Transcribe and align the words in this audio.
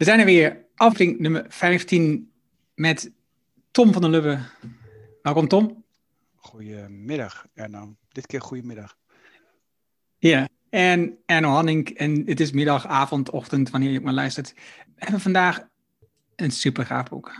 We 0.00 0.06
zijn 0.06 0.18
er 0.18 0.24
weer, 0.24 0.64
aflevering 0.74 1.18
nummer 1.18 1.44
15 1.48 2.32
met 2.74 3.10
Tom 3.70 3.92
van 3.92 4.02
der 4.02 4.10
Lubbe. 4.10 4.38
Welkom 5.22 5.48
Tom. 5.48 5.84
Goedemiddag 6.36 7.46
Erno, 7.54 7.96
dit 8.08 8.26
keer 8.26 8.40
goedemiddag. 8.40 8.96
Ja, 10.18 10.48
en 10.70 11.18
Erno 11.26 11.48
Hanning 11.48 11.88
en 11.88 12.22
het 12.26 12.40
is 12.40 12.52
middag, 12.52 12.86
avond, 12.86 13.30
ochtend, 13.30 13.70
wanneer 13.70 13.90
je 13.90 13.98
ook 13.98 14.04
maar 14.04 14.12
luistert. 14.12 14.52
We 14.86 14.92
hebben 14.96 15.20
vandaag 15.20 15.66
een 16.36 16.50
super 16.50 16.86
gaaf 16.86 17.08
boek. 17.08 17.32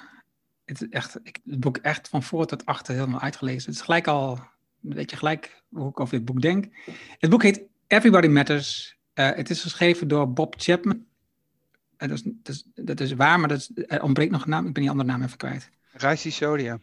Het, 0.65 0.81
is 0.83 0.89
echt, 0.89 1.19
ik, 1.23 1.39
het 1.45 1.61
boek 1.61 1.77
echt 1.77 2.09
van 2.09 2.23
voor 2.23 2.47
tot 2.47 2.67
achter 2.67 2.95
helemaal 2.95 3.21
uitgelezen. 3.21 3.71
Het 3.71 3.79
is 3.79 3.85
gelijk 3.85 4.07
al, 4.07 4.39
weet 4.81 5.11
je 5.11 5.17
gelijk 5.17 5.63
hoe 5.69 5.89
ik 5.89 6.01
over 6.01 6.17
dit 6.17 6.25
boek 6.25 6.41
denk. 6.41 6.67
Het 7.19 7.31
boek 7.31 7.43
heet 7.43 7.63
Everybody 7.87 8.27
Matters. 8.27 8.99
Uh, 9.15 9.31
het 9.31 9.51
is 9.51 9.63
geschreven 9.63 10.09
door 10.09 10.33
Bob 10.33 10.55
Chapman. 10.59 11.09
Uh, 12.03 12.09
dat, 12.09 12.19
is, 12.19 12.23
dat, 12.25 12.55
is, 12.55 12.64
dat, 12.75 13.01
is, 13.01 13.12
waar, 13.12 13.41
maar 13.41 13.48
dat 13.48 13.59
is, 13.59 13.70
er 13.87 14.02
ontbreekt 14.02 14.33
nog 14.33 14.43
een 14.43 14.51
naam. 14.51 14.66
Ik 14.66 14.73
ben 14.73 14.83
die 14.83 14.91
andere 14.91 15.09
naam 15.09 15.23
even 15.23 15.37
kwijt. 15.37 15.70
Raisi 15.93 16.30
Sodia. 16.30 16.79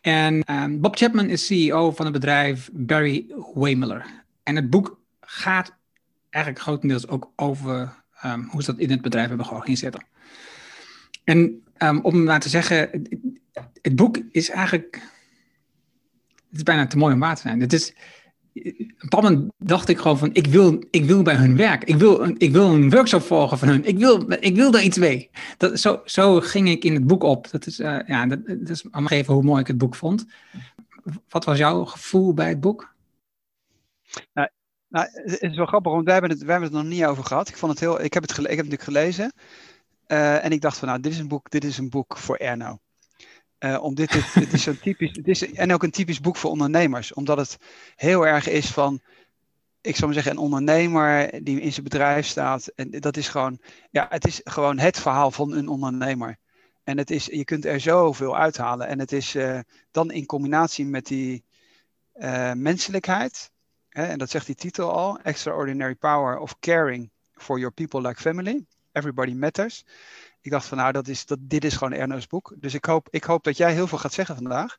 En 0.00 0.52
um, 0.52 0.80
Bob 0.80 0.96
Chapman 0.96 1.28
is 1.28 1.46
CEO 1.46 1.90
van 1.90 2.04
het 2.04 2.14
bedrijf 2.14 2.70
Barry 2.72 3.26
Wehmiller. 3.54 4.06
En 4.42 4.56
het 4.56 4.70
boek 4.70 5.00
gaat 5.20 5.76
eigenlijk 6.30 6.64
grotendeels 6.64 7.08
ook 7.08 7.32
over 7.36 7.94
um, 8.24 8.48
hoe 8.50 8.62
ze 8.62 8.70
dat 8.70 8.80
in 8.80 8.90
het 8.90 9.02
bedrijf 9.02 9.28
hebben 9.28 9.46
georganiseerd. 9.46 9.96
En 11.24 11.62
um, 11.78 12.00
om 12.00 12.22
maar 12.22 12.40
te 12.40 12.48
zeggen, 12.48 12.78
het, 12.78 13.16
het, 13.82 13.96
boek 13.96 14.18
is 14.30 14.50
eigenlijk. 14.50 14.94
Het 16.48 16.56
is 16.56 16.62
bijna 16.62 16.86
te 16.86 16.96
mooi 16.96 17.14
om 17.14 17.20
waar 17.20 17.34
te 17.34 17.40
zijn. 17.40 17.60
Het 17.60 17.72
is, 17.72 17.94
op 19.00 19.12
een 19.12 19.22
moment 19.22 19.52
dacht 19.58 19.88
ik 19.88 19.98
gewoon 19.98 20.18
van, 20.18 20.30
ik 20.32 20.46
wil, 20.46 20.82
ik 20.90 21.04
wil 21.04 21.22
bij 21.22 21.34
hun 21.34 21.56
werk. 21.56 21.84
Ik 21.84 21.96
wil, 21.96 22.34
ik 22.38 22.52
wil 22.52 22.68
een 22.68 22.90
workshop 22.90 23.22
volgen 23.22 23.58
van 23.58 23.68
hun. 23.68 23.84
Ik 23.84 23.98
wil, 23.98 24.32
ik 24.32 24.56
wil 24.56 24.70
daar 24.70 24.82
iets 24.82 24.98
mee. 24.98 25.30
Dat, 25.56 25.80
zo, 25.80 26.00
zo 26.04 26.40
ging 26.40 26.68
ik 26.68 26.84
in 26.84 26.94
het 26.94 27.06
boek 27.06 27.22
op. 27.22 27.50
Dat 27.50 27.66
is, 27.66 27.80
uh, 27.80 27.98
ja, 28.06 28.26
dat, 28.26 28.46
dat 28.46 28.68
is 28.68 28.90
om 28.90 29.06
even 29.06 29.34
hoe 29.34 29.42
mooi 29.42 29.60
ik 29.60 29.66
het 29.66 29.78
boek 29.78 29.94
vond. 29.94 30.26
Wat 31.28 31.44
was 31.44 31.58
jouw 31.58 31.84
gevoel 31.84 32.34
bij 32.34 32.48
het 32.48 32.60
boek? 32.60 32.94
Nou, 34.32 34.48
nou 34.88 35.08
het 35.12 35.42
is 35.42 35.56
wel 35.56 35.66
grappig, 35.66 35.92
want 35.92 36.04
wij 36.04 36.12
hebben, 36.12 36.30
het, 36.30 36.42
wij 36.42 36.50
hebben 36.50 36.72
het 36.72 36.82
nog 36.82 36.92
niet 36.92 37.04
over 37.04 37.24
gehad. 37.24 37.48
Ik, 37.48 37.56
vond 37.56 37.72
het 37.72 37.80
heel, 37.80 38.02
ik, 38.02 38.14
heb, 38.14 38.22
het 38.22 38.30
ik 38.30 38.36
heb 38.36 38.46
het 38.46 38.56
natuurlijk 38.56 38.82
gelezen. 38.82 39.32
Uh, 40.08 40.44
en 40.44 40.50
ik 40.50 40.60
dacht 40.60 40.78
van, 40.78 40.88
nou, 40.88 41.00
dit 41.00 41.12
is 41.12 41.18
een 41.18 41.28
boek, 41.28 41.50
dit 41.50 41.64
is 41.64 41.78
een 41.78 41.90
boek 41.90 42.16
voor 42.16 42.36
Erno. 42.36 42.78
Uh, 43.60 43.82
om 43.82 43.94
dit, 43.94 44.10
het, 44.34 44.52
is 44.52 44.62
zo'n 44.62 44.78
typisch, 44.78 45.16
het 45.16 45.28
is, 45.28 45.52
en 45.52 45.72
ook 45.72 45.82
een 45.82 45.90
typisch 45.90 46.20
boek 46.20 46.36
voor 46.36 46.50
ondernemers, 46.50 47.12
omdat 47.12 47.36
het 47.36 47.58
heel 47.96 48.26
erg 48.26 48.48
is 48.48 48.66
van, 48.66 49.00
ik 49.80 49.94
zou 49.94 50.04
maar 50.04 50.14
zeggen, 50.14 50.32
een 50.32 50.42
ondernemer 50.42 51.44
die 51.44 51.60
in 51.60 51.72
zijn 51.72 51.84
bedrijf 51.84 52.26
staat. 52.26 52.66
En 52.66 52.90
dat 52.90 53.16
is 53.16 53.28
gewoon, 53.28 53.58
ja, 53.90 54.06
het 54.08 54.26
is 54.26 54.40
gewoon 54.44 54.78
het 54.78 54.98
verhaal 54.98 55.30
van 55.30 55.52
een 55.52 55.68
ondernemer. 55.68 56.38
En 56.84 56.98
het 56.98 57.10
is, 57.10 57.26
je 57.26 57.44
kunt 57.44 57.64
er 57.64 57.80
zoveel 57.80 58.36
uithalen. 58.36 58.86
En 58.86 58.98
het 58.98 59.12
is 59.12 59.34
uh, 59.34 59.58
dan 59.90 60.10
in 60.10 60.26
combinatie 60.26 60.84
met 60.86 61.06
die 61.06 61.44
uh, 62.14 62.52
menselijkheid, 62.52 63.50
hè, 63.88 64.04
en 64.04 64.18
dat 64.18 64.30
zegt 64.30 64.46
die 64.46 64.54
titel 64.54 64.92
al, 64.92 65.18
Extraordinary 65.18 65.94
Power 65.94 66.38
of 66.38 66.58
Caring 66.58 67.10
for 67.34 67.58
Your 67.58 67.74
People 67.74 68.00
Like 68.00 68.20
Family. 68.20 68.66
Everybody 68.92 69.32
Matters 69.32 69.84
ik 70.40 70.50
dacht 70.50 70.66
van 70.66 70.78
nou, 70.78 70.92
dat 70.92 71.08
is, 71.08 71.26
dat, 71.26 71.38
dit 71.40 71.64
is 71.64 71.76
gewoon 71.76 71.92
Erno's 71.92 72.26
boek. 72.26 72.54
Dus 72.56 72.74
ik 72.74 72.84
hoop, 72.84 73.08
ik 73.10 73.24
hoop 73.24 73.44
dat 73.44 73.56
jij 73.56 73.72
heel 73.72 73.86
veel 73.86 73.98
gaat 73.98 74.12
zeggen 74.12 74.34
vandaag. 74.34 74.78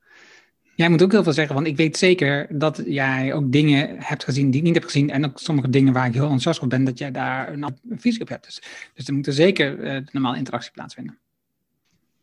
Jij 0.76 0.90
moet 0.90 1.02
ook 1.02 1.12
heel 1.12 1.24
veel 1.24 1.34
zeggen, 1.34 1.56
want 1.56 1.68
ik 1.68 1.78
weet 1.78 1.98
zeker 1.98 2.48
dat 2.60 2.82
jij 2.86 3.34
ook 3.34 3.52
dingen 3.52 3.96
hebt 4.00 4.24
gezien 4.24 4.52
die 4.52 4.60
ik 4.60 4.66
niet 4.66 4.76
heb 4.76 4.84
gezien. 4.84 5.10
En 5.10 5.26
ook 5.26 5.40
sommige 5.40 5.70
dingen 5.70 5.94
waar 5.94 6.06
ik 6.06 6.14
heel 6.14 6.22
enthousiast 6.22 6.62
op 6.62 6.70
ben, 6.70 6.84
dat 6.84 6.98
jij 6.98 7.12
daar 7.12 7.54
een 7.54 7.78
visie 7.90 8.22
op 8.22 8.30
hebt. 8.30 8.46
Dus, 8.46 8.62
dus 8.94 9.08
er 9.08 9.14
moet 9.14 9.28
er 9.28 9.34
zeker 9.34 9.80
uh, 9.80 10.08
normaal 10.12 10.36
interactie 10.36 10.72
plaatsvinden. 10.72 11.20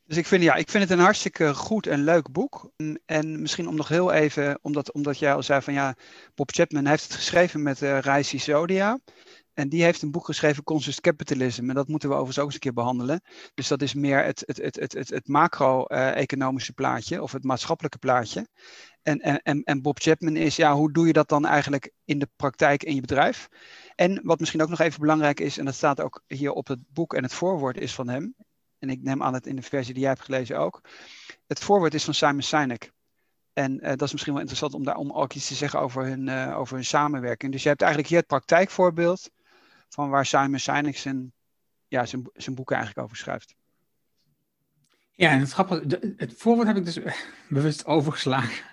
Dus 0.06 0.17
ik 0.17 0.27
vind, 0.27 0.43
ja, 0.43 0.55
ik 0.55 0.71
vind 0.71 0.83
het 0.83 0.93
een 0.93 1.05
hartstikke 1.05 1.55
goed 1.55 1.87
en 1.87 2.05
leuk 2.05 2.33
boek. 2.33 2.71
En, 2.77 3.00
en 3.06 3.41
misschien 3.41 3.69
om 3.69 3.75
nog 3.75 3.89
heel 3.89 4.12
even, 4.12 4.59
omdat, 4.62 4.93
omdat 4.93 5.19
jij 5.19 5.34
al 5.34 5.43
zei 5.43 5.62
van 5.62 5.72
ja, 5.72 5.94
Bob 6.34 6.50
Chapman 6.53 6.87
heeft 6.87 7.03
het 7.03 7.15
geschreven 7.15 7.62
met 7.62 7.82
uh, 7.82 7.99
Reisi 7.99 8.38
Sodia. 8.38 8.99
En 9.56 9.69
die 9.69 9.83
heeft 9.83 10.03
een 10.03 10.11
boek 10.11 10.25
geschreven, 10.25 10.62
Conscious 10.62 11.00
Capitalism. 11.00 11.69
En 11.69 11.75
dat 11.75 11.89
moeten 11.89 12.09
we 12.09 12.15
overigens 12.15 12.39
ook 12.39 12.44
eens 12.44 12.55
een 12.55 12.61
keer 12.61 12.72
behandelen. 12.72 13.21
Dus 13.55 13.69
dat 13.69 13.83
is 13.83 13.94
meer 13.94 14.25
het, 14.25 14.43
het, 14.47 14.56
het, 14.56 14.93
het, 14.93 15.09
het, 15.09 15.28
macro-economische 15.28 16.72
plaatje 16.72 17.22
of 17.22 17.33
het 17.33 17.44
maatschappelijke 17.44 17.99
plaatje. 17.99 18.49
En, 19.03 19.21
en, 19.21 19.62
en 19.62 19.83
Bob 19.83 19.99
Chapman 19.99 20.37
is, 20.37 20.56
ja, 20.56 20.75
hoe 20.75 20.93
doe 20.93 21.06
je 21.06 21.12
dat 21.12 21.28
dan 21.28 21.47
eigenlijk 21.47 21.93
in 22.05 22.19
de 22.19 22.28
praktijk 22.37 22.83
in 22.83 22.94
je 22.94 23.00
bedrijf? 23.00 23.49
En 23.94 24.21
wat 24.22 24.39
misschien 24.41 24.62
ook 24.62 24.69
nog 24.69 24.81
even 24.81 25.00
belangrijk 25.00 25.41
is, 25.41 25.59
en 25.59 25.65
dat 25.65 25.75
staat 25.75 26.00
ook 26.00 26.23
hier 26.27 26.53
op 26.53 26.67
het 26.67 26.81
boek 26.88 27.15
en 27.15 27.23
het 27.23 27.34
voorwoord 27.34 27.78
is 27.78 27.94
van 27.94 28.09
hem. 28.09 28.34
En 28.78 28.91
ik 28.91 29.03
neem 29.03 29.23
aan 29.23 29.34
het 29.34 29.47
in 29.47 29.56
de 29.56 29.62
versie 29.62 29.93
die 29.93 30.03
jij 30.03 30.12
hebt 30.12 30.25
gelezen 30.25 30.59
ook. 30.59 30.81
Het 31.47 31.61
voorwoord 31.61 31.94
is 31.94 32.05
van 32.05 32.15
Simon 32.15 32.43
Sinek. 32.43 32.93
En 33.53 33.73
uh, 33.73 33.88
dat 33.88 34.03
is 34.03 34.12
misschien 34.12 34.33
wel 34.33 34.43
interessant 34.43 34.75
om 34.75 34.84
daar 34.84 34.97
om 34.97 35.12
ook 35.12 35.33
iets 35.33 35.49
te 35.49 35.55
zeggen 35.55 35.81
over 35.81 36.05
hun, 36.05 36.27
uh, 36.27 36.59
over 36.59 36.75
hun 36.75 36.84
samenwerking. 36.84 37.53
Dus 37.53 37.62
je 37.62 37.69
hebt 37.69 37.81
eigenlijk 37.81 38.11
hier 38.11 38.19
het 38.19 38.28
praktijkvoorbeeld 38.28 39.31
van 39.89 40.11
waar 40.11 40.27
Simon 40.27 40.59
Sinek 40.59 40.97
zijn, 40.97 41.33
ja, 41.89 42.07
zijn, 42.07 42.23
zijn 42.35 42.55
boeken 42.55 42.77
eigenlijk 42.77 43.07
over 43.07 43.17
schrijft. 43.17 43.57
Ja, 45.13 45.31
en 45.31 45.41
het 45.41 45.53
grappige, 45.53 46.15
het 46.17 46.35
voorwoord 46.37 46.67
heb 46.67 46.77
ik 46.77 46.85
dus 46.85 46.99
bewust 47.49 47.87
overgeslagen. 47.87 48.65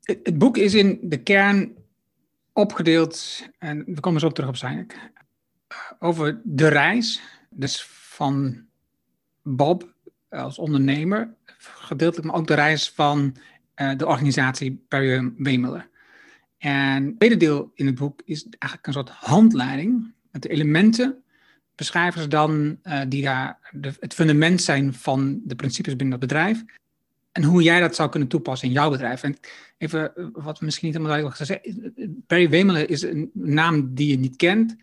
Het, 0.00 0.38
boek 0.38 0.56
is 0.56 0.74
in 0.74 0.98
de 1.02 1.22
kern 1.22 1.76
opgedeeld, 2.52 3.46
en 3.58 3.84
we 3.86 4.00
komen 4.00 4.20
zo 4.20 4.30
terug 4.30 4.48
op 4.48 4.56
Sinek, 4.56 5.10
over 5.98 6.40
de 6.44 6.68
reis, 6.68 7.22
dus 7.50 7.84
van 7.86 8.64
Bob 9.42 9.94
als 10.28 10.58
ondernemer, 10.58 11.34
gedeeltelijk, 11.58 12.28
maar 12.28 12.36
ook 12.36 12.46
de 12.46 12.54
reis 12.54 12.90
van 12.90 13.36
uh, 13.76 13.96
de 13.96 14.06
organisatie 14.06 14.84
Perry 14.88 15.32
Wemiller. 15.36 15.88
En 16.58 17.04
het 17.04 17.16
tweede 17.16 17.36
deel 17.36 17.70
in 17.74 17.86
het 17.86 17.94
boek 17.94 18.22
is 18.24 18.46
eigenlijk 18.48 18.86
een 18.86 18.92
soort 18.92 19.10
handleiding 19.10 20.14
de 20.42 20.48
elementen 20.48 21.22
beschrijven 21.74 22.22
ze 22.22 22.28
dan 22.28 22.78
uh, 22.82 23.00
die 23.08 23.22
daar 23.22 23.58
de, 23.70 23.92
het 24.00 24.14
fundament 24.14 24.62
zijn 24.62 24.94
van 24.94 25.40
de 25.44 25.54
principes 25.54 25.96
binnen 25.96 26.20
dat 26.20 26.28
bedrijf. 26.28 26.64
En 27.32 27.42
hoe 27.42 27.62
jij 27.62 27.80
dat 27.80 27.94
zou 27.94 28.10
kunnen 28.10 28.28
toepassen 28.28 28.68
in 28.68 28.74
jouw 28.74 28.90
bedrijf. 28.90 29.22
En 29.22 29.36
even 29.78 30.16
eh, 30.16 30.26
wat 30.32 30.58
we 30.58 30.64
misschien 30.64 30.86
niet 30.88 30.96
helemaal 30.96 31.18
duidelijk 31.18 31.36
gezegd 31.36 32.26
Barry 32.26 32.48
Wemelen 32.48 32.88
is 32.88 33.02
een 33.02 33.30
naam 33.32 33.94
die 33.94 34.08
je 34.08 34.18
niet 34.18 34.36
kent. 34.36 34.76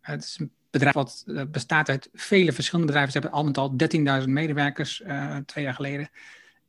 Het 0.00 0.22
is 0.22 0.36
een 0.40 0.50
bedrijf 0.70 0.94
wat 0.94 1.24
bestaat 1.50 1.88
uit 1.88 2.08
vele 2.12 2.52
verschillende 2.52 2.92
bedrijven. 2.92 3.12
Ze 3.12 3.18
hebben 3.18 3.38
al 3.38 3.44
met 3.44 3.58
al 3.58 4.22
13.000 4.22 4.28
medewerkers 4.28 5.02
twee 5.46 5.64
jaar 5.64 5.74
geleden. 5.74 6.10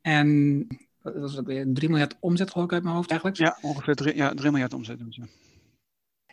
En 0.00 0.66
dat 1.02 1.30
is 1.30 1.38
ook 1.38 1.46
weer 1.46 1.66
3 1.72 1.88
miljard 1.88 2.16
omzet 2.20 2.50
geloof 2.50 2.66
ik 2.66 2.72
uit 2.72 2.82
mijn 2.82 2.94
hoofd 2.94 3.10
eigenlijk. 3.10 3.40
Ja, 3.40 3.58
ongeveer 3.60 3.94
3, 3.94 4.16
ja, 4.16 4.34
3 4.34 4.50
miljard 4.50 4.74
omzet 4.74 4.98
doen 4.98 5.12
ze. 5.12 5.22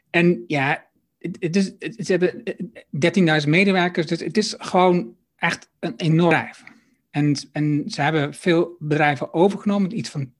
En 0.10 0.44
ja, 0.48 0.87
het 1.20 1.56
is, 1.56 1.74
ze 2.06 2.12
hebben 2.12 2.44
13.000 3.44 3.50
medewerkers, 3.50 4.08
dus 4.08 4.20
het 4.20 4.38
is 4.38 4.56
gewoon 4.58 5.16
echt 5.36 5.70
een 5.80 5.94
enorm 5.96 6.30
bedrijf. 6.30 6.64
En, 7.10 7.36
en 7.52 7.84
ze 7.88 8.02
hebben 8.02 8.34
veel 8.34 8.76
bedrijven 8.80 9.34
overgenomen, 9.34 9.98
iets 9.98 10.10
van 10.10 10.32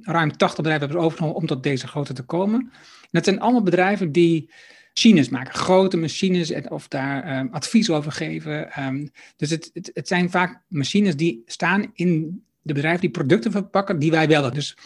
ruim 0.00 0.36
80 0.36 0.56
bedrijven 0.56 0.86
hebben 0.86 1.00
ze 1.00 1.06
overgenomen 1.06 1.40
om 1.40 1.46
tot 1.46 1.62
deze 1.62 1.86
grootte 1.86 2.12
te 2.12 2.22
komen. 2.22 2.60
En 2.60 3.08
dat 3.10 3.24
zijn 3.24 3.40
allemaal 3.40 3.62
bedrijven 3.62 4.12
die 4.12 4.50
machines 4.94 5.28
maken, 5.28 5.54
grote 5.54 5.96
machines, 5.96 6.52
of 6.68 6.88
daar 6.88 7.38
um, 7.38 7.48
advies 7.52 7.90
over 7.90 8.12
geven. 8.12 8.84
Um, 8.84 9.10
dus 9.36 9.50
het, 9.50 9.70
het, 9.72 9.90
het, 9.94 10.08
zijn 10.08 10.30
vaak 10.30 10.62
machines 10.68 11.16
die 11.16 11.42
staan 11.46 11.90
in 11.94 12.42
de 12.62 12.72
bedrijven 12.72 13.00
die 13.00 13.10
producten 13.10 13.50
verpakken 13.50 13.98
die 13.98 14.10
wij 14.10 14.28
willen. 14.28 14.52
Dus 14.52 14.76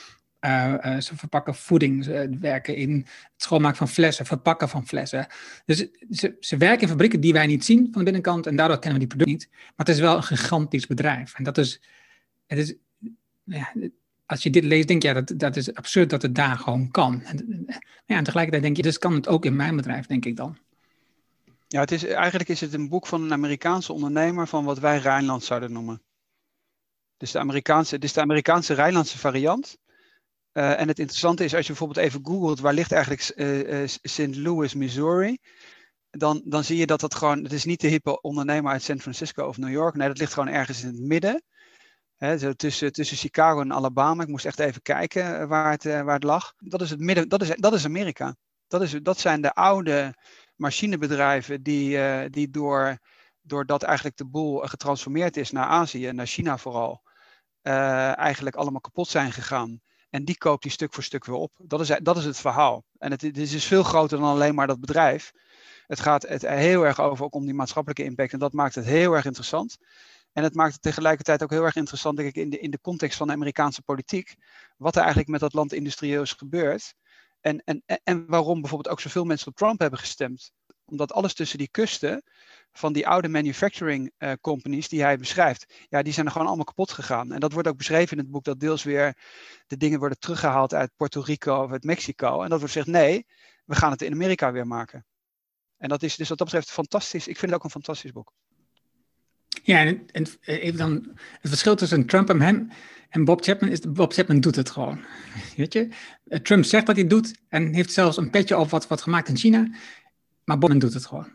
uh, 0.40 0.74
uh, 0.84 1.00
ze 1.00 1.16
verpakken 1.16 1.54
voeding, 1.54 2.04
ze 2.04 2.36
werken 2.40 2.76
in 2.76 2.96
het 2.96 3.32
schoonmaken 3.36 3.76
van 3.76 3.88
flessen, 3.88 4.26
verpakken 4.26 4.68
van 4.68 4.86
flessen. 4.86 5.26
Dus 5.64 5.86
ze, 6.10 6.36
ze 6.40 6.56
werken 6.56 6.82
in 6.82 6.88
fabrieken 6.88 7.20
die 7.20 7.32
wij 7.32 7.46
niet 7.46 7.64
zien 7.64 7.82
van 7.82 7.98
de 7.98 8.04
binnenkant 8.04 8.46
en 8.46 8.56
daardoor 8.56 8.78
kennen 8.78 9.00
we 9.00 9.06
die 9.06 9.16
producten 9.16 9.48
niet. 9.48 9.64
Maar 9.76 9.86
het 9.86 9.88
is 9.88 10.00
wel 10.00 10.16
een 10.16 10.22
gigantisch 10.22 10.86
bedrijf. 10.86 11.34
En 11.34 11.44
dat 11.44 11.58
is, 11.58 11.80
het 12.46 12.58
is 12.58 12.74
ja, 13.44 13.72
als 14.26 14.42
je 14.42 14.50
dit 14.50 14.64
leest, 14.64 14.88
denk 14.88 15.02
je, 15.02 15.08
ja, 15.08 15.14
dat, 15.14 15.32
dat 15.38 15.56
is 15.56 15.74
absurd 15.74 16.10
dat 16.10 16.22
het 16.22 16.34
daar 16.34 16.56
gewoon 16.56 16.90
kan. 16.90 17.22
En, 17.22 17.64
ja, 18.06 18.16
en 18.16 18.24
tegelijkertijd 18.24 18.62
denk 18.62 18.76
je, 18.76 18.82
dus 18.82 18.98
kan 18.98 19.14
het 19.14 19.28
ook 19.28 19.44
in 19.44 19.56
mijn 19.56 19.76
bedrijf, 19.76 20.06
denk 20.06 20.24
ik 20.24 20.36
dan. 20.36 20.58
Ja, 21.66 21.80
het 21.80 21.90
is, 21.90 22.04
eigenlijk 22.04 22.48
is 22.48 22.60
het 22.60 22.72
een 22.72 22.88
boek 22.88 23.06
van 23.06 23.22
een 23.22 23.32
Amerikaanse 23.32 23.92
ondernemer 23.92 24.46
van 24.46 24.64
wat 24.64 24.78
wij 24.78 24.98
Rijnland 24.98 25.44
zouden 25.44 25.72
noemen. 25.72 26.02
Dus 27.16 27.30
de 27.30 27.38
Amerikaanse, 27.38 27.98
dus 27.98 28.12
de 28.12 28.20
Amerikaanse 28.20 28.74
Rijnlandse 28.74 29.18
variant. 29.18 29.78
Uh, 30.52 30.80
en 30.80 30.88
het 30.88 30.98
interessante 30.98 31.44
is, 31.44 31.54
als 31.54 31.66
je 31.66 31.72
bijvoorbeeld 31.72 32.06
even 32.06 32.26
googelt, 32.26 32.60
waar 32.60 32.74
ligt 32.74 32.92
eigenlijk 32.92 33.32
uh, 33.36 33.82
uh, 33.82 33.88
St. 34.02 34.36
Louis, 34.36 34.74
Missouri? 34.74 35.38
Dan, 36.10 36.42
dan 36.44 36.64
zie 36.64 36.76
je 36.76 36.86
dat 36.86 37.00
dat 37.00 37.14
gewoon, 37.14 37.42
het 37.42 37.52
is 37.52 37.64
niet 37.64 37.80
de 37.80 37.88
hippe 37.88 38.20
ondernemer 38.20 38.72
uit 38.72 38.82
San 38.82 39.00
Francisco 39.00 39.46
of 39.46 39.58
New 39.58 39.70
York. 39.70 39.94
Nee, 39.94 40.08
dat 40.08 40.18
ligt 40.18 40.32
gewoon 40.32 40.48
ergens 40.48 40.82
in 40.82 40.88
het 40.88 41.00
midden. 41.00 41.42
Hè, 42.16 42.38
zo 42.38 42.52
tussen, 42.52 42.92
tussen 42.92 43.16
Chicago 43.16 43.60
en 43.60 43.72
Alabama. 43.72 44.22
Ik 44.22 44.28
moest 44.28 44.44
echt 44.44 44.58
even 44.58 44.82
kijken 44.82 45.48
waar 45.48 45.70
het, 45.70 45.84
waar 45.84 46.14
het 46.14 46.24
lag. 46.24 46.52
Dat 46.58 46.80
is 46.82 46.90
het 46.90 47.00
midden, 47.00 47.28
dat 47.28 47.42
is, 47.42 47.48
dat 47.48 47.72
is 47.72 47.84
Amerika. 47.84 48.36
Dat, 48.68 48.82
is, 48.82 48.90
dat 49.02 49.18
zijn 49.18 49.40
de 49.40 49.52
oude 49.52 50.14
machinebedrijven 50.56 51.62
die, 51.62 51.98
die 52.30 52.50
door 52.50 52.98
doordat 53.40 53.82
eigenlijk 53.82 54.16
de 54.16 54.26
boel 54.26 54.58
getransformeerd 54.58 55.36
is 55.36 55.50
naar 55.50 55.66
Azië 55.66 56.12
naar 56.12 56.26
China 56.26 56.58
vooral, 56.58 57.02
eigenlijk 57.62 58.56
allemaal 58.56 58.80
kapot 58.80 59.08
zijn 59.08 59.32
gegaan. 59.32 59.80
En 60.10 60.24
die 60.24 60.38
koopt 60.38 60.62
die 60.62 60.72
stuk 60.72 60.94
voor 60.94 61.02
stuk 61.02 61.24
weer 61.24 61.36
op. 61.36 61.52
Dat 61.58 61.80
is, 61.80 61.98
dat 62.02 62.16
is 62.16 62.24
het 62.24 62.38
verhaal. 62.38 62.84
En 62.98 63.10
het, 63.10 63.22
het 63.22 63.38
is 63.38 63.50
dus 63.50 63.64
veel 63.64 63.82
groter 63.82 64.18
dan 64.18 64.28
alleen 64.28 64.54
maar 64.54 64.66
dat 64.66 64.80
bedrijf. 64.80 65.32
Het 65.86 66.00
gaat 66.00 66.22
het 66.22 66.46
heel 66.46 66.86
erg 66.86 67.00
over 67.00 67.24
ook 67.24 67.34
om 67.34 67.44
die 67.44 67.54
maatschappelijke 67.54 68.04
impact. 68.04 68.32
En 68.32 68.38
dat 68.38 68.52
maakt 68.52 68.74
het 68.74 68.84
heel 68.84 69.12
erg 69.12 69.24
interessant. 69.24 69.76
En 70.32 70.42
het 70.42 70.54
maakt 70.54 70.72
het 70.72 70.82
tegelijkertijd 70.82 71.42
ook 71.42 71.50
heel 71.50 71.64
erg 71.64 71.76
interessant, 71.76 72.16
denk 72.16 72.28
ik, 72.28 72.36
in 72.36 72.50
de, 72.50 72.58
in 72.58 72.70
de 72.70 72.80
context 72.80 73.16
van 73.16 73.26
de 73.26 73.32
Amerikaanse 73.32 73.82
politiek. 73.82 74.34
Wat 74.76 74.94
er 74.94 75.00
eigenlijk 75.00 75.30
met 75.30 75.40
dat 75.40 75.52
land 75.52 75.72
industrieus 75.72 76.30
is 76.30 76.32
gebeurd. 76.38 76.94
En, 77.40 77.62
en, 77.64 77.82
en 78.04 78.26
waarom 78.26 78.60
bijvoorbeeld 78.60 78.92
ook 78.92 79.00
zoveel 79.00 79.24
mensen 79.24 79.48
op 79.48 79.56
Trump 79.56 79.80
hebben 79.80 79.98
gestemd. 79.98 80.52
Omdat 80.90 81.12
alles 81.12 81.34
tussen 81.34 81.58
die 81.58 81.68
kusten 81.70 82.22
van 82.72 82.92
die 82.92 83.08
oude 83.08 83.28
manufacturing 83.28 84.12
uh, 84.18 84.32
companies 84.40 84.88
die 84.88 85.02
hij 85.02 85.18
beschrijft, 85.18 85.74
ja, 85.88 86.02
die 86.02 86.12
zijn 86.12 86.26
er 86.26 86.32
gewoon 86.32 86.46
allemaal 86.46 86.64
kapot 86.64 86.92
gegaan. 86.92 87.32
En 87.32 87.40
dat 87.40 87.52
wordt 87.52 87.68
ook 87.68 87.76
beschreven 87.76 88.16
in 88.16 88.22
het 88.22 88.32
boek, 88.32 88.44
dat 88.44 88.60
deels 88.60 88.82
weer 88.82 89.16
de 89.66 89.76
dingen 89.76 89.98
worden 89.98 90.18
teruggehaald 90.18 90.74
uit 90.74 90.90
Puerto 90.96 91.20
Rico 91.20 91.62
of 91.62 91.70
uit 91.70 91.84
Mexico. 91.84 92.42
En 92.42 92.48
dat 92.48 92.58
wordt 92.58 92.74
gezegd, 92.74 92.86
nee, 92.86 93.26
we 93.64 93.74
gaan 93.74 93.90
het 93.90 94.02
in 94.02 94.12
Amerika 94.12 94.52
weer 94.52 94.66
maken. 94.66 95.04
En 95.78 95.88
dat 95.88 96.02
is 96.02 96.16
dus 96.16 96.28
wat 96.28 96.38
dat 96.38 96.46
betreft 96.46 96.70
fantastisch. 96.70 97.28
Ik 97.28 97.38
vind 97.38 97.50
het 97.52 97.54
ook 97.60 97.64
een 97.64 97.70
fantastisch 97.70 98.12
boek. 98.12 98.32
Ja, 99.62 99.78
en, 99.78 100.06
en 100.10 100.26
even 100.40 100.78
dan 100.78 101.08
het 101.40 101.48
verschil 101.48 101.76
tussen 101.76 102.06
Trump 102.06 102.30
en 102.30 102.40
hem 102.40 102.70
en 103.08 103.24
Bob 103.24 103.42
Chapman 103.44 103.70
is, 103.70 103.80
Bob 103.80 104.12
Chapman 104.12 104.40
doet 104.40 104.56
het 104.56 104.70
gewoon. 104.70 105.04
Weet 105.56 105.72
je, 105.72 105.88
Trump 106.42 106.64
zegt 106.64 106.86
wat 106.86 106.96
hij 106.96 107.06
doet 107.06 107.40
en 107.48 107.74
heeft 107.74 107.92
zelfs 107.92 108.16
een 108.16 108.30
petje 108.30 108.58
op 108.58 108.70
wat, 108.70 108.86
wat 108.86 109.02
gemaakt 109.02 109.28
in 109.28 109.36
China, 109.36 109.68
maar 110.44 110.58
Bob 110.58 110.80
doet 110.80 110.94
het 110.94 111.06
gewoon. 111.06 111.28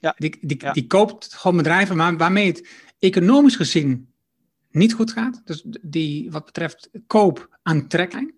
Ja. 0.00 0.14
Die, 0.18 0.38
die, 0.40 0.72
die 0.72 0.86
koopt 0.86 1.34
gewoon 1.34 1.56
bedrijven 1.56 1.96
maar 1.96 2.16
waarmee 2.16 2.46
het 2.46 2.68
economisch 2.98 3.56
gezien 3.56 4.08
niet 4.70 4.94
goed 4.94 5.12
gaat. 5.12 5.42
Dus 5.44 5.64
die, 5.82 6.30
wat 6.30 6.44
betreft 6.44 6.90
koop 7.06 7.58
aantrekking. 7.62 8.34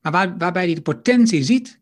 Maar 0.00 0.12
waar, 0.12 0.38
waarbij 0.38 0.64
hij 0.64 0.74
de 0.74 0.82
potentie 0.82 1.42
ziet 1.42 1.80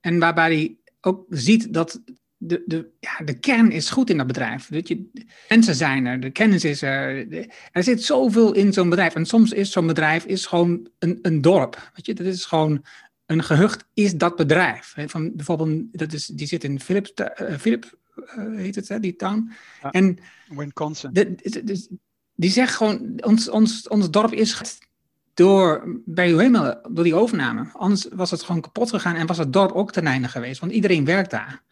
en 0.00 0.18
waarbij 0.18 0.46
hij 0.54 0.76
ook 1.00 1.26
ziet 1.28 1.72
dat 1.72 2.00
de, 2.42 2.62
de, 2.66 2.90
ja, 3.00 3.24
de 3.24 3.38
kern 3.38 3.70
is 3.70 3.90
goed 3.90 4.10
in 4.10 4.16
dat 4.16 4.26
bedrijf. 4.26 4.68
Weet 4.68 4.88
je, 4.88 5.10
mensen 5.48 5.74
zijn 5.74 6.06
er, 6.06 6.20
de 6.20 6.30
kennis 6.30 6.64
is 6.64 6.82
er. 6.82 7.26
er 7.72 7.82
zit 7.82 8.02
zoveel 8.02 8.54
in 8.54 8.72
zo'n 8.72 8.88
bedrijf. 8.88 9.14
En 9.14 9.26
soms 9.26 9.52
is 9.52 9.72
zo'n 9.72 9.86
bedrijf 9.86 10.24
is 10.24 10.46
gewoon 10.46 10.88
een, 10.98 11.18
een 11.22 11.40
dorp. 11.40 11.90
Weet 11.94 12.06
je, 12.06 12.14
dat 12.14 12.26
is 12.26 12.44
gewoon 12.44 12.84
een 13.30 13.42
gehucht, 13.42 13.84
is 13.94 14.14
dat 14.14 14.36
bedrijf. 14.36 14.94
Van, 15.06 15.36
bijvoorbeeld, 15.36 15.98
dat 15.98 16.12
is, 16.12 16.26
die 16.26 16.46
zit 16.46 16.64
in 16.64 16.80
Philips, 16.80 17.12
uh, 17.14 17.56
Philip, 17.58 17.98
uh, 18.16 18.56
heet 18.56 18.74
het, 18.74 18.88
hè, 18.88 19.00
die 19.00 19.16
town. 19.16 19.52
Ja, 19.82 19.90
en 19.90 20.18
Wisconsin. 20.48 21.12
De, 21.12 21.34
de, 21.34 21.98
die 22.34 22.50
zegt 22.50 22.74
gewoon, 22.74 23.22
ons, 23.24 23.48
ons, 23.48 23.88
ons 23.88 24.10
dorp 24.10 24.32
is 24.32 24.78
door, 25.34 26.00
bij 26.04 26.26
helemaal 26.26 26.80
door 26.90 27.04
die 27.04 27.14
overname. 27.14 27.70
Anders 27.72 28.08
was 28.12 28.30
het 28.30 28.42
gewoon 28.42 28.60
kapot 28.60 28.90
gegaan 28.90 29.14
en 29.14 29.26
was 29.26 29.38
het 29.38 29.52
dorp 29.52 29.72
ook 29.72 29.92
ten 29.92 30.06
einde 30.06 30.28
geweest. 30.28 30.60
Want 30.60 30.72
iedereen 30.72 31.04
werkt 31.04 31.30
daar. 31.30 31.62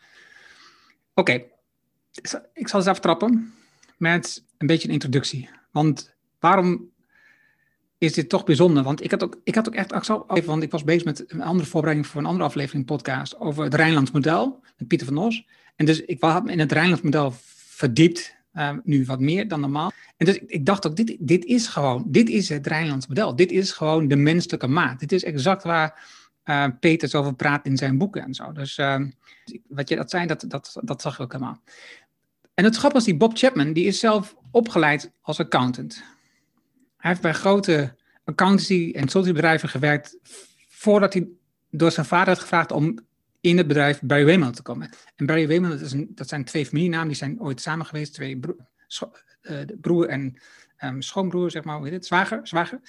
Oké, 1.14 1.42
ik 2.52 2.68
zal 2.68 2.78
eens 2.78 2.88
aftrappen 2.88 3.54
met 3.96 4.44
een 4.58 4.66
beetje 4.66 4.88
een 4.88 4.94
introductie. 4.94 5.48
Want 5.70 6.14
waarom 6.38 6.90
is 7.98 8.12
dit 8.12 8.28
toch 8.28 8.44
bijzonder? 8.44 8.82
Want 8.82 9.04
ik 9.04 9.10
had 9.10 9.22
ook, 9.22 9.40
ik 9.44 9.54
had 9.54 9.68
ook 9.68 9.74
echt, 9.74 10.44
want 10.44 10.62
ik 10.62 10.70
was 10.70 10.84
bezig 10.84 11.04
met 11.04 11.24
een 11.26 11.42
andere 11.42 11.68
voorbereiding 11.68 12.10
voor 12.10 12.20
een 12.20 12.26
andere 12.26 12.44
aflevering 12.44 12.84
podcast 12.84 13.40
over 13.40 13.64
het 13.64 13.74
Rijnlands 13.74 14.10
model 14.10 14.60
met 14.78 14.88
Pieter 14.88 15.06
van 15.06 15.16
Os. 15.18 15.46
En 15.76 15.86
dus 15.86 16.00
ik 16.00 16.20
had 16.20 16.44
me 16.44 16.52
in 16.52 16.58
het 16.58 16.72
Rijnlands 16.72 17.02
model 17.02 17.34
verdiept, 17.66 18.36
uh, 18.54 18.70
nu 18.84 19.04
wat 19.04 19.20
meer 19.20 19.48
dan 19.48 19.60
normaal. 19.60 19.92
En 20.16 20.26
dus 20.26 20.38
ik, 20.38 20.66
dacht 20.66 20.86
ook, 20.86 20.96
dit, 20.96 21.16
dit 21.18 21.44
is 21.44 21.66
gewoon, 21.66 22.04
dit 22.06 22.28
is 22.28 22.48
het 22.48 22.66
Rijnlands 22.66 23.06
model. 23.06 23.36
Dit 23.36 23.50
is 23.50 23.72
gewoon 23.72 24.08
de 24.08 24.16
menselijke 24.16 24.66
maat. 24.66 25.00
Dit 25.00 25.12
is 25.12 25.24
exact 25.24 25.62
waar 25.62 26.06
uh, 26.44 26.66
Peter 26.80 27.16
over 27.18 27.34
praat 27.34 27.66
in 27.66 27.76
zijn 27.76 27.98
boeken 27.98 28.22
en 28.22 28.34
zo. 28.34 28.52
Dus 28.52 28.78
uh, 28.78 29.00
wat 29.68 29.88
je 29.88 29.96
dat 29.96 30.10
zei, 30.10 30.26
dat, 30.26 30.44
dat, 30.48 30.76
dat 30.84 31.02
zag 31.02 31.14
ik 31.14 31.20
ook 31.20 31.32
helemaal. 31.32 31.60
En 32.54 32.64
het 32.64 32.76
grappige 32.76 33.00
is, 33.00 33.08
die 33.08 33.16
Bob 33.16 33.36
Chapman, 33.36 33.72
die 33.72 33.84
is 33.84 33.98
zelf 33.98 34.36
opgeleid 34.50 35.12
als 35.20 35.40
accountant. 35.40 36.02
Hij 36.98 37.10
heeft 37.10 37.22
bij 37.22 37.34
grote 37.34 37.94
accountancy- 38.24 38.92
en 38.94 39.00
consultiebedrijven 39.00 39.68
gewerkt 39.68 40.18
voordat 40.68 41.12
hij 41.12 41.28
door 41.70 41.90
zijn 41.90 42.06
vader 42.06 42.28
had 42.28 42.38
gevraagd 42.38 42.72
om 42.72 42.98
in 43.40 43.56
het 43.56 43.66
bedrijf 43.66 44.00
Barry 44.00 44.24
Wayman 44.24 44.52
te 44.52 44.62
komen. 44.62 44.90
En 45.16 45.26
Barry 45.26 45.48
Wayman, 45.48 45.70
dat, 45.70 45.80
is 45.80 45.94
dat 46.08 46.28
zijn 46.28 46.44
twee 46.44 46.66
familienamen, 46.66 47.08
die 47.08 47.16
zijn 47.16 47.40
ooit 47.40 47.60
samen 47.60 47.86
geweest, 47.86 48.14
twee 48.14 48.38
bro 48.38 48.56
uh, 49.42 49.58
broer 49.80 50.08
en 50.08 50.38
um, 50.84 51.02
schoonbroer, 51.02 51.50
zeg 51.50 51.64
maar, 51.64 51.76
hoe 51.76 51.84
heet 51.84 51.94
het, 51.94 52.06
zwager, 52.06 52.40
zwager. 52.42 52.80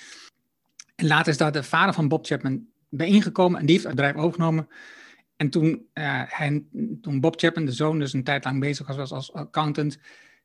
En 0.96 1.08
later 1.08 1.32
is 1.32 1.38
daar 1.38 1.52
de 1.52 1.64
vader 1.64 1.94
van 1.94 2.08
Bob 2.08 2.26
Chapman 2.26 2.66
bijeengekomen 2.90 3.60
en 3.60 3.66
die 3.66 3.76
heeft 3.76 3.88
het 3.88 3.96
bedrijf 3.96 4.16
overgenomen. 4.16 4.68
En 5.36 5.50
toen, 5.50 5.70
uh, 5.94 6.22
hij, 6.26 6.64
toen 7.02 7.20
Bob 7.20 7.40
Chapman, 7.40 7.66
de 7.66 7.72
zoon, 7.72 8.00
dus 8.00 8.14
een 8.14 8.24
tijd 8.24 8.44
lang 8.44 8.60
bezig 8.60 8.96
was 8.96 9.12
als 9.12 9.34
accountant, 9.34 9.98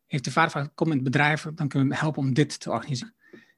heeft 0.06 0.24
de 0.24 0.30
vader 0.30 0.50
gevraagd, 0.50 0.74
kom 0.74 0.88
in 0.88 0.94
het 0.94 1.04
bedrijf, 1.04 1.42
dan 1.42 1.68
kunnen 1.68 1.88
we 1.88 1.94
hem 1.94 2.02
helpen 2.02 2.22
om 2.22 2.34
dit 2.34 2.60
te 2.60 2.70
organiseren. 2.70 3.14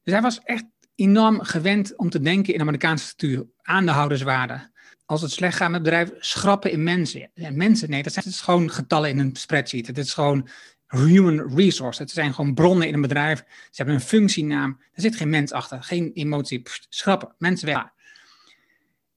Dus 0.06 0.14
hij 0.14 0.22
was 0.22 0.40
echt 0.42 0.64
enorm 0.94 1.40
gewend 1.40 1.96
om 1.96 2.10
te 2.10 2.20
denken 2.20 2.54
in 2.54 2.60
Amerikaanse 2.60 3.04
structuur, 3.04 3.46
aandeelhouderswaarde. 3.62 4.70
Als 5.04 5.22
het 5.22 5.30
slecht 5.30 5.56
gaat 5.56 5.70
met 5.70 5.80
het 5.80 5.84
bedrijf, 5.84 6.10
schrappen 6.18 6.70
in 6.70 6.82
mensen. 6.82 7.30
En 7.34 7.56
mensen, 7.56 7.90
nee, 7.90 8.02
dat 8.02 8.12
zijn 8.12 8.32
gewoon 8.32 8.70
getallen 8.70 9.10
in 9.10 9.18
een 9.18 9.36
spreadsheet. 9.36 9.86
Het 9.86 9.98
is 9.98 10.12
gewoon 10.12 10.48
human 10.86 11.56
resource. 11.56 12.02
Het 12.02 12.10
zijn 12.10 12.34
gewoon 12.34 12.54
bronnen 12.54 12.88
in 12.88 12.94
een 12.94 13.00
bedrijf. 13.00 13.38
Ze 13.48 13.76
hebben 13.76 13.94
een 13.94 14.00
functienaam. 14.00 14.80
Er 14.92 15.02
zit 15.02 15.16
geen 15.16 15.30
mens 15.30 15.52
achter, 15.52 15.82
geen 15.82 16.10
emotie. 16.12 16.62
Schrappen, 16.88 17.34
mensen 17.38 17.66
weg. 17.66 17.84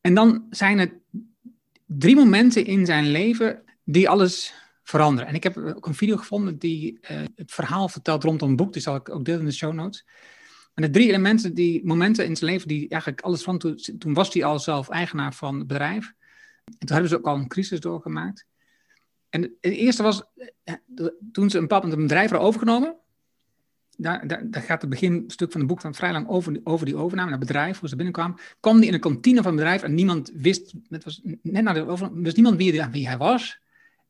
En 0.01 0.13
dan 0.13 0.45
zijn 0.49 0.79
er 0.79 0.99
drie 1.85 2.15
momenten 2.15 2.65
in 2.65 2.85
zijn 2.85 3.11
leven 3.11 3.63
die 3.83 4.09
alles 4.09 4.53
veranderen. 4.83 5.29
En 5.29 5.35
ik 5.35 5.43
heb 5.43 5.57
ook 5.57 5.87
een 5.87 5.95
video 5.95 6.17
gevonden 6.17 6.57
die 6.57 6.99
uh, 7.01 7.21
het 7.35 7.51
verhaal 7.51 7.89
vertelt 7.89 8.23
rondom 8.23 8.49
een 8.49 8.55
boek. 8.55 8.73
Die 8.73 8.81
zal 8.81 8.95
ik 8.95 9.09
ook 9.09 9.25
delen 9.25 9.39
in 9.39 9.45
de 9.45 9.51
show 9.51 9.73
notes. 9.73 10.05
En 10.73 10.83
de 10.83 10.89
drie 10.89 11.07
elementen, 11.07 11.53
die 11.53 11.85
momenten 11.85 12.25
in 12.25 12.35
zijn 12.35 12.51
leven 12.51 12.67
die 12.67 12.89
eigenlijk 12.89 13.21
alles 13.21 13.43
van 13.43 13.57
toen, 13.57 13.79
toen 13.97 14.13
was 14.13 14.33
hij 14.33 14.43
al 14.43 14.59
zelf 14.59 14.89
eigenaar 14.89 15.33
van 15.33 15.57
het 15.57 15.67
bedrijf. 15.67 16.13
En 16.65 16.87
toen 16.87 16.91
hebben 16.91 17.09
ze 17.09 17.17
ook 17.17 17.25
al 17.25 17.35
een 17.35 17.47
crisis 17.47 17.79
doorgemaakt. 17.79 18.45
En 19.29 19.41
het 19.41 19.57
eerste 19.61 20.03
was, 20.03 20.23
eh, 20.63 20.75
toen 21.31 21.49
ze 21.49 21.57
een 21.57 21.67
bepaald 21.67 21.93
een 21.93 22.01
bedrijf 22.01 22.29
hadden 22.29 22.47
overgenomen, 22.47 22.95
daar, 23.97 24.27
daar, 24.27 24.61
gaat 24.61 24.81
het 24.81 24.89
beginstuk 24.89 25.51
van 25.51 25.61
het 25.61 25.69
boek 25.69 25.81
van 25.81 25.93
vrij 25.93 26.11
lang 26.11 26.27
over, 26.27 26.59
over 26.63 26.85
die 26.85 26.95
overname, 26.95 27.29
naar 27.29 27.39
het 27.39 27.47
bedrijf, 27.47 27.79
hoe 27.79 27.89
ze 27.89 27.95
binnenkwamen. 27.95 28.37
Kwam 28.59 28.77
die 28.77 28.85
in 28.85 28.91
de 28.91 28.99
kantine 28.99 29.41
van 29.41 29.51
het 29.51 29.55
bedrijf 29.55 29.83
en 29.83 29.93
niemand 29.93 30.31
wist, 30.33 30.73
het 30.89 31.03
was 31.03 31.21
net 31.41 31.63
na 31.63 31.73
de 31.73 31.87
overname, 31.87 32.21
wist 32.21 32.35
niemand 32.35 32.57
wie, 32.57 32.83
wie 32.91 33.07
hij 33.07 33.17
was. 33.17 33.59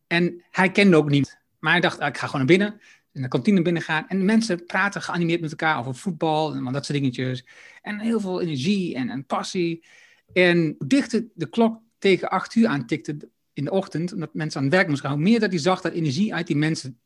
En 0.07 0.43
hij 0.51 0.71
kende 0.71 0.97
ook 0.97 1.09
niemand. 1.09 1.37
Maar 1.59 1.71
hij 1.71 1.81
dacht, 1.81 1.99
ah, 1.99 2.07
ik 2.07 2.17
ga 2.17 2.25
gewoon 2.25 2.45
naar 2.45 2.57
binnen, 2.57 2.81
in 3.13 3.21
de 3.21 3.27
kantine 3.27 3.61
binnen 3.61 3.81
gaan. 3.81 4.07
En 4.07 4.25
mensen 4.25 4.65
praten 4.65 5.01
geanimeerd 5.01 5.41
met 5.41 5.49
elkaar 5.49 5.79
over 5.79 5.95
voetbal 5.95 6.53
en 6.53 6.63
dat 6.63 6.85
soort 6.85 6.97
dingetjes. 6.97 7.45
En 7.81 7.99
heel 7.99 8.19
veel 8.19 8.41
energie 8.41 8.95
en, 8.95 9.09
en 9.09 9.25
passie. 9.25 9.85
En 10.33 10.75
dichter 10.85 11.25
de 11.33 11.49
klok 11.49 11.81
tegen 11.97 12.29
acht 12.29 12.55
uur 12.55 12.67
aantikte 12.67 13.29
in 13.53 13.63
de 13.63 13.71
ochtend, 13.71 14.13
omdat 14.13 14.33
mensen 14.33 14.59
aan 14.59 14.65
het 14.65 14.75
werk 14.75 14.87
moesten 14.87 15.09
gaan, 15.09 15.17
hoe 15.17 15.27
meer 15.27 15.39
dat 15.39 15.49
hij 15.49 15.59
zag 15.59 15.81
dat 15.81 15.93
energie 15.93 16.33
uit 16.33 16.47
die 16.47 16.55
mensen 16.55 16.99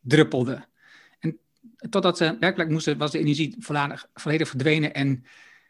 druppelde 0.00 0.66
totdat 1.90 2.16
ze 2.16 2.36
werkelijk 2.40 2.70
moesten, 2.70 2.98
was 2.98 3.10
de 3.10 3.18
energie 3.18 3.56
volledig, 3.58 4.48
verdwenen. 4.48 4.94
En 4.94 5.24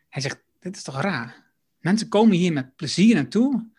hij 0.09 0.23
zegt, 0.23 0.43
dit 0.61 0.77
is 0.77 0.83
toch 0.83 1.01
raar? 1.01 1.53
Mensen 1.79 2.09
komen 2.09 2.37
hier 2.37 2.53
met 2.53 2.77
plezier 2.77 3.15
naartoe, 3.15 3.71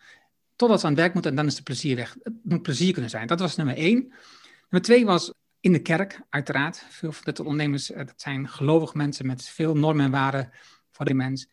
totdat 0.56 0.80
ze 0.80 0.86
aan 0.86 0.92
het 0.92 1.00
werk 1.00 1.12
moeten 1.12 1.30
en 1.30 1.36
dan 1.36 1.46
is 1.46 1.54
de 1.54 1.62
plezier 1.62 1.96
weg. 1.96 2.16
Het 2.22 2.34
moet 2.42 2.62
plezier 2.62 2.92
kunnen 2.92 3.10
zijn. 3.10 3.26
Dat 3.26 3.40
was 3.40 3.56
nummer 3.56 3.76
één. 3.76 4.12
Nummer 4.60 4.82
twee 4.82 5.04
was 5.04 5.32
in 5.66 5.72
de 5.72 5.78
kerk, 5.78 6.20
uiteraard. 6.30 6.84
Veel 6.88 7.12
van 7.12 7.34
de 7.34 7.42
ondernemers, 7.42 7.90
eh, 7.90 8.06
dat 8.06 8.20
zijn 8.20 8.48
gelovige 8.48 8.96
mensen 8.96 9.26
met 9.26 9.48
veel 9.48 9.76
normen 9.76 10.04
en 10.04 10.10
waarden 10.10 10.50
voor 10.90 11.04
de 11.04 11.14
mens. 11.14 11.48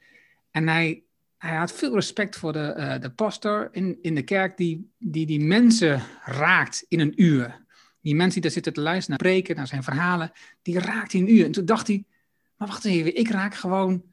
En 0.51 0.67
hij, 0.67 1.03
hij 1.37 1.55
had 1.55 1.71
veel 1.71 1.93
respect 1.93 2.35
voor 2.35 2.53
de, 2.53 2.75
uh, 2.77 2.99
de 2.99 3.11
pastor 3.11 3.69
in, 3.71 3.97
in 4.01 4.15
de 4.15 4.21
kerk 4.21 4.57
die, 4.57 4.91
die 4.97 5.25
die 5.25 5.43
mensen 5.43 6.01
raakt 6.25 6.85
in 6.87 6.99
een 6.99 7.21
uur. 7.21 7.65
Die 8.01 8.15
mensen 8.15 8.33
die 8.33 8.41
daar 8.41 8.51
zitten 8.51 8.73
te 8.73 8.81
luisteren 8.81 9.09
naar 9.09 9.31
preken, 9.31 9.55
naar 9.55 9.67
zijn 9.67 9.83
verhalen, 9.83 10.31
die 10.61 10.79
raakt 10.79 11.13
in 11.13 11.21
een 11.21 11.35
uur. 11.35 11.45
En 11.45 11.51
toen 11.51 11.65
dacht 11.65 11.87
hij, 11.87 12.05
maar 12.57 12.67
wacht 12.67 12.85
even, 12.85 13.15
ik 13.15 13.29
raak 13.29 13.55
gewoon 13.55 14.03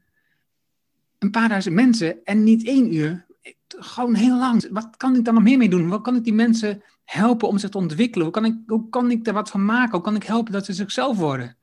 een 1.19 1.31
paar 1.31 1.49
duizend 1.49 1.75
mensen 1.75 2.23
en 2.23 2.43
niet 2.43 2.65
één 2.65 2.95
uur. 2.95 3.25
Gewoon 3.67 4.15
heel 4.15 4.37
lang. 4.37 4.67
Wat 4.69 4.97
kan 4.97 5.15
ik 5.15 5.25
daar 5.25 5.33
nog 5.33 5.43
meer 5.43 5.57
mee 5.57 5.69
doen? 5.69 5.89
Wat 5.89 6.01
kan 6.01 6.15
ik 6.15 6.23
die 6.23 6.33
mensen 6.33 6.83
helpen 7.11 7.47
om 7.47 7.57
zich 7.57 7.69
te 7.69 7.77
ontwikkelen? 7.77 8.25
Hoe 8.25 8.33
kan 8.33 8.45
ik, 8.45 8.55
hoe 8.65 8.89
kan 8.89 9.11
ik 9.11 9.27
er 9.27 9.33
wat 9.33 9.49
van 9.49 9.65
maken? 9.65 9.91
Hoe 9.91 10.01
kan 10.01 10.15
ik 10.15 10.23
helpen 10.23 10.53
dat 10.53 10.65
ze 10.65 10.73
zichzelf 10.73 11.17
worden? 11.17 11.57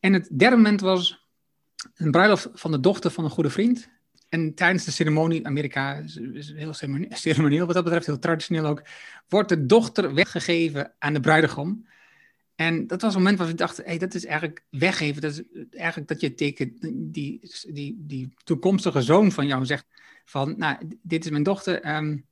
En 0.00 0.12
het 0.12 0.28
derde 0.38 0.56
moment 0.56 0.80
was 0.80 1.26
een 1.94 2.10
bruiloft 2.10 2.48
van 2.52 2.70
de 2.70 2.80
dochter 2.80 3.10
van 3.10 3.24
een 3.24 3.30
goede 3.30 3.50
vriend. 3.50 3.88
En 4.28 4.54
tijdens 4.54 4.84
de 4.84 4.90
ceremonie, 4.90 5.46
Amerika 5.46 5.94
is, 5.94 6.52
heel 6.54 6.72
ceremonieel 7.10 7.66
wat 7.66 7.74
dat 7.74 7.84
betreft, 7.84 8.06
heel 8.06 8.18
traditioneel 8.18 8.64
ook, 8.64 8.82
wordt 9.28 9.48
de 9.48 9.66
dochter 9.66 10.14
weggegeven 10.14 10.92
aan 10.98 11.12
de 11.12 11.20
bruidegom. 11.20 11.86
En 12.54 12.86
dat 12.86 13.02
was 13.02 13.14
een 13.14 13.20
moment 13.20 13.38
waarop 13.38 13.54
ik 13.54 13.66
dacht, 13.66 13.80
hey, 13.84 13.98
dat 13.98 14.14
is 14.14 14.24
eigenlijk 14.24 14.64
weggeven. 14.70 15.22
Dat 15.22 15.32
is 15.32 15.42
eigenlijk 15.70 16.08
dat 16.08 16.20
je 16.20 16.34
tegen 16.34 16.76
die, 16.94 17.50
die, 17.68 17.96
die 18.06 18.34
toekomstige 18.44 19.02
zoon 19.02 19.32
van 19.32 19.46
jou 19.46 19.66
zegt 19.66 19.86
van, 20.24 20.54
nou, 20.56 20.76
dit 21.02 21.24
is 21.24 21.30
mijn 21.30 21.42
dochter. 21.42 21.96
Um, 21.96 22.24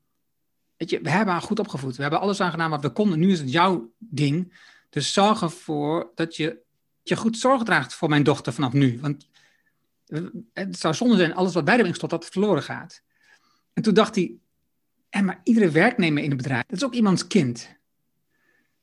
weet 0.80 0.90
je, 0.90 1.00
we 1.00 1.10
hebben 1.10 1.32
haar 1.32 1.42
goed 1.42 1.58
opgevoed. 1.58 1.96
We 1.96 2.02
hebben 2.02 2.20
alles 2.20 2.40
aan 2.40 2.50
gedaan 2.50 2.70
wat 2.70 2.82
we 2.82 2.90
konden. 2.90 3.18
Nu 3.18 3.30
is 3.30 3.40
het 3.40 3.52
jouw 3.52 3.92
ding. 3.98 4.52
Dus 4.90 5.12
zorg 5.12 5.42
ervoor 5.42 6.12
dat 6.14 6.36
je, 6.36 6.58
je 7.02 7.16
goed 7.16 7.38
zorg 7.38 7.62
draagt 7.62 7.94
voor 7.94 8.08
mijn 8.08 8.22
dochter 8.22 8.52
vanaf 8.52 8.72
nu. 8.72 9.00
Want 9.00 9.28
het 10.52 10.78
zou 10.78 10.94
zonde 10.94 11.16
zijn, 11.16 11.34
alles 11.34 11.54
wat 11.54 11.64
bij 11.64 11.76
de 11.76 11.82
winkel 11.82 12.08
dat 12.08 12.26
verloren 12.26 12.62
gaat. 12.62 13.02
En 13.72 13.82
toen 13.82 13.94
dacht 13.94 14.14
hij, 14.14 14.34
en 15.08 15.24
maar 15.24 15.40
iedere 15.44 15.70
werknemer 15.70 16.22
in 16.22 16.28
het 16.28 16.38
bedrijf, 16.38 16.64
dat 16.66 16.76
is 16.76 16.84
ook 16.84 16.94
iemands 16.94 17.26
kind. 17.26 17.76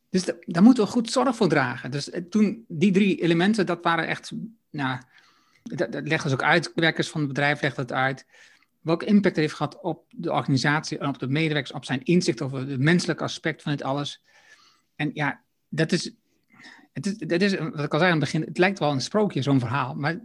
Dus 0.09 0.23
daar 0.45 0.63
moeten 0.63 0.83
we 0.83 0.89
goed 0.89 1.11
zorg 1.11 1.35
voor 1.35 1.49
dragen. 1.49 1.91
Dus 1.91 2.09
eh, 2.09 2.21
toen, 2.21 2.65
die 2.67 2.91
drie 2.91 3.21
elementen, 3.21 3.65
dat 3.65 3.83
waren 3.83 4.07
echt, 4.07 4.31
nou, 4.69 4.99
dat, 5.63 5.91
dat 5.91 6.07
legden 6.07 6.29
ze 6.29 6.35
ook 6.35 6.43
uit. 6.43 6.71
Werkers 6.75 7.09
van 7.09 7.19
het 7.19 7.29
bedrijf 7.29 7.61
legden 7.61 7.81
het 7.81 7.93
uit. 7.93 8.25
Welke 8.81 9.05
impact 9.05 9.35
heeft 9.35 9.53
gehad 9.53 9.81
op 9.81 10.05
de 10.09 10.31
organisatie 10.31 10.97
en 10.97 11.07
op 11.07 11.19
de 11.19 11.27
medewerkers, 11.27 11.71
op 11.71 11.85
zijn 11.85 12.03
inzicht 12.03 12.41
over 12.41 12.67
het 12.67 12.79
menselijke 12.79 13.23
aspect 13.23 13.61
van 13.61 13.71
het 13.71 13.83
alles. 13.83 14.23
En 14.95 15.11
ja, 15.13 15.43
dat 15.69 15.91
is, 15.91 16.11
het 16.93 17.29
dat 17.29 17.41
is 17.41 17.57
wat 17.57 17.83
ik 17.83 17.93
al 17.93 17.99
zei 17.99 18.11
aan 18.11 18.19
het 18.19 18.31
begin, 18.31 18.41
het 18.41 18.57
lijkt 18.57 18.79
wel 18.79 18.91
een 18.91 19.01
sprookje, 19.01 19.41
zo'n 19.41 19.59
verhaal. 19.59 19.95
Maar 19.95 20.19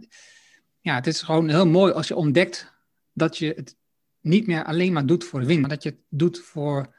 ja, 0.81 0.95
het 0.95 1.07
is 1.07 1.21
gewoon 1.21 1.49
heel 1.49 1.67
mooi 1.67 1.93
als 1.93 2.07
je 2.07 2.15
ontdekt 2.15 2.73
dat 3.13 3.37
je 3.37 3.53
het 3.55 3.77
niet 4.21 4.47
meer 4.47 4.63
alleen 4.63 4.93
maar 4.93 5.05
doet 5.05 5.23
voor 5.23 5.45
winst, 5.45 5.59
maar 5.61 5.69
dat 5.69 5.83
je 5.83 5.89
het 5.89 5.99
doet 6.09 6.39
voor 6.39 6.95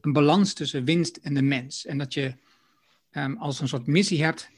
een 0.00 0.12
balans 0.12 0.52
tussen 0.52 0.84
winst 0.84 1.16
en 1.16 1.34
de 1.34 1.42
mens. 1.42 1.86
En 1.86 1.98
dat 1.98 2.14
je 2.14 2.34
um, 3.10 3.36
als 3.36 3.60
een 3.60 3.68
soort 3.68 3.86
missie 3.86 4.22
hebt, 4.22 4.50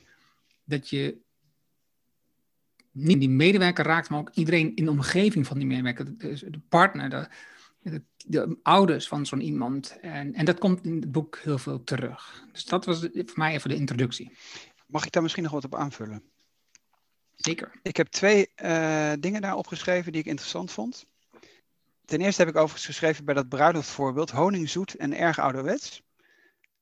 dat 0.65 0.88
je 0.88 1.19
niet 2.97 3.21
die 3.21 3.29
medewerker 3.29 3.85
raakt, 3.85 4.11
maar 4.11 4.19
ook 4.19 4.31
iedereen 4.35 4.75
in 4.75 4.85
de 4.85 4.91
omgeving 4.91 5.47
van 5.47 5.59
die 5.59 5.67
medewerker, 5.67 6.19
de, 6.19 6.50
de 6.50 6.61
partner, 6.69 7.11
de, 7.11 7.29
de, 7.79 8.03
de, 8.17 8.59
ouders 8.62 9.09
van 9.09 9.26
zo'n 9.26 9.41
iemand. 9.41 9.99
En, 10.00 10.35
en 10.35 10.45
dat 10.45 10.59
komt 10.59 10.85
in 10.85 10.95
het 10.95 11.12
boek 11.12 11.38
heel 11.43 11.59
veel 11.59 11.85
terug. 11.85 12.47
Dus 12.53 12.65
dat 12.65 12.85
was 12.85 13.00
voor 13.00 13.25
mij 13.35 13.55
even 13.55 13.69
de 13.69 13.76
introductie. 13.76 14.37
Mag 14.87 15.05
ik 15.05 15.12
daar 15.12 15.23
misschien 15.23 15.43
nog 15.43 15.53
wat 15.53 15.65
op 15.65 15.75
aanvullen? 15.75 16.23
Zeker. 17.35 17.79
Ik 17.83 17.97
heb 17.97 18.07
twee 18.07 18.49
uh, 18.62 19.12
dingen 19.21 19.41
daar 19.41 19.57
opgeschreven 19.57 20.12
die 20.12 20.21
ik 20.21 20.26
interessant 20.26 20.73
vond. 20.73 21.07
Ten 22.05 22.21
eerste 22.21 22.43
heb 22.43 22.50
ik 22.50 22.57
overigens 22.57 22.87
geschreven 22.87 23.25
bij 23.25 23.35
dat 23.35 23.49
bruiloftvoorbeeld 23.49 24.31
honingzoet 24.31 24.95
en 24.95 25.19
erg 25.19 25.38
ouderwets. 25.38 26.03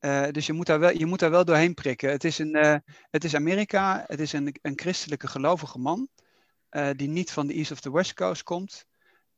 Uh, 0.04 0.26
dus 0.30 0.46
je 0.46 0.52
moet, 0.52 0.66
daar 0.66 0.78
wel, 0.78 0.90
je 0.90 1.06
moet 1.06 1.18
daar 1.18 1.30
wel 1.30 1.44
doorheen 1.44 1.74
prikken. 1.74 2.10
Het 2.10 2.24
is, 2.24 2.38
een, 2.38 2.56
uh, 2.56 2.76
het 3.10 3.24
is 3.24 3.34
Amerika, 3.34 4.04
het 4.06 4.20
is 4.20 4.32
een, 4.32 4.56
een 4.62 4.78
christelijke 4.78 5.26
gelovige 5.26 5.78
man, 5.78 6.08
uh, 6.70 6.90
die 6.96 7.08
niet 7.08 7.32
van 7.32 7.46
de 7.46 7.54
East 7.54 7.70
of 7.70 7.80
the 7.80 7.92
West 7.92 8.14
Coast 8.14 8.42
komt 8.42 8.86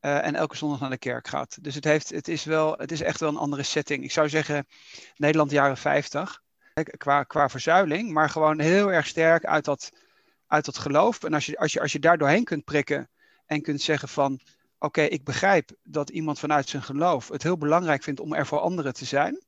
en 0.01 0.35
elke 0.35 0.57
zondag 0.57 0.81
naar 0.81 0.91
de 0.91 0.99
kerk 0.99 1.29
gaat. 1.29 1.65
Dus 1.65 1.75
het, 1.75 1.85
heeft, 1.85 2.11
het, 2.11 2.29
is 2.29 2.45
wel, 2.45 2.75
het 2.77 2.93
is 2.93 3.01
echt 3.01 3.21
wel 3.21 3.29
een 3.29 3.37
andere 3.37 3.63
setting. 3.63 4.05
Ik 4.05 4.11
zou 4.11 4.29
zeggen 4.29 4.67
Nederland 5.17 5.51
jaren 5.51 5.77
50, 5.77 6.43
qua, 6.97 7.23
qua 7.23 7.49
verzuiling, 7.49 8.13
maar 8.13 8.31
gewoon 8.31 8.61
heel 8.61 8.93
erg 8.93 9.07
sterk 9.07 9.45
uit 9.45 9.65
dat, 9.65 9.91
uit 10.47 10.65
dat 10.65 10.79
geloof. 10.79 11.25
En 11.25 11.35
als 11.35 11.47
je, 11.47 11.59
als, 11.59 11.73
je, 11.73 11.81
als 11.81 11.93
je 11.93 11.99
daar 11.99 12.19
doorheen 12.19 12.45
kunt 12.45 12.65
prikken 12.65 13.11
en 13.47 13.63
kunt 13.63 13.81
zeggen 13.81 14.09
van 14.09 14.41
oké, 14.79 15.03
ik 15.03 15.25
begrijp 15.25 15.71
dat 15.83 16.11
iemand 16.11 16.39
vanuit 16.39 16.69
zijn 16.69 16.83
geloof 16.83 17.29
het 17.29 17.43
heel 17.43 17.59
belangrijk 17.59 18.03
vindt 18.03 18.21
om 18.21 18.35
er 18.35 18.47
voor 18.47 18.59
anderen 18.59 18.95
te 18.95 19.05
zijn. 19.05 19.46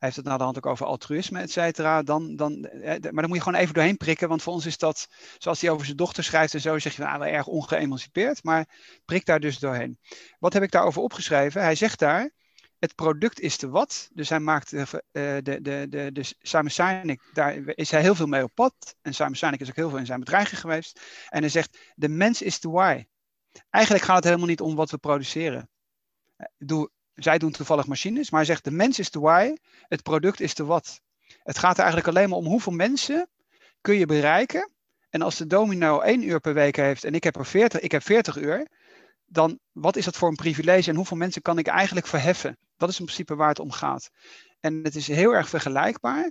Heeft 0.00 0.16
het 0.16 0.24
na 0.24 0.36
de 0.36 0.44
hand 0.44 0.56
ook 0.56 0.66
over 0.66 0.86
altruïsme, 0.86 1.40
et 1.40 1.50
cetera. 1.50 2.02
Dan, 2.02 2.36
dan, 2.36 2.60
maar 2.60 3.00
dan 3.00 3.26
moet 3.26 3.36
je 3.36 3.42
gewoon 3.42 3.60
even 3.60 3.74
doorheen 3.74 3.96
prikken. 3.96 4.28
Want 4.28 4.42
voor 4.42 4.52
ons 4.52 4.66
is 4.66 4.78
dat, 4.78 5.08
zoals 5.38 5.60
hij 5.60 5.70
over 5.70 5.84
zijn 5.84 5.96
dochter 5.96 6.24
schrijft 6.24 6.54
en 6.54 6.60
zo, 6.60 6.78
zeg 6.78 6.96
je 6.96 7.06
ah, 7.06 7.18
wel 7.18 7.26
erg 7.26 7.46
ongeëmancipeerd. 7.46 8.44
Maar 8.44 8.68
prik 9.04 9.26
daar 9.26 9.40
dus 9.40 9.58
doorheen. 9.58 9.98
Wat 10.38 10.52
heb 10.52 10.62
ik 10.62 10.70
daarover 10.70 11.02
opgeschreven? 11.02 11.62
Hij 11.62 11.74
zegt 11.74 11.98
daar, 11.98 12.30
het 12.78 12.94
product 12.94 13.40
is 13.40 13.58
de 13.58 13.68
wat. 13.68 14.08
Dus 14.12 14.28
hij 14.28 14.40
maakt 14.40 14.70
de, 14.70 15.02
de, 15.42 15.58
de, 15.62 15.86
de, 15.88 16.10
de 16.12 16.34
Simon 16.40 17.18
daar 17.32 17.56
is 17.56 17.90
hij 17.90 18.00
heel 18.00 18.14
veel 18.14 18.26
mee 18.26 18.42
op 18.42 18.54
pad. 18.54 18.96
En 19.02 19.14
Simon 19.14 19.34
Sinek 19.34 19.60
is 19.60 19.68
ook 19.68 19.76
heel 19.76 19.88
veel 19.88 19.98
in 19.98 20.06
zijn 20.06 20.20
bedreiging 20.20 20.60
geweest. 20.60 21.00
En 21.28 21.40
hij 21.40 21.50
zegt, 21.50 21.78
de 21.94 22.08
mens 22.08 22.42
is 22.42 22.60
de 22.60 22.68
why. 22.68 23.04
Eigenlijk 23.70 24.04
gaat 24.04 24.16
het 24.16 24.24
helemaal 24.24 24.46
niet 24.46 24.60
om 24.60 24.74
wat 24.74 24.90
we 24.90 24.98
produceren. 24.98 25.70
Doe, 26.58 26.90
zij 27.22 27.38
doen 27.38 27.50
toevallig 27.50 27.86
machines, 27.86 28.30
maar 28.30 28.40
hij 28.40 28.48
zegt 28.48 28.64
de 28.64 28.70
mens 28.70 28.98
is 28.98 29.10
de 29.10 29.20
why, 29.20 29.56
het 29.88 30.02
product 30.02 30.40
is 30.40 30.54
de 30.54 30.64
wat. 30.64 31.00
Het 31.42 31.58
gaat 31.58 31.74
er 31.74 31.84
eigenlijk 31.84 32.16
alleen 32.16 32.28
maar 32.28 32.38
om 32.38 32.46
hoeveel 32.46 32.72
mensen 32.72 33.28
kun 33.80 33.94
je 33.94 34.06
bereiken. 34.06 34.70
En 35.10 35.22
als 35.22 35.36
de 35.36 35.46
domino 35.46 36.00
één 36.00 36.28
uur 36.28 36.40
per 36.40 36.54
week 36.54 36.76
heeft 36.76 37.04
en 37.04 37.14
ik 37.14 37.24
heb 37.24 37.36
er 37.36 37.46
40, 37.46 37.80
ik 37.80 37.92
heb 37.92 38.02
40 38.02 38.36
uur, 38.36 38.68
dan 39.26 39.58
wat 39.72 39.96
is 39.96 40.04
dat 40.04 40.16
voor 40.16 40.28
een 40.28 40.36
privilege 40.36 40.90
en 40.90 40.96
hoeveel 40.96 41.16
mensen 41.16 41.42
kan 41.42 41.58
ik 41.58 41.66
eigenlijk 41.66 42.06
verheffen? 42.06 42.58
Dat 42.76 42.88
is 42.88 42.98
in 42.98 43.04
principe 43.04 43.34
waar 43.34 43.48
het 43.48 43.58
om 43.58 43.70
gaat. 43.70 44.10
En 44.60 44.80
het 44.82 44.94
is 44.94 45.06
heel 45.06 45.34
erg 45.34 45.48
vergelijkbaar 45.48 46.30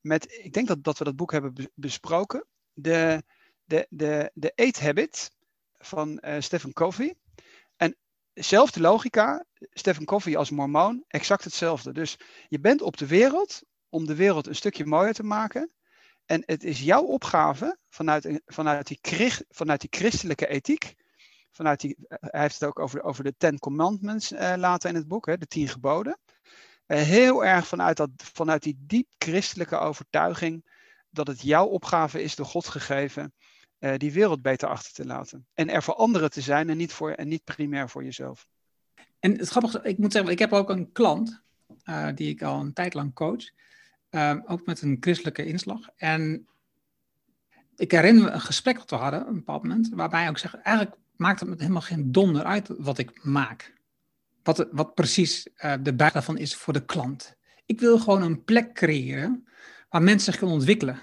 met, 0.00 0.38
ik 0.42 0.52
denk 0.52 0.68
dat, 0.68 0.84
dat 0.84 0.98
we 0.98 1.04
dat 1.04 1.16
boek 1.16 1.32
hebben 1.32 1.70
besproken, 1.74 2.46
de, 2.72 3.22
de, 3.64 3.86
de, 3.90 4.30
de 4.34 4.52
Eat 4.54 4.80
Habit 4.80 5.30
van 5.78 6.22
uh, 6.24 6.36
Stephen 6.38 6.72
Covey. 6.72 7.14
En 8.38 8.44
dezelfde 8.44 8.80
logica, 8.80 9.44
Stephen 9.58 10.04
Covey 10.04 10.36
als 10.36 10.50
mormoon, 10.50 11.04
exact 11.08 11.44
hetzelfde. 11.44 11.92
Dus 11.92 12.16
je 12.48 12.60
bent 12.60 12.82
op 12.82 12.96
de 12.96 13.06
wereld 13.06 13.62
om 13.88 14.06
de 14.06 14.14
wereld 14.14 14.46
een 14.46 14.54
stukje 14.54 14.86
mooier 14.86 15.14
te 15.14 15.22
maken. 15.22 15.72
En 16.26 16.42
het 16.46 16.64
is 16.64 16.80
jouw 16.80 17.02
opgave 17.02 17.78
vanuit, 17.88 18.40
vanuit, 18.46 18.86
die, 18.86 18.98
vanuit 19.48 19.80
die 19.80 19.90
christelijke 19.90 20.46
ethiek. 20.46 20.94
Vanuit 21.50 21.80
die, 21.80 21.96
eh, 22.08 22.18
hij 22.20 22.40
heeft 22.40 22.60
het 22.60 22.68
ook 22.68 22.78
over, 22.78 23.02
over 23.02 23.24
de 23.24 23.34
Ten 23.38 23.58
Commandments 23.58 24.32
uh, 24.32 24.54
later 24.56 24.88
in 24.88 24.96
het 24.96 25.08
boek, 25.08 25.26
hè, 25.26 25.38
de 25.38 25.46
tien 25.46 25.68
geboden. 25.68 26.18
Uh, 26.86 26.98
heel 26.98 27.44
erg 27.44 27.66
vanuit, 27.66 27.96
dat, 27.96 28.10
vanuit 28.16 28.62
die 28.62 28.76
diep 28.78 29.08
christelijke 29.18 29.76
overtuiging 29.76 30.70
dat 31.10 31.26
het 31.26 31.42
jouw 31.42 31.66
opgave 31.66 32.22
is 32.22 32.34
door 32.34 32.46
God 32.46 32.68
gegeven 32.68 33.34
uh, 33.80 33.94
die 33.96 34.12
wereld 34.12 34.42
beter 34.42 34.68
achter 34.68 34.92
te 34.92 35.06
laten. 35.06 35.46
En 35.54 35.70
er 35.70 35.82
voor 35.82 35.94
anderen 35.94 36.30
te 36.30 36.40
zijn 36.40 36.68
en 36.68 36.76
niet, 36.76 36.92
voor, 36.92 37.10
en 37.10 37.28
niet 37.28 37.44
primair 37.44 37.88
voor 37.88 38.04
jezelf. 38.04 38.48
En 39.18 39.38
het 39.38 39.48
grappige, 39.48 39.80
ik 39.82 39.98
moet 39.98 40.12
zeggen, 40.12 40.32
ik 40.32 40.38
heb 40.38 40.52
ook 40.52 40.70
een 40.70 40.92
klant 40.92 41.42
uh, 41.84 42.08
die 42.14 42.28
ik 42.28 42.42
al 42.42 42.60
een 42.60 42.72
tijd 42.72 42.94
lang 42.94 43.14
coach. 43.14 43.50
Uh, 44.10 44.36
ook 44.46 44.66
met 44.66 44.82
een 44.82 44.96
christelijke 45.00 45.44
inslag. 45.44 45.88
En 45.96 46.46
ik 47.76 47.90
herinner 47.90 48.24
me 48.24 48.30
een 48.30 48.40
gesprek 48.40 48.76
dat 48.76 48.90
we 48.90 48.96
hadden, 48.96 49.26
een 49.26 49.34
bepaald 49.34 49.62
moment, 49.62 49.88
waarbij 49.92 50.28
ik 50.28 50.38
zeg, 50.38 50.54
eigenlijk 50.54 50.96
maakt 51.16 51.40
het 51.40 51.48
me 51.48 51.54
helemaal 51.58 51.80
geen 51.80 52.12
donder 52.12 52.44
uit 52.44 52.68
wat 52.78 52.98
ik 52.98 53.24
maak. 53.24 53.74
Wat, 54.42 54.68
wat 54.70 54.94
precies 54.94 55.42
de 55.82 55.94
bijdrage 55.94 56.22
van 56.22 56.38
is 56.38 56.56
voor 56.56 56.72
de 56.72 56.84
klant. 56.84 57.36
Ik 57.66 57.80
wil 57.80 57.98
gewoon 57.98 58.22
een 58.22 58.44
plek 58.44 58.74
creëren 58.74 59.48
waar 59.88 60.02
mensen 60.02 60.32
zich 60.32 60.36
kunnen 60.36 60.56
ontwikkelen. 60.56 61.00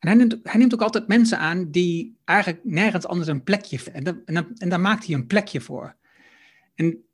En 0.00 0.08
hij 0.08 0.14
neemt, 0.14 0.54
neemt 0.54 0.74
ook 0.74 0.82
altijd 0.82 1.08
mensen 1.08 1.38
aan 1.38 1.70
die 1.70 2.18
eigenlijk 2.24 2.64
nergens 2.64 3.06
anders 3.06 3.28
een 3.28 3.42
plekje. 3.42 3.90
En, 3.92 4.24
en, 4.58 4.68
daar 4.68 4.80
maakt 4.80 5.06
hij 5.06 5.14
een 5.14 5.26
plekje 5.26 5.60
voor. 5.60 5.96
En 6.74 7.04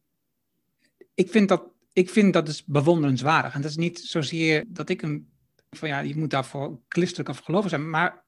ik 1.14 1.30
vind 1.30 1.48
dat, 1.48 1.64
ik 1.92 2.10
vind 2.10 2.32
dat 2.32 2.46
dus 2.46 2.64
bewonderenswaardig. 2.64 3.54
En 3.54 3.60
dat 3.60 3.70
is 3.70 3.76
niet 3.76 3.98
zozeer 3.98 4.64
dat 4.68 4.88
ik 4.88 5.02
een, 5.02 5.28
van 5.70 5.88
ja, 5.88 5.98
je 5.98 6.16
moet 6.16 6.30
daarvoor 6.30 6.80
christelijk 6.88 7.28
of 7.28 7.38
gelovig 7.38 7.70
zijn. 7.70 7.90
Maar 7.90 8.24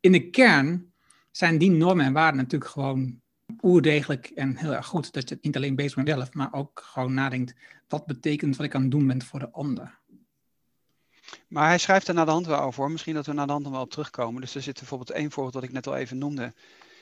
in 0.00 0.12
de 0.12 0.30
kern 0.30 0.92
zijn 1.30 1.58
die 1.58 1.70
normen 1.70 2.04
en 2.04 2.12
waarden 2.12 2.40
natuurlijk 2.40 2.70
gewoon 2.70 3.20
oerdegelijk 3.62 4.26
en 4.26 4.56
heel 4.56 4.74
erg 4.74 4.86
goed. 4.86 5.12
Dat 5.12 5.28
je 5.28 5.34
het 5.34 5.44
niet 5.44 5.56
alleen 5.56 5.76
bezig 5.76 5.96
met 5.96 6.06
jezelf, 6.06 6.32
maar 6.32 6.52
ook 6.52 6.82
gewoon 6.84 7.14
nadenkt, 7.14 7.54
wat 7.88 8.06
betekent 8.06 8.56
wat 8.56 8.66
ik 8.66 8.74
aan 8.74 8.82
het 8.82 8.90
doen 8.90 9.06
ben 9.06 9.22
voor 9.22 9.38
de 9.38 9.50
ander. 9.50 10.00
Maar 11.48 11.68
hij 11.68 11.78
schrijft 11.78 12.08
er 12.08 12.14
naar 12.14 12.24
de 12.24 12.30
hand 12.30 12.46
wel 12.46 12.60
over. 12.60 12.90
Misschien 12.90 13.14
dat 13.14 13.26
we 13.26 13.32
naar 13.32 13.46
de 13.46 13.52
hand 13.52 13.68
wel 13.68 13.80
op 13.80 13.90
terugkomen. 13.90 14.40
Dus 14.40 14.54
er 14.54 14.62
zit 14.62 14.78
bijvoorbeeld 14.78 15.10
één 15.10 15.30
voorbeeld 15.30 15.54
dat 15.54 15.62
ik 15.62 15.72
net 15.72 15.86
al 15.86 15.96
even 15.96 16.18
noemde. 16.18 16.54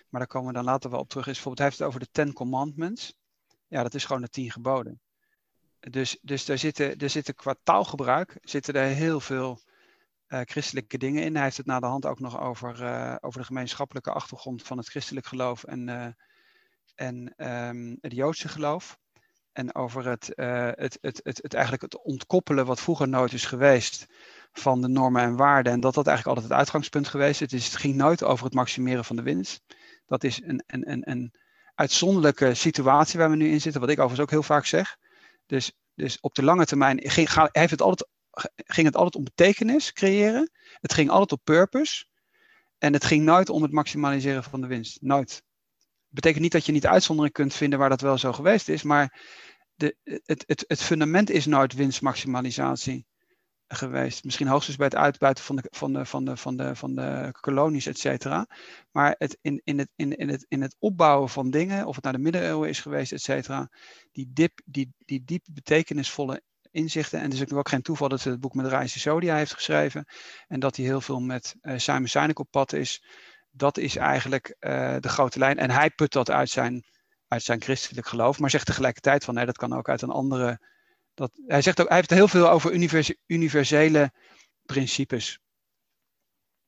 Maar 0.08 0.20
daar 0.20 0.26
komen 0.26 0.48
we 0.48 0.54
dan 0.54 0.64
later 0.64 0.90
wel 0.90 1.00
op 1.00 1.08
terug. 1.08 1.26
Is 1.26 1.32
bijvoorbeeld, 1.32 1.58
hij 1.58 1.66
heeft 1.66 1.78
het 1.78 1.88
over 1.88 2.00
de 2.00 2.08
Ten 2.12 2.32
Commandments. 2.32 3.14
Ja, 3.66 3.82
dat 3.82 3.94
is 3.94 4.04
gewoon 4.04 4.22
de 4.22 4.28
tien 4.28 4.50
geboden. 4.50 5.00
Dus, 5.80 6.18
dus 6.22 6.44
daar 6.44 6.58
zitten, 6.58 6.96
er 6.96 7.10
zitten 7.10 7.34
qua 7.34 7.54
taalgebruik 7.62 8.38
zitten 8.40 8.74
er 8.74 8.86
heel 8.86 9.20
veel 9.20 9.60
uh, 10.28 10.40
christelijke 10.44 10.98
dingen 10.98 11.22
in. 11.22 11.34
Hij 11.34 11.44
heeft 11.44 11.56
het 11.56 11.66
naar 11.66 11.80
de 11.80 11.86
hand 11.86 12.06
ook 12.06 12.20
nog 12.20 12.40
over, 12.40 12.82
uh, 12.82 13.16
over 13.20 13.40
de 13.40 13.46
gemeenschappelijke 13.46 14.12
achtergrond 14.12 14.62
van 14.62 14.78
het 14.78 14.88
christelijk 14.88 15.26
geloof 15.26 15.64
en, 15.64 15.88
uh, 15.88 16.06
en 16.94 17.46
um, 17.68 17.98
het 18.00 18.12
Joodse 18.12 18.48
geloof. 18.48 18.98
En 19.52 19.74
over 19.74 20.06
het, 20.06 20.32
uh, 20.36 20.68
het, 20.74 20.98
het, 21.00 21.20
het, 21.22 21.38
het, 21.42 21.54
eigenlijk 21.54 21.82
het 21.82 22.02
ontkoppelen 22.02 22.66
wat 22.66 22.80
vroeger 22.80 23.08
nooit 23.08 23.32
is 23.32 23.44
geweest 23.44 24.06
van 24.52 24.80
de 24.80 24.88
normen 24.88 25.22
en 25.22 25.36
waarden. 25.36 25.72
En 25.72 25.80
dat 25.80 25.94
dat 25.94 26.06
eigenlijk 26.06 26.36
altijd 26.36 26.52
het 26.52 26.62
uitgangspunt 26.64 27.08
geweest 27.08 27.40
is. 27.40 27.64
Het, 27.64 27.76
ging 27.76 27.94
nooit 27.94 28.24
over 28.24 28.44
het 28.44 28.54
maximeren 28.54 29.04
van 29.04 29.16
de 29.16 29.22
winst. 29.22 29.62
Dat 30.06 30.24
is 30.24 30.42
een, 30.42 30.62
een, 30.66 30.90
een, 30.90 31.10
een 31.10 31.34
uitzonderlijke 31.74 32.54
situatie 32.54 33.18
waar 33.18 33.30
we 33.30 33.36
nu 33.36 33.50
in 33.50 33.60
zitten, 33.60 33.80
wat 33.80 33.90
ik 33.90 33.98
overigens 33.98 34.20
ook 34.20 34.30
heel 34.30 34.42
vaak 34.42 34.66
zeg. 34.66 34.96
Dus, 35.46 35.72
dus 35.94 36.20
op 36.20 36.34
de 36.34 36.42
lange 36.42 36.66
termijn 36.66 37.00
ging, 37.10 37.28
heeft 37.52 37.70
het 37.70 37.82
altijd 37.82 38.08
ging 38.54 38.86
het 38.86 38.96
altijd 38.96 39.16
om 39.16 39.24
betekenis 39.24 39.92
creëren. 39.92 40.50
Het 40.80 40.92
ging 40.92 41.10
altijd 41.10 41.32
op 41.32 41.40
purpose. 41.44 42.04
En 42.78 42.92
het 42.92 43.04
ging 43.04 43.24
nooit 43.24 43.48
om 43.48 43.62
het 43.62 43.72
maximaliseren 43.72 44.44
van 44.44 44.60
de 44.60 44.66
winst. 44.66 45.02
Nooit. 45.02 45.42
Betekent 46.10 46.42
niet 46.42 46.52
dat 46.52 46.66
je 46.66 46.72
niet 46.72 46.86
uitzonderingen 46.86 47.32
kunt 47.32 47.54
vinden 47.54 47.78
waar 47.78 47.88
dat 47.88 48.00
wel 48.00 48.18
zo 48.18 48.32
geweest 48.32 48.68
is, 48.68 48.82
maar 48.82 49.20
de, 49.74 49.96
het, 50.04 50.44
het, 50.46 50.64
het 50.66 50.82
fundament 50.82 51.30
is 51.30 51.46
nooit 51.46 51.74
winstmaximalisatie 51.74 53.06
geweest. 53.68 54.24
Misschien 54.24 54.46
hoogstens 54.46 54.76
bij 54.76 54.86
het 54.86 54.96
uitbuiten 54.96 55.44
van 55.44 55.56
de, 55.56 55.64
van 55.70 55.92
de, 55.92 56.36
van 56.36 56.56
de, 56.56 56.76
van 56.76 56.94
de, 56.94 57.28
kolonies, 57.40 57.86
et 57.86 57.98
cetera. 57.98 58.46
Maar 58.90 59.14
het, 59.18 59.38
in, 59.40 59.60
in, 59.64 59.78
het, 59.78 59.88
in, 59.96 60.16
in, 60.16 60.28
het, 60.28 60.46
in 60.48 60.62
het 60.62 60.76
opbouwen 60.78 61.28
van 61.28 61.50
dingen, 61.50 61.86
of 61.86 61.94
het 61.94 62.04
naar 62.04 62.12
de 62.12 62.18
middeleeuwen 62.18 62.68
is 62.68 62.80
geweest, 62.80 63.12
et 63.12 63.22
cetera, 63.22 63.68
die, 64.12 64.30
dip, 64.32 64.60
die, 64.64 64.92
die 64.98 65.24
diep 65.24 65.44
betekenisvolle 65.50 66.42
inzichten. 66.70 67.18
En 67.18 67.24
het 67.30 67.40
is 67.40 67.52
ook 67.52 67.68
geen 67.68 67.82
toeval 67.82 68.08
dat 68.08 68.20
ze 68.20 68.30
het 68.30 68.40
boek 68.40 68.54
met 68.54 68.66
Reise 68.66 68.98
Sodia 68.98 69.36
heeft 69.36 69.54
geschreven. 69.54 70.04
En 70.48 70.60
dat 70.60 70.76
hij 70.76 70.84
heel 70.84 71.00
veel 71.00 71.20
met 71.20 71.54
uh, 71.62 71.78
Simon 71.78 72.06
Sinek 72.06 72.38
op 72.38 72.50
pad 72.50 72.72
is. 72.72 73.04
Dat 73.50 73.78
is 73.78 73.96
eigenlijk 73.96 74.56
uh, 74.60 74.96
de 75.00 75.08
grote 75.08 75.38
lijn. 75.38 75.58
En 75.58 75.70
hij 75.70 75.90
put 75.90 76.12
dat 76.12 76.30
uit 76.30 76.50
zijn, 76.50 76.84
uit 77.28 77.42
zijn 77.42 77.62
christelijk 77.62 78.06
geloof. 78.06 78.38
Maar 78.38 78.50
zegt 78.50 78.66
tegelijkertijd 78.66 79.24
van 79.24 79.34
nee, 79.34 79.46
dat 79.46 79.56
kan 79.56 79.72
ook 79.72 79.88
uit 79.88 80.02
een 80.02 80.10
andere. 80.10 80.60
Dat, 81.14 81.30
hij, 81.46 81.62
zegt 81.62 81.80
ook, 81.80 81.88
hij 81.88 81.96
heeft 81.96 82.10
heel 82.10 82.28
veel 82.28 82.50
over 82.50 82.72
univers, 82.72 83.14
universele 83.26 84.12
principes. 84.62 85.38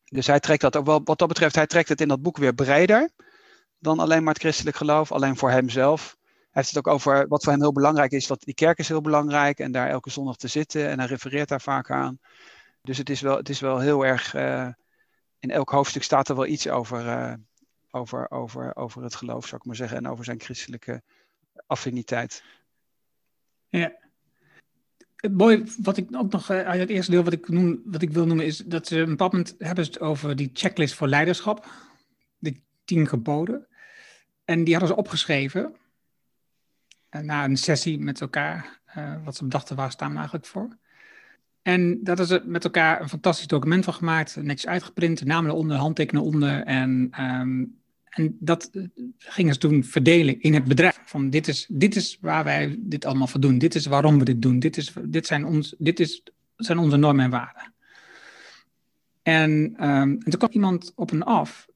Dus 0.05 0.27
hij 0.27 0.41
trekt 0.41 0.61
dat 0.61 0.77
ook 0.77 0.87
wel, 0.87 1.01
wat 1.05 1.19
dat 1.19 1.29
betreft, 1.29 1.55
hij 1.55 1.67
trekt 1.67 1.89
het 1.89 2.01
in 2.01 2.09
dat 2.09 2.23
boek 2.23 2.37
weer 2.37 2.55
breder 2.55 3.11
dan 3.83 3.99
alleen 3.99 4.23
maar 4.23 4.33
het 4.33 4.43
christelijk 4.43 4.77
geloof, 4.77 5.13
alleen 5.13 5.37
voor 5.37 5.51
hemzelf 5.51 6.17
heeft 6.51 6.69
het 6.69 6.79
ook 6.79 6.87
over 6.87 7.29
wat 7.29 7.43
voor 7.43 7.53
hem 7.53 7.63
heel 7.63 7.73
belangrijk 7.73 8.13
is. 8.13 8.27
Dat 8.27 8.41
die 8.41 8.55
kerk 8.55 8.79
is 8.79 8.89
heel 8.89 9.01
belangrijk 9.01 9.59
en 9.59 9.73
daar 9.73 9.89
elke 9.89 10.11
zondag 10.11 10.37
te 10.37 10.49
zitten. 10.49 10.89
En 10.89 10.99
hij 10.99 11.09
refereert 11.09 11.49
daar 11.49 11.61
vaak 11.61 11.91
aan. 11.91 12.19
Dus 12.83 12.99
het 12.99 13.11
is 13.11 13.21
wel, 13.21 13.37
het 13.37 13.49
is 13.49 13.61
wel 13.61 13.79
heel 13.79 14.07
erg. 14.07 14.35
Uh, 14.35 14.69
in 15.43 15.51
elk 15.51 15.71
hoofdstuk 15.71 16.03
staat 16.03 16.29
er 16.29 16.35
wel 16.35 16.47
iets 16.47 16.69
over, 16.69 17.07
uh, 17.07 17.35
over, 17.91 18.31
over, 18.31 18.77
over 18.77 19.03
het 19.03 19.15
geloof, 19.15 19.47
zou 19.47 19.61
ik 19.61 19.67
maar 19.67 19.77
zeggen. 19.77 19.97
En 19.97 20.09
over 20.09 20.25
zijn 20.25 20.41
christelijke 20.41 21.03
affiniteit. 21.67 22.45
Ja. 23.69 23.93
Het 25.17 25.37
mooie, 25.37 25.65
wat 25.79 25.97
ik 25.97 26.17
ook 26.17 26.33
nog 26.33 26.51
uit 26.51 26.81
het 26.81 26.91
eerste 26.91 27.11
deel 27.11 27.25
wat 27.25 27.33
ik, 27.33 27.49
noem, 27.49 27.83
wat 27.85 28.03
ik 28.03 28.11
wil 28.11 28.27
noemen, 28.27 28.47
is 28.47 28.57
dat 28.57 28.87
ze 28.87 28.99
een 28.99 29.09
bepaald 29.09 29.33
moment 29.33 29.55
hebben 29.59 29.85
het 29.85 30.01
over 30.01 30.37
die 30.37 30.51
checklist 30.53 30.95
voor 30.95 31.09
leiderschap. 31.09 31.71
De 32.39 32.61
tien 32.85 33.09
geboden. 33.09 33.67
En 34.45 34.65
die 34.65 34.73
hadden 34.75 34.93
ze 34.93 35.01
opgeschreven. 35.01 35.77
Eh, 37.09 37.21
na 37.21 37.45
een 37.45 37.57
sessie 37.57 37.99
met 37.99 38.21
elkaar, 38.21 38.81
wat 39.25 39.37
ze 39.37 39.45
bedachten 39.45 39.77
waar 39.77 39.91
staan 39.91 40.11
we 40.11 40.17
eigenlijk 40.17 40.47
voor. 40.47 40.79
En 41.63 42.05
dat 42.05 42.19
is 42.19 42.31
er 42.31 42.43
met 42.45 42.65
elkaar 42.65 43.01
een 43.01 43.09
fantastisch 43.09 43.47
document 43.47 43.85
van 43.85 43.95
gemaakt, 43.95 44.37
netjes 44.37 44.67
uitgeprint, 44.67 45.25
namen 45.25 45.51
eronder, 45.51 45.77
handtekenen 45.77 46.23
onder. 46.23 46.63
En, 46.63 47.11
um, 47.21 47.81
en 48.05 48.37
dat 48.41 48.71
eh, 48.73 48.83
gingen 49.19 49.53
ze 49.53 49.61
toen 49.61 49.85
verdelen 49.85 50.41
in 50.41 50.55
het 50.55 50.65
bedrijf. 50.65 51.01
Van 51.05 51.31
dit 51.31 51.49
is, 51.49 51.67
dit 51.71 51.97
is 51.97 52.19
waar 52.21 52.45
wij 52.45 52.77
dit 52.79 53.05
allemaal 53.05 53.27
voor 53.27 53.41
doen. 53.41 53.59
Dit 53.59 53.75
is 53.75 53.87
waarom 53.87 54.19
we 54.19 54.25
dit 54.25 54.43
doen. 54.43 54.59
Dit, 54.59 54.77
is, 54.77 54.93
dit, 55.05 55.27
zijn, 55.27 55.45
ons, 55.45 55.75
dit 55.79 56.01
is, 56.01 56.23
zijn 56.57 56.79
onze 56.79 56.97
normen 56.97 57.25
en 57.25 57.31
waarden. 57.31 57.73
En, 59.23 59.75
en 59.77 60.19
toen 60.19 60.39
kwam 60.39 60.51
iemand 60.51 60.93
op 60.95 61.11
een 61.11 61.23
af. 61.23 61.69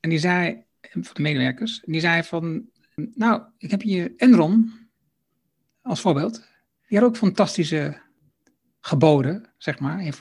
En 0.00 0.10
die 0.10 0.18
zei, 0.18 0.62
van 0.80 1.02
de 1.12 1.22
medewerkers, 1.22 1.82
die 1.84 2.00
zei 2.00 2.22
van, 2.22 2.68
nou, 3.14 3.42
ik 3.58 3.70
heb 3.70 3.82
hier 3.82 4.12
Enron 4.16 4.72
als 5.82 6.00
voorbeeld. 6.00 6.48
Die 6.88 6.98
had 6.98 7.08
ook 7.08 7.16
fantastische 7.16 8.00
geboden, 8.88 9.50
zeg 9.58 9.78
maar, 9.78 10.14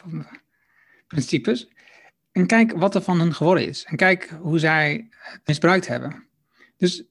principes. 1.07 1.67
En 2.31 2.47
kijk 2.47 2.71
wat 2.71 2.95
er 2.95 3.01
van 3.01 3.19
hen 3.19 3.33
geworden 3.33 3.67
is. 3.67 3.83
En 3.83 3.95
kijk 3.95 4.29
hoe 4.41 4.59
zij 4.59 5.07
het 5.09 5.41
misbruikt 5.45 5.87
hebben. 5.87 6.27
Dus 6.77 7.03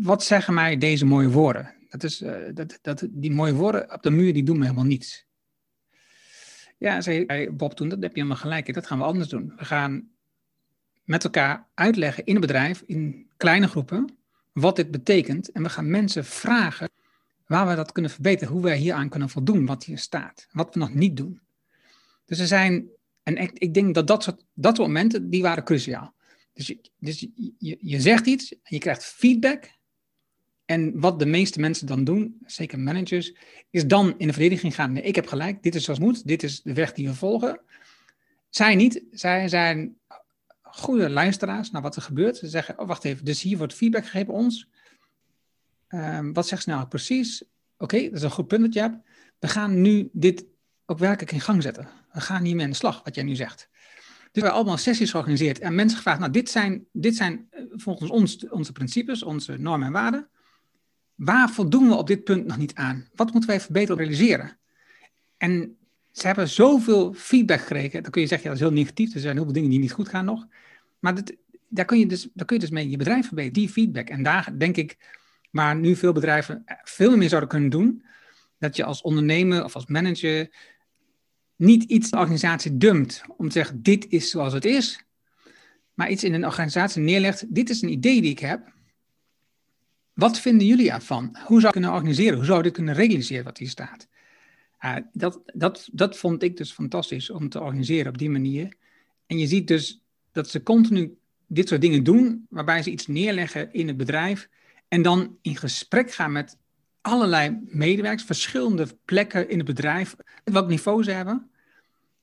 wat 0.00 0.24
zeggen 0.24 0.54
mij 0.54 0.78
deze 0.78 1.04
mooie 1.04 1.30
woorden? 1.30 1.74
Dat 1.88 2.02
is, 2.02 2.22
uh, 2.22 2.34
dat, 2.54 2.78
dat, 2.82 3.06
die 3.10 3.32
mooie 3.32 3.54
woorden 3.54 3.92
op 3.92 4.02
de 4.02 4.10
muur, 4.10 4.32
die 4.32 4.42
doen 4.42 4.58
me 4.58 4.64
helemaal 4.64 4.84
niets. 4.84 5.26
Ja, 6.78 7.00
zei 7.00 7.50
Bob 7.50 7.74
toen, 7.74 7.88
dat 7.88 8.02
heb 8.02 8.10
je 8.10 8.16
helemaal 8.16 8.42
gelijk. 8.42 8.74
Dat 8.74 8.86
gaan 8.86 8.98
we 8.98 9.04
anders 9.04 9.28
doen. 9.28 9.52
We 9.56 9.64
gaan 9.64 10.08
met 11.04 11.24
elkaar 11.24 11.68
uitleggen 11.74 12.24
in 12.24 12.32
het 12.32 12.40
bedrijf, 12.40 12.82
in 12.86 13.30
kleine 13.36 13.68
groepen, 13.68 14.16
wat 14.52 14.76
dit 14.76 14.90
betekent. 14.90 15.52
En 15.52 15.62
we 15.62 15.68
gaan 15.68 15.90
mensen 15.90 16.24
vragen 16.24 16.90
waar 17.52 17.68
we 17.68 17.74
dat 17.74 17.92
kunnen 17.92 18.10
verbeteren, 18.10 18.52
hoe 18.52 18.62
wij 18.62 18.76
hieraan 18.76 19.08
kunnen 19.08 19.28
voldoen, 19.28 19.66
wat 19.66 19.84
hier 19.84 19.98
staat, 19.98 20.46
wat 20.50 20.74
we 20.74 20.80
nog 20.80 20.94
niet 20.94 21.16
doen. 21.16 21.40
Dus 22.24 22.38
er 22.38 22.46
zijn, 22.46 22.88
en 23.22 23.36
ik, 23.36 23.74
denk 23.74 23.94
dat 23.94 24.06
dat 24.06 24.22
soort, 24.22 24.44
dat 24.54 24.78
momenten, 24.78 25.30
die 25.30 25.42
waren 25.42 25.64
cruciaal. 25.64 26.14
Dus, 26.52 26.66
je, 26.66 26.80
dus 26.98 27.26
je, 27.58 27.76
je 27.80 28.00
zegt 28.00 28.26
iets 28.26 28.52
en 28.52 28.60
je 28.62 28.78
krijgt 28.78 29.04
feedback. 29.04 29.70
En 30.64 31.00
wat 31.00 31.18
de 31.18 31.26
meeste 31.26 31.60
mensen 31.60 31.86
dan 31.86 32.04
doen, 32.04 32.38
zeker 32.46 32.78
managers, 32.78 33.34
is 33.70 33.86
dan 33.86 34.14
in 34.18 34.26
de 34.26 34.32
verdediging 34.32 34.74
gaan. 34.74 34.92
Nee, 34.92 35.02
ik 35.02 35.14
heb 35.14 35.26
gelijk, 35.26 35.62
dit 35.62 35.74
is 35.74 35.84
zoals 35.84 35.98
moet, 35.98 36.26
dit 36.26 36.42
is 36.42 36.62
de 36.62 36.72
weg 36.72 36.92
die 36.92 37.08
we 37.08 37.14
volgen. 37.14 37.60
Zij 38.48 38.74
niet, 38.74 39.02
zij 39.10 39.48
zijn 39.48 39.96
goede 40.62 41.10
luisteraars 41.10 41.70
naar 41.70 41.82
wat 41.82 41.96
er 41.96 42.02
gebeurt. 42.02 42.36
Ze 42.36 42.48
zeggen, 42.48 42.78
oh 42.78 42.86
wacht 42.86 43.04
even, 43.04 43.24
dus 43.24 43.42
hier 43.42 43.58
wordt 43.58 43.74
feedback 43.74 44.04
gegeven 44.04 44.34
ons. 44.34 44.68
Um, 45.94 46.32
wat 46.32 46.46
zegt 46.46 46.62
ze 46.62 46.70
nou 46.70 46.86
precies? 46.86 47.44
Oké, 47.78 48.02
dat 48.02 48.12
is 48.12 48.22
een 48.22 48.30
goed 48.30 48.46
punt 48.46 48.62
dat 48.62 48.74
je 48.74 48.80
hebt. 48.80 48.96
We 49.38 49.48
gaan 49.48 49.80
nu 49.80 50.08
dit 50.12 50.44
ook 50.86 50.98
werkelijk 50.98 51.32
in 51.32 51.40
gang 51.40 51.62
zetten. 51.62 51.88
We 52.12 52.20
gaan 52.20 52.44
hiermee 52.44 52.64
aan 52.64 52.70
de 52.70 52.76
slag, 52.76 53.00
wat 53.04 53.14
jij 53.14 53.24
nu 53.24 53.34
zegt. 53.34 53.68
Dus 54.32 54.42
we 54.42 54.48
hebben 54.48 54.52
allemaal 54.52 54.76
sessies 54.76 55.10
georganiseerd 55.10 55.58
en 55.58 55.74
mensen 55.74 55.96
gevraagd, 55.96 56.18
nou 56.18 56.32
dit 56.32 56.50
zijn, 56.50 56.84
dit 56.92 57.16
zijn 57.16 57.46
eh, 57.50 57.62
volgens 57.70 58.10
ons 58.10 58.48
onze 58.48 58.72
principes, 58.72 59.22
onze 59.22 59.56
normen 59.58 59.86
en 59.86 59.92
waarden. 59.92 60.28
Waar 61.14 61.50
voldoen 61.50 61.88
we 61.88 61.94
op 61.94 62.06
dit 62.06 62.24
punt 62.24 62.46
nog 62.46 62.56
niet 62.56 62.74
aan? 62.74 63.08
Wat 63.14 63.32
moeten 63.32 63.50
wij 63.50 63.60
verbeteren 63.60 63.96
realiseren? 63.96 64.58
En 65.36 65.76
ze 66.12 66.26
hebben 66.26 66.48
zoveel 66.48 67.12
feedback 67.12 67.60
gekregen. 67.60 68.02
Dan 68.02 68.10
kun 68.10 68.20
je 68.20 68.28
zeggen, 68.28 68.50
ja, 68.50 68.54
dat 68.54 68.62
is 68.62 68.68
heel 68.68 68.78
negatief. 68.82 69.14
Er 69.14 69.20
zijn 69.20 69.34
heel 69.34 69.44
veel 69.44 69.52
dingen 69.52 69.70
die 69.70 69.78
niet 69.78 69.92
goed 69.92 70.08
gaan 70.08 70.24
nog. 70.24 70.46
Maar 70.98 71.14
dat, 71.14 71.32
daar, 71.68 71.84
kun 71.84 71.98
je 71.98 72.06
dus, 72.06 72.28
daar 72.34 72.46
kun 72.46 72.56
je 72.56 72.62
dus 72.62 72.70
mee 72.70 72.90
je 72.90 72.96
bedrijf 72.96 73.26
verbeteren, 73.26 73.60
die 73.60 73.68
feedback. 73.68 74.08
En 74.08 74.22
daar 74.22 74.58
denk 74.58 74.76
ik, 74.76 74.96
waar 75.52 75.76
nu 75.76 75.96
veel 75.96 76.12
bedrijven 76.12 76.64
veel 76.82 77.16
meer 77.16 77.28
zouden 77.28 77.48
kunnen 77.50 77.70
doen, 77.70 78.04
dat 78.58 78.76
je 78.76 78.84
als 78.84 79.02
ondernemer 79.02 79.64
of 79.64 79.74
als 79.74 79.86
manager 79.86 80.50
niet 81.56 81.82
iets 81.82 82.10
de 82.10 82.18
organisatie 82.18 82.76
dumpt 82.76 83.22
om 83.36 83.46
te 83.46 83.52
zeggen, 83.52 83.82
dit 83.82 84.06
is 84.08 84.30
zoals 84.30 84.52
het 84.52 84.64
is. 84.64 85.04
Maar 85.94 86.10
iets 86.10 86.24
in 86.24 86.34
een 86.34 86.46
organisatie 86.46 87.02
neerlegt, 87.02 87.54
dit 87.54 87.70
is 87.70 87.82
een 87.82 87.92
idee 87.92 88.20
die 88.20 88.30
ik 88.30 88.38
heb. 88.38 88.72
Wat 90.12 90.40
vinden 90.40 90.66
jullie 90.66 90.90
ervan? 90.90 91.36
Hoe 91.46 91.56
zou 91.56 91.66
ik 91.66 91.72
kunnen 91.72 91.92
organiseren? 91.92 92.36
Hoe 92.36 92.44
zou 92.44 92.64
ik 92.64 92.72
kunnen 92.72 92.94
realiseren 92.94 93.44
wat 93.44 93.58
hier 93.58 93.68
staat? 93.68 94.08
Uh, 94.80 94.96
dat, 95.12 95.40
dat, 95.54 95.88
dat 95.92 96.18
vond 96.18 96.42
ik 96.42 96.56
dus 96.56 96.72
fantastisch 96.72 97.30
om 97.30 97.48
te 97.48 97.60
organiseren 97.60 98.12
op 98.12 98.18
die 98.18 98.30
manier. 98.30 98.76
En 99.26 99.38
je 99.38 99.46
ziet 99.46 99.68
dus 99.68 100.02
dat 100.32 100.50
ze 100.50 100.62
continu 100.62 101.16
dit 101.46 101.68
soort 101.68 101.80
dingen 101.80 102.04
doen, 102.04 102.46
waarbij 102.50 102.82
ze 102.82 102.90
iets 102.90 103.06
neerleggen 103.06 103.72
in 103.72 103.88
het 103.88 103.96
bedrijf 103.96 104.48
en 104.92 105.02
dan 105.02 105.38
in 105.42 105.56
gesprek 105.56 106.12
gaan 106.12 106.32
met 106.32 106.56
allerlei 107.00 107.60
medewerkers, 107.64 108.24
verschillende 108.24 108.86
plekken 109.04 109.48
in 109.48 109.56
het 109.56 109.66
bedrijf, 109.66 110.16
welk 110.44 110.68
niveau 110.68 111.02
ze 111.02 111.10
hebben. 111.10 111.50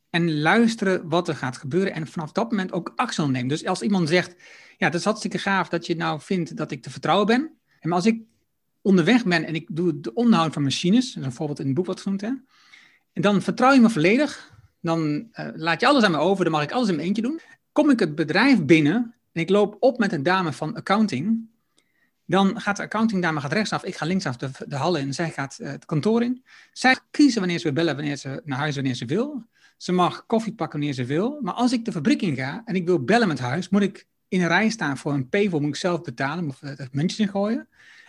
En 0.10 0.42
luisteren 0.42 1.10
wat 1.10 1.28
er 1.28 1.36
gaat 1.36 1.58
gebeuren 1.58 1.94
en 1.94 2.08
vanaf 2.08 2.32
dat 2.32 2.52
moment 2.52 2.72
ook 2.72 2.94
actie 2.96 3.26
nemen. 3.26 3.48
Dus 3.48 3.66
als 3.66 3.82
iemand 3.82 4.10
zegt, 4.10 4.36
ja, 4.78 4.90
dat 4.90 5.00
is 5.00 5.06
hartstikke 5.06 5.38
gaaf 5.38 5.70
dat 5.70 5.86
je 5.86 5.96
nou 5.96 6.22
vindt 6.22 6.58
dat 6.58 6.72
ik 6.72 6.82
te 6.82 6.90
vertrouwen 6.90 7.26
ben. 7.26 7.52
Maar 7.82 7.94
als 7.94 8.06
ik 8.06 8.22
onderweg 8.82 9.26
ben 9.26 9.44
en 9.46 9.56
ik 9.56 9.68
doe 9.72 10.00
de 10.00 10.14
onderhoud 10.14 10.54
van 10.54 10.64
machines, 10.64 11.16
is 11.16 11.24
een 11.24 11.32
voorbeeld 11.32 11.60
in 11.60 11.66
het 11.66 11.76
boek 11.76 11.86
wat 11.86 12.02
genoemd, 12.02 12.22
hè, 12.22 12.32
en 13.14 13.22
dan 13.22 13.42
vertrouw 13.42 13.74
je 13.74 13.80
me 13.80 13.90
volledig, 13.90 14.54
dan 14.82 15.28
uh, 15.34 15.48
laat 15.54 15.80
je 15.80 15.88
alles 15.88 16.04
aan 16.04 16.12
me 16.12 16.18
over, 16.18 16.44
dan 16.44 16.54
mag 16.54 16.64
ik 16.64 16.72
alles 16.72 16.90
in 16.90 16.96
mijn 16.96 17.08
eentje 17.08 17.22
doen. 17.22 17.40
Kom 17.72 17.90
ik 17.90 18.00
het 18.00 18.16
bedrijf 18.16 18.66
binnen 18.66 19.16
en 19.32 19.42
ik 19.42 19.50
loop 19.50 19.78
op 19.80 19.98
met 19.98 20.12
een 20.14 20.24
dame 20.24 20.54
van 20.54 20.76
accounting, 20.76 21.48
dan 22.30 22.62
gaat 22.62 22.78
de 22.78 22.84
accounting 22.84 23.22
dame 23.22 23.42
gaat 23.42 23.54
rechtsaf, 23.54 23.84
ik 23.84 23.96
ga 23.96 24.06
linksaf 24.06 24.38
de, 24.38 24.50
de 24.68 24.76
hal 24.76 24.96
in, 24.96 25.14
zij 25.14 25.30
gaat 25.30 25.58
uh, 25.62 25.70
het 25.70 25.86
kantoor 25.86 26.24
in. 26.24 26.44
Zij 26.74 26.98
kiezen 27.12 27.40
wanneer 27.40 27.58
ze 27.58 27.64
wil 27.64 27.74
bellen, 27.74 27.96
wanneer 27.96 28.16
ze 28.16 28.42
naar 28.46 28.58
huis, 28.58 28.76
wanneer 28.76 28.94
ze 28.94 29.06
wil. 29.06 29.46
Ze 29.78 29.92
mag 29.92 30.26
koffie 30.26 30.54
pakken 30.54 30.80
wanneer 30.80 30.96
ze 30.96 31.06
wil. 31.06 31.40
Maar 31.42 31.54
als 31.54 31.72
ik 31.72 31.86
de 31.86 31.92
fabriek 31.92 32.22
in 32.22 32.36
ga 32.36 32.62
en 32.66 32.76
ik 32.76 32.86
wil 32.86 33.04
bellen 33.04 33.28
met 33.28 33.40
huis, 33.40 33.70
moet 33.70 33.82
ik 33.82 34.08
in 34.28 34.42
een 34.42 34.48
rij 34.48 34.70
staan 34.70 34.98
voor 34.98 35.14
een 35.14 35.30
payphone, 35.30 35.62
moet 35.62 35.76
ik 35.76 35.82
zelf 35.82 36.02
betalen, 36.02 36.46
moet 36.46 36.62
ik 36.62 36.94
muntjes 36.94 37.20
in 37.20 37.28
gooien. 37.28 37.68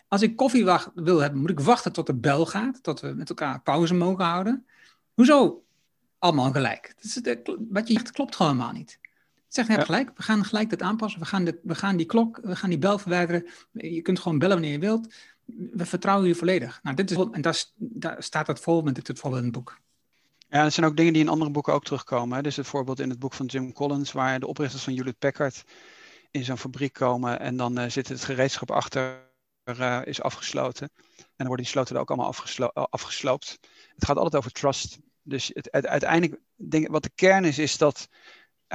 Als 0.09 0.22
ik 0.22 0.37
koffie 0.37 0.64
wacht, 0.64 0.90
wil 0.94 1.18
hebben, 1.18 1.40
moet 1.40 1.50
ik 1.50 1.61
wachten 1.61 1.92
tot 1.92 2.06
de 2.06 2.14
bel 2.14 2.46
gaat, 2.46 2.83
tot 2.83 3.00
we 3.00 3.09
met 3.09 3.28
elkaar 3.28 3.61
pauze 3.61 3.94
mogen 3.94 4.24
houden. 4.24 4.66
Hoezo 5.14 5.64
allemaal 6.18 6.52
gelijk? 6.52 6.94
wat 7.70 7.88
je 7.88 7.92
zegt 7.92 8.11
klopt 8.11 8.37
gewoon 8.37 8.52
helemaal 8.52 8.72
niet. 8.72 8.98
Het 9.50 9.58
zegt, 9.58 9.68
heb 9.78 9.86
gelijk, 9.86 10.10
we 10.16 10.22
gaan 10.22 10.44
gelijk 10.44 10.70
dat 10.70 10.82
aanpassen. 10.82 11.20
We 11.20 11.26
gaan, 11.26 11.44
de, 11.44 11.60
we 11.62 11.74
gaan 11.74 11.96
die 11.96 12.06
klok, 12.06 12.40
we 12.42 12.56
gaan 12.56 12.70
die 12.70 12.78
bel 12.78 12.98
verwijderen. 12.98 13.46
Je 13.72 14.02
kunt 14.02 14.18
gewoon 14.18 14.38
bellen 14.38 14.54
wanneer 14.54 14.72
je 14.72 14.78
wilt. 14.78 15.14
We 15.72 15.86
vertrouwen 15.86 16.28
je 16.28 16.34
volledig. 16.34 16.80
Nou, 16.82 16.96
dit 16.96 17.10
is, 17.10 17.16
en 17.16 17.40
daar, 17.40 17.64
daar 17.76 18.22
staat 18.22 18.46
dat 18.46 18.60
vol 18.60 18.82
met 18.82 18.94
dit 18.94 19.18
voorbeeld 19.18 19.42
in 19.42 19.48
het 19.48 19.56
boek. 19.56 19.80
Ja, 20.48 20.64
er 20.64 20.70
zijn 20.70 20.86
ook 20.86 20.96
dingen 20.96 21.12
die 21.12 21.22
in 21.22 21.28
andere 21.28 21.50
boeken 21.50 21.72
ook 21.72 21.84
terugkomen. 21.84 22.36
Hè. 22.36 22.42
Dus 22.42 22.56
het 22.56 22.66
voorbeeld 22.66 23.00
in 23.00 23.10
het 23.10 23.18
boek 23.18 23.34
van 23.34 23.46
Jim 23.46 23.72
Collins, 23.72 24.12
waar 24.12 24.40
de 24.40 24.46
oprichters 24.46 24.82
van 24.82 24.94
Hewlett 24.94 25.18
Packard 25.18 25.64
in 26.30 26.44
zo'n 26.44 26.58
fabriek 26.58 26.92
komen 26.92 27.40
en 27.40 27.56
dan 27.56 27.78
uh, 27.78 27.88
zit 27.88 28.08
het 28.08 28.24
gereedschap 28.24 28.70
achter, 28.70 29.30
uh, 29.64 30.00
is 30.04 30.22
afgesloten. 30.22 30.90
En 31.16 31.24
dan 31.36 31.46
worden 31.46 31.64
die 31.64 31.74
sloten 31.74 31.94
er 31.94 32.00
ook 32.00 32.08
allemaal 32.08 32.28
afgeslo 32.28 32.66
afgesloopt. 32.66 33.58
Het 33.94 34.04
gaat 34.04 34.16
altijd 34.16 34.36
over 34.36 34.52
trust. 34.52 34.98
Dus 35.22 35.50
het, 35.54 35.68
het, 35.70 35.86
uiteindelijk, 35.86 36.40
denk, 36.56 36.88
wat 36.88 37.02
de 37.02 37.10
kern 37.14 37.44
is, 37.44 37.58
is 37.58 37.78
dat 37.78 38.08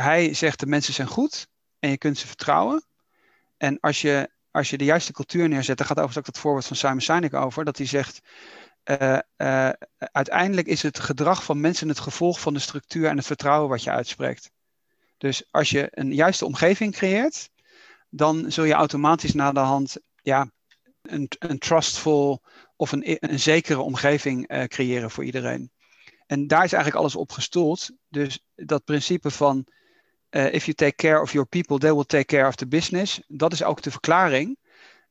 hij 0.01 0.33
zegt 0.33 0.59
de 0.59 0.65
mensen 0.65 0.93
zijn 0.93 1.07
goed 1.07 1.47
en 1.79 1.89
je 1.89 1.97
kunt 1.97 2.17
ze 2.17 2.27
vertrouwen. 2.27 2.85
En 3.57 3.79
als 3.79 4.01
je, 4.01 4.29
als 4.51 4.69
je 4.69 4.77
de 4.77 4.83
juiste 4.83 5.11
cultuur 5.11 5.49
neerzet, 5.49 5.77
daar 5.77 5.87
gaat 5.87 5.97
overigens 5.97 6.27
ook 6.27 6.33
dat 6.33 6.43
voorbeeld 6.43 6.65
van 6.65 6.75
Simon 6.75 7.01
Sinek 7.01 7.33
over, 7.33 7.65
dat 7.65 7.77
hij 7.77 7.85
zegt, 7.85 8.21
uh, 8.85 9.19
uh, 9.37 9.69
uiteindelijk 9.97 10.67
is 10.67 10.81
het 10.81 10.99
gedrag 10.99 11.43
van 11.43 11.59
mensen 11.59 11.87
het 11.87 11.99
gevolg 11.99 12.39
van 12.39 12.53
de 12.53 12.59
structuur 12.59 13.07
en 13.07 13.17
het 13.17 13.25
vertrouwen 13.25 13.69
wat 13.69 13.83
je 13.83 13.91
uitspreekt. 13.91 14.51
Dus 15.17 15.43
als 15.51 15.69
je 15.69 15.87
een 15.91 16.13
juiste 16.13 16.45
omgeving 16.45 16.93
creëert, 16.93 17.49
dan 18.09 18.51
zul 18.51 18.63
je 18.63 18.73
automatisch 18.73 19.33
na 19.33 19.51
de 19.51 19.59
hand 19.59 19.97
ja, 20.21 20.51
een, 21.01 21.31
een 21.39 21.59
trustful 21.59 22.41
of 22.75 22.91
een, 22.91 23.17
een 23.31 23.39
zekere 23.39 23.81
omgeving 23.81 24.51
uh, 24.51 24.63
creëren 24.63 25.11
voor 25.11 25.23
iedereen. 25.23 25.71
En 26.27 26.47
daar 26.47 26.63
is 26.63 26.73
eigenlijk 26.73 27.01
alles 27.01 27.15
op 27.15 27.31
gestoeld. 27.31 27.89
Dus 28.09 28.45
dat 28.55 28.83
principe 28.83 29.31
van 29.31 29.67
uh, 30.35 30.53
if 30.53 30.65
you 30.65 30.75
take 30.75 30.95
care 30.95 31.21
of 31.21 31.31
your 31.31 31.47
people, 31.47 31.77
they 31.77 31.93
will 31.93 32.03
take 32.03 32.25
care 32.25 32.47
of 32.47 32.55
the 32.55 32.67
business. 32.67 33.21
Dat 33.27 33.53
is 33.53 33.63
ook 33.63 33.81
de 33.81 33.91
verklaring. 33.91 34.57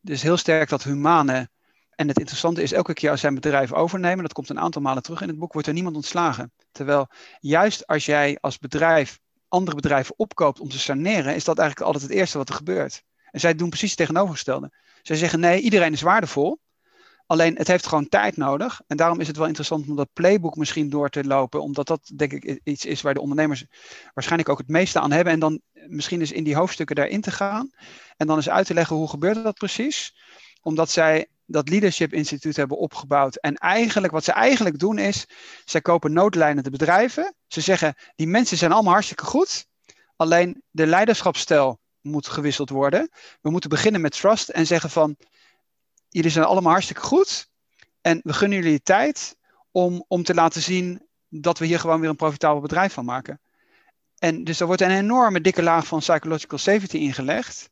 Dus 0.00 0.22
heel 0.22 0.36
sterk 0.36 0.68
dat 0.68 0.82
humane. 0.82 1.48
En 1.94 2.08
het 2.08 2.18
interessante 2.18 2.62
is, 2.62 2.72
elke 2.72 2.92
keer 2.92 3.10
als 3.10 3.20
zij 3.20 3.28
een 3.28 3.34
bedrijf 3.34 3.72
overnemen, 3.72 4.22
dat 4.22 4.32
komt 4.32 4.48
een 4.48 4.60
aantal 4.60 4.82
malen 4.82 5.02
terug 5.02 5.20
in 5.20 5.28
het 5.28 5.38
boek, 5.38 5.52
wordt 5.52 5.68
er 5.68 5.74
niemand 5.74 5.96
ontslagen. 5.96 6.52
Terwijl 6.72 7.08
juist 7.40 7.86
als 7.86 8.04
jij 8.04 8.38
als 8.40 8.58
bedrijf 8.58 9.18
andere 9.48 9.76
bedrijven 9.76 10.14
opkoopt 10.18 10.60
om 10.60 10.68
te 10.68 10.78
saneren, 10.78 11.34
is 11.34 11.44
dat 11.44 11.58
eigenlijk 11.58 11.90
altijd 11.90 12.10
het 12.10 12.20
eerste 12.20 12.38
wat 12.38 12.48
er 12.48 12.54
gebeurt. 12.54 13.02
En 13.30 13.40
zij 13.40 13.54
doen 13.54 13.68
precies 13.68 13.90
het 13.90 13.98
tegenovergestelde. 13.98 14.72
Zij 15.02 15.16
zeggen 15.16 15.40
nee, 15.40 15.60
iedereen 15.60 15.92
is 15.92 16.02
waardevol. 16.02 16.60
Alleen 17.34 17.56
het 17.56 17.68
heeft 17.68 17.86
gewoon 17.86 18.08
tijd 18.08 18.36
nodig. 18.36 18.80
En 18.86 18.96
daarom 18.96 19.20
is 19.20 19.26
het 19.26 19.36
wel 19.36 19.46
interessant 19.46 19.88
om 19.88 19.96
dat 19.96 20.12
playbook 20.12 20.56
misschien 20.56 20.90
door 20.90 21.08
te 21.08 21.24
lopen. 21.24 21.62
Omdat 21.62 21.86
dat 21.86 22.10
denk 22.16 22.32
ik 22.32 22.60
iets 22.64 22.84
is 22.84 23.02
waar 23.02 23.14
de 23.14 23.20
ondernemers 23.20 23.64
waarschijnlijk 24.14 24.50
ook 24.50 24.58
het 24.58 24.68
meeste 24.68 25.00
aan 25.00 25.12
hebben. 25.12 25.32
En 25.32 25.38
dan 25.38 25.60
misschien 25.72 26.20
eens 26.20 26.32
in 26.32 26.44
die 26.44 26.56
hoofdstukken 26.56 26.96
daarin 26.96 27.20
te 27.20 27.30
gaan. 27.30 27.70
En 28.16 28.26
dan 28.26 28.36
eens 28.36 28.48
uit 28.48 28.66
te 28.66 28.74
leggen 28.74 28.96
hoe 28.96 29.08
gebeurt 29.08 29.42
dat 29.42 29.54
precies. 29.54 30.16
Omdat 30.62 30.90
zij 30.90 31.26
dat 31.46 31.68
Leadership 31.68 32.12
Instituut 32.12 32.56
hebben 32.56 32.78
opgebouwd. 32.78 33.36
En 33.36 33.54
eigenlijk, 33.54 34.12
wat 34.12 34.24
ze 34.24 34.32
eigenlijk 34.32 34.78
doen 34.78 34.98
is, 34.98 35.26
zij 35.64 35.80
kopen 35.80 36.12
noodlijnende 36.12 36.70
bedrijven. 36.70 37.34
Ze 37.46 37.60
zeggen, 37.60 37.94
die 38.16 38.26
mensen 38.26 38.56
zijn 38.56 38.72
allemaal 38.72 38.92
hartstikke 38.92 39.24
goed. 39.24 39.66
Alleen 40.16 40.62
de 40.70 40.86
leiderschapsstijl 40.86 41.78
moet 42.00 42.26
gewisseld 42.28 42.70
worden. 42.70 43.08
We 43.40 43.50
moeten 43.50 43.70
beginnen 43.70 44.00
met 44.00 44.12
trust 44.12 44.48
en 44.48 44.66
zeggen 44.66 44.90
van, 44.90 45.16
jullie 46.14 46.30
zijn 46.30 46.44
allemaal 46.44 46.72
hartstikke 46.72 47.02
goed. 47.02 47.48
En 48.00 48.20
we 48.22 48.32
gunnen 48.32 48.62
jullie 48.62 48.82
tijd 48.82 49.36
om, 49.70 50.04
om 50.08 50.22
te 50.22 50.34
laten 50.34 50.62
zien 50.62 51.08
dat 51.28 51.58
we 51.58 51.66
hier 51.66 51.80
gewoon 51.80 52.00
weer 52.00 52.10
een 52.10 52.16
profitabel 52.16 52.60
bedrijf 52.60 52.92
van 52.92 53.04
maken. 53.04 53.40
En 54.18 54.44
dus 54.44 54.60
er 54.60 54.66
wordt 54.66 54.80
een 54.80 54.90
enorme 54.90 55.40
dikke 55.40 55.62
laag 55.62 55.86
van 55.86 55.98
psychological 55.98 56.58
safety 56.58 56.96
ingelegd. 56.96 57.70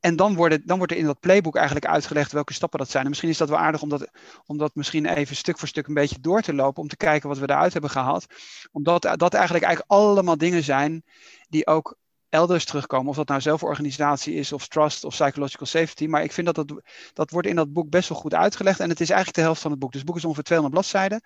En 0.00 0.16
dan, 0.16 0.34
worden, 0.34 0.66
dan 0.66 0.76
wordt 0.76 0.92
er 0.92 0.98
in 0.98 1.04
dat 1.04 1.20
playbook 1.20 1.56
eigenlijk 1.56 1.86
uitgelegd 1.86 2.32
welke 2.32 2.52
stappen 2.52 2.78
dat 2.78 2.90
zijn. 2.90 3.02
En 3.02 3.08
misschien 3.08 3.30
is 3.30 3.38
dat 3.38 3.48
wel 3.48 3.58
aardig 3.58 3.82
om 3.82 3.88
dat, 3.88 4.10
om 4.46 4.58
dat 4.58 4.74
misschien 4.74 5.06
even 5.06 5.36
stuk 5.36 5.58
voor 5.58 5.68
stuk 5.68 5.86
een 5.86 5.94
beetje 5.94 6.20
door 6.20 6.40
te 6.40 6.54
lopen. 6.54 6.82
Om 6.82 6.88
te 6.88 6.96
kijken 6.96 7.28
wat 7.28 7.38
we 7.38 7.46
daaruit 7.46 7.72
hebben 7.72 7.90
gehaald. 7.90 8.26
Omdat 8.72 9.02
dat 9.02 9.34
eigenlijk, 9.34 9.64
eigenlijk 9.64 9.84
allemaal 9.86 10.38
dingen 10.38 10.62
zijn 10.62 11.04
die 11.48 11.66
ook 11.66 11.96
elders 12.32 12.64
terugkomen. 12.64 13.08
Of 13.08 13.16
dat 13.16 13.28
nou 13.28 13.40
zelforganisatie 13.40 14.34
is, 14.34 14.52
of 14.52 14.68
trust, 14.68 15.04
of 15.04 15.14
psychological 15.14 15.66
safety. 15.66 16.06
Maar 16.06 16.22
ik 16.22 16.32
vind 16.32 16.46
dat 16.46 16.54
dat, 16.54 16.82
dat 17.12 17.30
wordt 17.30 17.48
in 17.48 17.56
dat 17.56 17.72
boek 17.72 17.90
best 17.90 18.08
wel 18.08 18.18
goed 18.18 18.34
uitgelegd. 18.34 18.80
En 18.80 18.88
het 18.88 19.00
is 19.00 19.08
eigenlijk 19.08 19.38
de 19.38 19.44
helft 19.44 19.60
van 19.60 19.70
het 19.70 19.80
boek. 19.80 19.90
Dus 19.90 20.00
het 20.00 20.08
boek 20.08 20.18
is 20.18 20.24
ongeveer 20.24 20.44
200 20.44 20.80
bladzijden. 20.80 21.22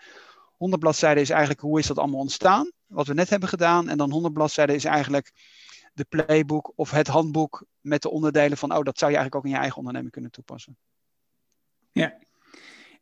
100 0.57 0.83
bladzijden 0.83 1.23
is 1.23 1.31
eigenlijk 1.31 1.61
hoe 1.61 1.79
is 1.79 1.87
dat 1.87 1.99
allemaal 1.99 2.21
ontstaan. 2.21 2.71
Wat 2.87 3.07
we 3.07 3.15
net 3.15 3.31
hebben 3.31 3.49
gedaan. 3.49 3.89
En 3.89 3.97
dan 3.97 4.11
100 4.11 4.35
bladzijden 4.35 4.75
is 4.75 4.85
eigenlijk 4.85 5.33
de 5.93 6.05
playbook 6.09 6.73
of 6.75 6.91
het 6.91 7.07
handboek 7.07 7.65
met 7.81 8.03
de 8.03 8.11
onderdelen 8.11 8.59
van, 8.59 8.77
oh, 8.77 8.83
dat 8.83 8.99
zou 8.99 9.11
je 9.11 9.17
eigenlijk 9.17 9.35
ook 9.35 9.45
in 9.45 9.57
je 9.57 9.63
eigen 9.63 9.79
onderneming 9.79 10.13
kunnen 10.13 10.31
toepassen. 10.31 10.77
Ja. 11.93 12.15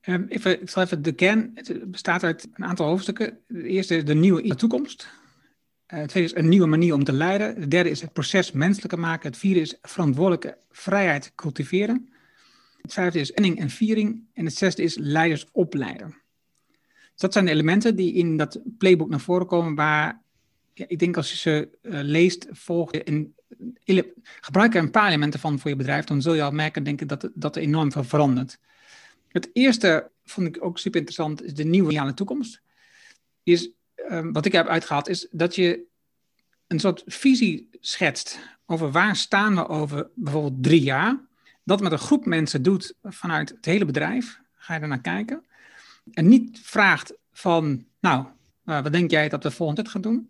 Um, 0.02 0.26
even, 0.28 0.60
ik 0.60 0.70
zal 0.70 0.82
even 0.82 1.02
de 1.02 1.12
kern. 1.12 1.50
Het 1.54 1.90
bestaat 1.90 2.22
uit 2.22 2.48
een 2.52 2.64
aantal 2.64 2.86
hoofdstukken. 2.86 3.38
De 3.46 3.68
eerste 3.68 3.96
is 3.96 4.04
de 4.04 4.14
nieuwe 4.14 4.54
toekomst. 4.54 5.08
Uh, 5.92 5.98
het 5.98 6.08
tweede 6.08 6.32
is 6.32 6.38
een 6.38 6.48
nieuwe 6.48 6.66
manier 6.66 6.94
om 6.94 7.04
te 7.04 7.12
leiden. 7.12 7.60
Het 7.60 7.70
derde 7.70 7.90
is 7.90 8.00
het 8.00 8.12
proces 8.12 8.52
menselijker 8.52 8.98
maken. 8.98 9.28
Het 9.28 9.38
vierde 9.38 9.60
is 9.60 9.78
verantwoordelijke 9.82 10.58
vrijheid 10.70 11.32
cultiveren. 11.34 12.08
Het 12.82 12.92
vijfde 12.92 13.20
is 13.20 13.32
enning 13.32 13.58
en 13.58 13.70
viering. 13.70 14.22
En 14.32 14.44
het 14.44 14.56
zesde 14.56 14.82
is 14.82 14.96
leiders 14.96 15.46
opleiden. 15.52 16.22
Dus 16.88 17.22
dat 17.22 17.32
zijn 17.32 17.44
de 17.44 17.50
elementen 17.50 17.96
die 17.96 18.12
in 18.12 18.36
dat 18.36 18.60
playbook 18.78 19.08
naar 19.08 19.20
voren 19.20 19.46
komen, 19.46 19.74
waar 19.74 20.22
ik 20.74 20.98
denk 20.98 21.16
als 21.16 21.30
je 21.30 21.36
ze 21.36 21.68
uh, 21.82 22.00
leest, 22.02 22.46
volgt 22.50 23.02
en 23.02 23.34
gebruik 24.40 24.74
er 24.74 24.82
een 24.82 24.90
paar 24.90 25.08
elementen 25.08 25.40
van 25.40 25.58
voor 25.58 25.70
je 25.70 25.76
bedrijf, 25.76 26.04
dan 26.04 26.22
zul 26.22 26.34
je 26.34 26.42
al 26.42 26.50
merken 26.50 26.84
denk 26.84 27.00
ik, 27.00 27.08
dat, 27.08 27.30
dat 27.34 27.56
er 27.56 27.62
enorm 27.62 27.92
veel 27.92 28.04
verandert. 28.04 28.58
Het 29.28 29.50
eerste 29.52 30.10
vond 30.24 30.46
ik 30.46 30.64
ook 30.64 30.78
super 30.78 30.98
interessant, 31.00 31.42
is 31.42 31.54
de 31.54 31.64
nieuwe 31.64 31.90
ideale 31.90 32.14
toekomst. 32.14 32.60
Is, 33.42 33.70
um, 34.10 34.32
wat 34.32 34.44
ik 34.44 34.52
heb 34.52 34.66
uitgehaald, 34.66 35.08
is 35.08 35.28
dat 35.30 35.54
je 35.54 35.82
een 36.66 36.80
soort 36.80 37.02
visie 37.06 37.68
schetst 37.80 38.38
over 38.66 38.90
waar 38.90 39.16
staan 39.16 39.54
we 39.54 39.68
over 39.68 40.08
bijvoorbeeld 40.14 40.62
drie 40.62 40.82
jaar. 40.82 41.20
Dat 41.64 41.80
met 41.80 41.92
een 41.92 41.98
groep 41.98 42.26
mensen 42.26 42.62
doet 42.62 42.94
vanuit 43.02 43.48
het 43.48 43.64
hele 43.64 43.84
bedrijf. 43.84 44.40
Ga 44.54 44.74
je 44.74 44.80
er 44.80 44.88
naar 44.88 45.00
kijken. 45.00 45.44
En 46.12 46.28
niet 46.28 46.60
vraagt 46.62 47.14
van, 47.32 47.84
nou, 48.00 48.26
uh, 48.66 48.82
wat 48.82 48.92
denk 48.92 49.10
jij 49.10 49.28
dat 49.28 49.42
we 49.42 49.50
volgend 49.50 49.78
jaar 49.78 49.86
gaan 49.86 50.00
doen? 50.00 50.28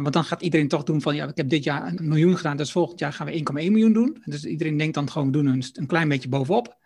want 0.00 0.12
dan 0.12 0.24
gaat 0.24 0.42
iedereen 0.42 0.68
toch 0.68 0.82
doen 0.82 1.02
van, 1.02 1.14
ja, 1.14 1.28
ik 1.28 1.36
heb 1.36 1.48
dit 1.48 1.64
jaar 1.64 1.86
een 1.86 2.08
miljoen 2.08 2.36
gedaan, 2.36 2.56
dus 2.56 2.72
volgend 2.72 2.98
jaar 2.98 3.12
gaan 3.12 3.26
we 3.26 3.38
1,1 3.38 3.52
miljoen 3.52 3.92
doen. 3.92 4.22
Dus 4.24 4.44
iedereen 4.44 4.76
denkt 4.76 4.94
dan 4.94 5.10
gewoon, 5.10 5.30
doen 5.30 5.46
een, 5.46 5.64
een 5.72 5.86
klein 5.86 6.08
beetje 6.08 6.28
bovenop. 6.28 6.76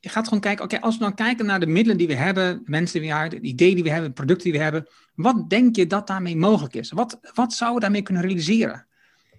Je 0.00 0.08
gaat 0.08 0.24
gewoon 0.24 0.40
kijken, 0.40 0.64
oké, 0.64 0.80
als 0.80 0.94
we 0.94 1.00
dan 1.00 1.14
kijken 1.14 1.46
naar 1.46 1.60
de 1.60 1.66
middelen 1.66 1.98
die 1.98 2.06
we 2.06 2.14
hebben, 2.14 2.62
mensen 2.64 3.00
die 3.00 3.10
we 3.10 3.16
hebben, 3.16 3.42
de 3.42 3.48
ideeën 3.48 3.74
die 3.74 3.84
we 3.84 3.90
hebben, 3.90 4.12
producten 4.12 4.44
die 4.50 4.58
we 4.58 4.64
hebben, 4.64 4.86
wat 5.14 5.50
denk 5.50 5.76
je 5.76 5.86
dat 5.86 6.06
daarmee 6.06 6.36
mogelijk 6.36 6.74
is? 6.74 6.90
Wat, 6.90 7.18
wat 7.34 7.52
zou 7.52 7.74
we 7.74 7.80
daarmee 7.80 8.02
kunnen 8.02 8.22
realiseren? 8.22 8.86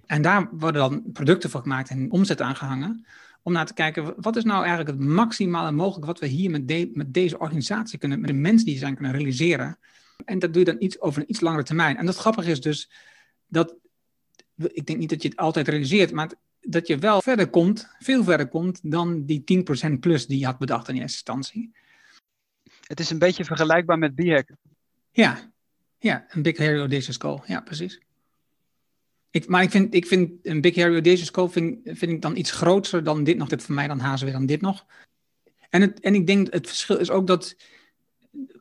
En 0.06 0.22
daar 0.22 0.50
worden 0.52 0.82
dan 0.82 1.12
producten 1.14 1.50
voor 1.50 1.62
gemaakt 1.62 1.90
en 1.90 2.12
omzet 2.12 2.42
aangehangen, 2.42 3.06
om 3.44 3.54
naar 3.54 3.66
te 3.66 3.74
kijken, 3.74 4.14
wat 4.18 4.36
is 4.36 4.44
nou 4.44 4.66
eigenlijk 4.66 4.90
het 4.90 5.08
maximale 5.08 5.72
mogelijk 5.72 6.06
wat 6.06 6.20
we 6.20 6.28
hier 6.28 6.50
met, 6.50 6.96
met 6.96 7.14
deze 7.14 7.40
organisatie 7.40 8.00
kunnen, 8.00 8.20
met 8.20 8.30
de 8.30 8.36
mensen 8.36 8.66
die 8.66 8.78
zijn 8.78 8.96
kunnen 8.96 9.12
realiseren. 9.12 9.78
En 10.26 10.40
dat 10.40 10.54
doe 10.54 10.66
je 10.66 10.72
dan 10.72 10.82
iets 10.82 11.00
over 11.00 11.22
een 11.22 11.30
iets 11.30 11.40
langere 11.40 11.64
termijn. 11.64 11.98
En 11.98 12.06
dat 12.06 12.18
grappige 12.18 12.52
is 12.52 12.62
dus 12.62 12.92
dat, 13.48 13.76
ik 14.56 14.86
denk 14.86 15.00
niet 15.00 15.10
dat 15.10 15.22
je 15.22 15.30
het 15.30 15.38
altijd 15.38 15.68
realiseert, 15.68 16.12
maar 16.12 16.32
dat 16.70 16.88
je 16.88 16.98
wel 16.98 17.22
verder 17.22 17.50
komt, 17.50 17.88
veel 18.00 18.24
verder 18.24 18.48
komt 18.48 18.80
dan 18.84 19.26
die 19.26 19.66
10% 19.90 20.00
plus 20.00 20.28
die 20.28 20.40
je 20.40 20.46
had 20.46 20.58
bedacht 20.58 20.88
in 20.88 20.96
eerste 20.96 21.32
instantie. 21.32 21.72
Het 22.88 23.00
is 23.00 23.10
een 23.10 23.20
beetje 23.20 23.46
vergelijkbaar 23.46 23.98
met 23.98 24.16
BHAG. 24.16 24.44
Ja, 25.12 25.52
ja, 26.00 26.26
een 26.30 26.42
Big 26.42 26.58
Hairy 26.58 26.80
Audacious 26.80 27.18
Goal. 27.18 27.44
Ja, 27.46 27.62
precies. 27.62 28.02
Ik, 29.30 29.48
maar 29.48 29.64
ik 29.64 29.72
vind, 29.72 29.94
ik 29.94 30.08
vind 30.08 30.32
een 30.44 30.62
Big 30.62 30.76
Hairy 30.76 30.94
Audacious 30.94 31.30
Goal 31.30 31.50
vind, 31.50 31.80
vind 31.84 32.12
ik 32.12 32.22
dan 32.22 32.36
iets 32.36 32.52
groter 32.52 33.04
dan 33.04 33.24
dit 33.24 33.38
nog. 33.38 33.48
Dit 33.50 33.64
voor 33.64 33.76
mij 33.76 33.88
dan 33.88 34.00
hazen 34.00 34.26
weer 34.26 34.36
dan 34.36 34.46
dit 34.46 34.62
nog. 34.62 34.86
En, 35.70 35.82
het, 35.82 36.00
en 36.00 36.16
ik 36.16 36.28
denk 36.28 36.54
het 36.54 36.68
verschil 36.68 36.98
is 36.98 37.10
ook 37.10 37.28
dat 37.28 37.56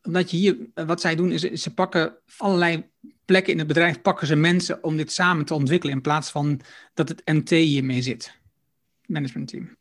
omdat 0.03 0.31
je 0.31 0.37
hier, 0.37 0.57
wat 0.75 1.01
zij 1.01 1.16
doen, 1.16 1.33
is 1.33 1.62
ze 1.62 1.75
pakken 1.75 2.16
allerlei 2.37 2.90
plekken 3.27 3.53
in 3.53 3.59
het 3.59 3.69
bedrijf, 3.69 4.01
pakken 4.01 4.27
ze 4.27 4.37
mensen 4.37 4.83
om 4.85 4.97
dit 4.97 5.12
samen 5.12 5.45
te 5.45 5.55
ontwikkelen, 5.55 5.95
in 5.95 6.01
plaats 6.01 6.31
van 6.31 6.61
dat 6.95 7.09
het 7.09 7.23
MT 7.25 7.51
hiermee 7.51 8.03
zit. 8.03 8.39
Managementteam. 9.07 9.77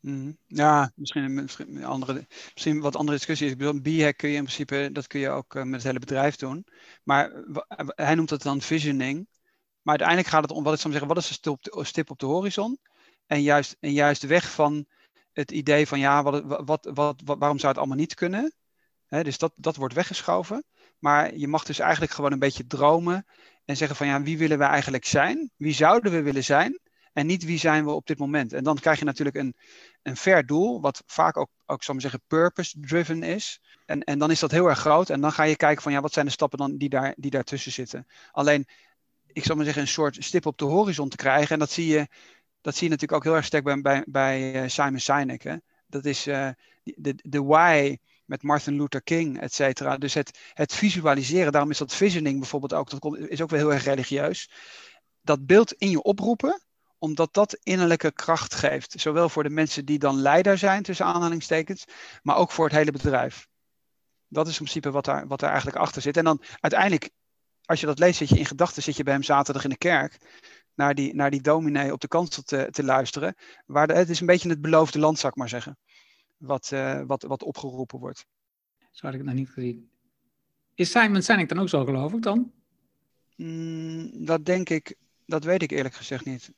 Mm 0.00 0.38
Ja, 0.46 0.92
misschien, 0.94 1.34
misschien, 1.34 1.84
andere, 1.84 2.26
misschien 2.52 2.80
wat 2.80 2.96
andere 2.96 3.16
discussies. 3.16 3.50
Ik 3.50 3.58
bedoel, 3.58 3.80
B-hack 3.80 4.16
kun 4.16 4.28
je 4.28 4.36
in 4.36 4.42
principe, 4.42 4.88
dat 4.92 5.06
kun 5.06 5.20
je 5.20 5.28
ook 5.28 5.54
uh, 5.54 5.62
met 5.62 5.74
het 5.74 5.82
hele 5.82 5.98
bedrijf 5.98 6.36
doen. 6.36 6.66
Maar 7.02 7.32
hij 7.86 8.14
noemt 8.14 8.30
het 8.30 8.42
dan 8.42 8.60
visioning. 8.60 9.28
Maar 9.82 9.98
uiteindelijk 9.98 10.28
gaat 10.28 10.42
het 10.42 10.50
om, 10.50 10.64
wat 10.64 10.74
ik 10.74 10.80
zou 10.80 10.92
zeggen, 10.92 11.14
wat 11.14 11.22
is 11.22 11.40
de 11.40 11.84
stip 11.84 12.10
op 12.10 12.18
de, 12.18 12.26
horizon? 12.26 12.78
En 13.26 13.42
juist, 13.42 13.76
en 13.80 13.92
juist 13.92 14.22
weg 14.22 14.50
van 14.50 14.86
het 15.32 15.50
idee 15.50 15.86
van, 15.86 15.98
ja, 15.98 16.22
wat, 16.22 16.44
wat, 16.44 16.90
wat, 16.94 17.20
wat, 17.24 17.38
waarom 17.38 17.58
zou 17.58 17.68
het 17.72 17.78
allemaal 17.78 17.96
niet 17.96 18.14
kunnen? 18.14 18.52
dus 19.08 19.38
dat, 19.38 19.52
dat 19.56 19.76
wordt 19.76 19.94
weggeschoven. 19.94 20.64
Maar 20.98 21.36
je 21.36 21.48
mag 21.48 21.64
dus 21.64 21.78
eigenlijk 21.78 22.12
gewoon 22.12 22.32
een 22.32 22.38
beetje 22.38 22.66
dromen 22.66 23.26
en 23.64 23.76
zeggen 23.76 23.96
van 23.96 24.06
ja, 24.06 24.22
wie 24.22 24.38
willen 24.38 24.58
we 24.58 24.64
eigenlijk 24.64 25.04
zijn? 25.04 25.50
Wie 25.56 25.74
zouden 25.74 26.12
we 26.12 26.22
willen 26.22 26.44
zijn? 26.44 26.80
En 27.12 27.26
niet 27.26 27.44
wie 27.44 27.58
zijn 27.58 27.84
we 27.84 27.90
op 27.90 28.06
dit 28.06 28.18
moment. 28.18 28.52
En 28.52 28.64
dan 28.64 28.78
krijg 28.78 28.98
je 28.98 29.04
natuurlijk 29.04 29.36
een, 29.36 29.54
een 30.02 30.16
fair 30.16 30.46
doel, 30.46 30.80
wat 30.80 31.02
vaak 31.06 31.36
ook, 31.36 31.50
ook 31.66 31.82
zal 31.82 31.94
ik 31.94 32.00
zeggen, 32.00 32.22
purpose-driven 32.26 33.22
is. 33.22 33.60
En, 33.86 34.04
en 34.04 34.18
dan 34.18 34.30
is 34.30 34.40
dat 34.40 34.50
heel 34.50 34.68
erg 34.68 34.78
groot. 34.78 35.10
En 35.10 35.20
dan 35.20 35.32
ga 35.32 35.42
je 35.42 35.56
kijken 35.56 35.82
van 35.82 35.92
ja, 35.92 36.00
wat 36.00 36.12
zijn 36.12 36.26
de 36.26 36.32
stappen 36.32 36.58
dan 36.58 36.76
die, 36.76 36.88
daar, 36.88 37.14
die 37.16 37.30
daartussen 37.30 37.72
zitten. 37.72 38.06
Alleen, 38.32 38.66
ik 39.26 39.44
zal 39.44 39.56
maar 39.56 39.64
zeggen, 39.64 39.82
een 39.82 39.88
soort 39.88 40.16
stip 40.24 40.46
op 40.46 40.58
de 40.58 40.64
horizon 40.64 41.08
te 41.08 41.16
krijgen. 41.16 41.50
En 41.50 41.58
dat 41.58 41.70
zie 41.70 41.86
je, 41.86 42.06
dat 42.60 42.74
zie 42.74 42.84
je 42.84 42.92
natuurlijk 42.92 43.12
ook 43.12 43.24
heel 43.24 43.36
erg 43.36 43.44
sterk 43.44 43.64
bij, 43.64 43.80
bij, 43.80 44.04
bij 44.06 44.62
uh, 44.62 44.68
Simon 44.68 45.00
Sinek. 45.00 45.42
Hè? 45.42 45.56
Dat 45.86 46.04
is 46.04 46.26
uh, 46.26 46.48
de, 46.82 47.14
de 47.22 47.42
why 47.42 47.96
met 48.28 48.42
Martin 48.42 48.76
Luther 48.76 49.02
King, 49.02 49.40
et 49.40 49.54
cetera. 49.54 49.96
Dus 49.96 50.14
het, 50.14 50.38
het 50.52 50.74
visualiseren, 50.74 51.52
daarom 51.52 51.70
is 51.70 51.78
dat 51.78 51.94
visioning 51.94 52.38
bijvoorbeeld 52.38 52.72
ook, 52.72 52.90
dat 52.90 53.16
is 53.16 53.42
ook 53.42 53.50
wel 53.50 53.58
heel 53.58 53.72
erg 53.72 53.84
religieus. 53.84 54.50
Dat 55.20 55.46
beeld 55.46 55.72
in 55.72 55.90
je 55.90 56.02
oproepen, 56.02 56.62
omdat 56.98 57.34
dat 57.34 57.58
innerlijke 57.62 58.12
kracht 58.12 58.54
geeft. 58.54 58.94
Zowel 59.00 59.28
voor 59.28 59.42
de 59.42 59.50
mensen 59.50 59.84
die 59.84 59.98
dan 59.98 60.20
leider 60.20 60.58
zijn, 60.58 60.82
tussen 60.82 61.06
aanhalingstekens, 61.06 61.84
maar 62.22 62.36
ook 62.36 62.50
voor 62.50 62.64
het 62.64 62.74
hele 62.74 62.92
bedrijf. 62.92 63.46
Dat 64.28 64.46
is 64.46 64.58
in 64.58 64.64
principe 64.64 64.90
wat 64.90 65.04
daar, 65.04 65.26
wat 65.26 65.40
daar 65.40 65.50
eigenlijk 65.50 65.80
achter 65.80 66.02
zit. 66.02 66.16
En 66.16 66.24
dan 66.24 66.42
uiteindelijk, 66.60 67.10
als 67.64 67.80
je 67.80 67.86
dat 67.86 67.98
leest, 67.98 68.18
zit 68.18 68.28
je 68.28 68.38
in 68.38 68.46
gedachten, 68.46 68.82
zit 68.82 68.96
je 68.96 69.02
bij 69.02 69.12
hem 69.12 69.22
zaterdag 69.22 69.64
in 69.64 69.70
de 69.70 69.78
kerk, 69.78 70.16
naar 70.74 70.94
die, 70.94 71.14
naar 71.14 71.30
die 71.30 71.40
dominee 71.40 71.92
op 71.92 72.00
de 72.00 72.08
kansel 72.08 72.42
te, 72.42 72.68
te 72.70 72.84
luisteren. 72.84 73.34
Waar 73.66 73.88
het 73.88 74.08
is 74.08 74.20
een 74.20 74.26
beetje 74.26 74.48
het 74.48 74.60
beloofde 74.60 74.98
land, 74.98 75.18
zou 75.18 75.32
ik 75.32 75.38
maar 75.38 75.48
zeggen. 75.48 75.78
Wat, 76.38 76.70
uh, 76.74 77.02
wat, 77.06 77.22
wat 77.22 77.42
opgeroepen 77.42 77.98
wordt. 77.98 78.26
Zo 78.90 79.06
had 79.06 79.12
ik 79.12 79.20
het 79.20 79.28
nog 79.28 79.38
niet 79.38 79.50
gezien. 79.50 79.90
Is 80.74 80.90
Simon 80.90 81.22
Sinek 81.22 81.48
dan 81.48 81.58
ook 81.58 81.68
zo, 81.68 81.84
geloof 81.84 82.12
ik 82.12 82.22
dan? 82.22 82.52
Mm, 83.36 84.24
dat 84.24 84.44
denk 84.44 84.68
ik, 84.68 84.96
dat 85.26 85.44
weet 85.44 85.62
ik 85.62 85.70
eerlijk 85.70 85.94
gezegd 85.94 86.24
niet. 86.24 86.52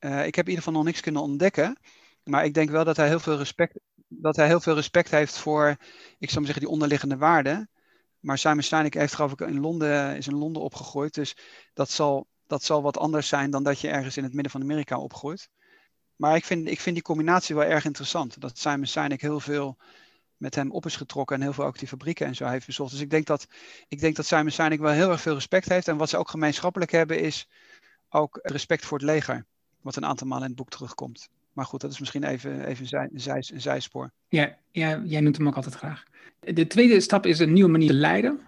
Uh, 0.00 0.26
ik 0.26 0.34
heb 0.34 0.44
in 0.44 0.50
ieder 0.50 0.64
geval 0.64 0.72
nog 0.72 0.84
niks 0.84 1.00
kunnen 1.00 1.22
ontdekken. 1.22 1.76
Maar 2.22 2.44
ik 2.44 2.54
denk 2.54 2.70
wel 2.70 2.84
dat 2.84 2.96
hij 2.96 3.08
heel 3.08 3.20
veel 3.20 3.36
respect, 3.36 3.80
dat 4.08 4.36
hij 4.36 4.46
heel 4.46 4.60
veel 4.60 4.74
respect 4.74 5.10
heeft 5.10 5.38
voor, 5.38 5.68
ik 6.18 6.30
zou 6.30 6.34
maar 6.34 6.44
zeggen, 6.44 6.60
die 6.60 6.68
onderliggende 6.68 7.16
waarden. 7.16 7.70
Maar 8.20 8.38
Simon 8.38 8.62
Sinek 8.62 8.94
heeft 8.94 9.14
geloof 9.14 9.32
ik 9.32 9.40
in 9.40 9.60
Londen, 9.60 10.16
is 10.16 10.26
in 10.26 10.34
Londen 10.34 10.62
opgegroeid. 10.62 11.14
Dus 11.14 11.36
dat 11.74 11.90
zal, 11.90 12.26
dat 12.46 12.62
zal 12.62 12.82
wat 12.82 12.98
anders 12.98 13.28
zijn 13.28 13.50
dan 13.50 13.62
dat 13.62 13.80
je 13.80 13.88
ergens 13.88 14.16
in 14.16 14.24
het 14.24 14.32
midden 14.32 14.52
van 14.52 14.62
Amerika 14.62 14.98
opgroeit. 14.98 15.48
Maar 16.16 16.36
ik 16.36 16.44
vind, 16.44 16.68
ik 16.68 16.80
vind 16.80 16.94
die 16.94 17.04
combinatie 17.04 17.54
wel 17.54 17.64
erg 17.64 17.84
interessant. 17.84 18.40
Dat 18.40 18.58
Simon 18.58 18.86
Sinek 18.86 19.20
heel 19.20 19.40
veel 19.40 19.76
met 20.36 20.54
hem 20.54 20.70
op 20.70 20.86
is 20.86 20.96
getrokken 20.96 21.36
en 21.36 21.42
heel 21.42 21.52
veel 21.52 21.64
ook 21.64 21.78
die 21.78 21.88
fabrieken 21.88 22.26
en 22.26 22.34
zo 22.34 22.46
heeft 22.46 22.66
bezocht. 22.66 22.90
Dus 22.90 23.00
ik 23.00 23.10
denk 23.10 23.26
dat, 23.26 23.46
ik 23.88 24.00
denk 24.00 24.16
dat 24.16 24.26
Simon 24.26 24.50
Sinek 24.50 24.80
wel 24.80 24.92
heel 24.92 25.10
erg 25.10 25.20
veel 25.20 25.34
respect 25.34 25.68
heeft. 25.68 25.88
En 25.88 25.96
wat 25.96 26.08
ze 26.08 26.16
ook 26.16 26.30
gemeenschappelijk 26.30 26.90
hebben 26.90 27.20
is 27.20 27.48
ook 28.08 28.38
respect 28.42 28.86
voor 28.86 28.98
het 28.98 29.06
leger. 29.06 29.44
Wat 29.80 29.96
een 29.96 30.04
aantal 30.04 30.26
malen 30.26 30.42
in 30.42 30.50
het 30.50 30.58
boek 30.58 30.70
terugkomt. 30.70 31.28
Maar 31.52 31.64
goed, 31.64 31.80
dat 31.80 31.90
is 31.90 31.98
misschien 31.98 32.24
even, 32.24 32.64
even 32.64 32.82
een, 32.82 32.88
zij, 32.88 33.08
een, 33.12 33.20
zij, 33.20 33.44
een 33.52 33.60
zijspoor. 33.60 34.10
Ja, 34.28 34.56
jij 34.70 35.20
noemt 35.20 35.36
hem 35.36 35.46
ook 35.46 35.56
altijd 35.56 35.74
graag. 35.74 36.02
De 36.40 36.66
tweede 36.66 37.00
stap 37.00 37.26
is 37.26 37.38
een 37.38 37.52
nieuwe 37.52 37.70
manier 37.70 37.92
leiden. 37.92 38.40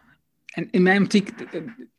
En 0.46 0.70
in 0.70 0.82
mijn 0.82 1.02
optiek, 1.02 1.32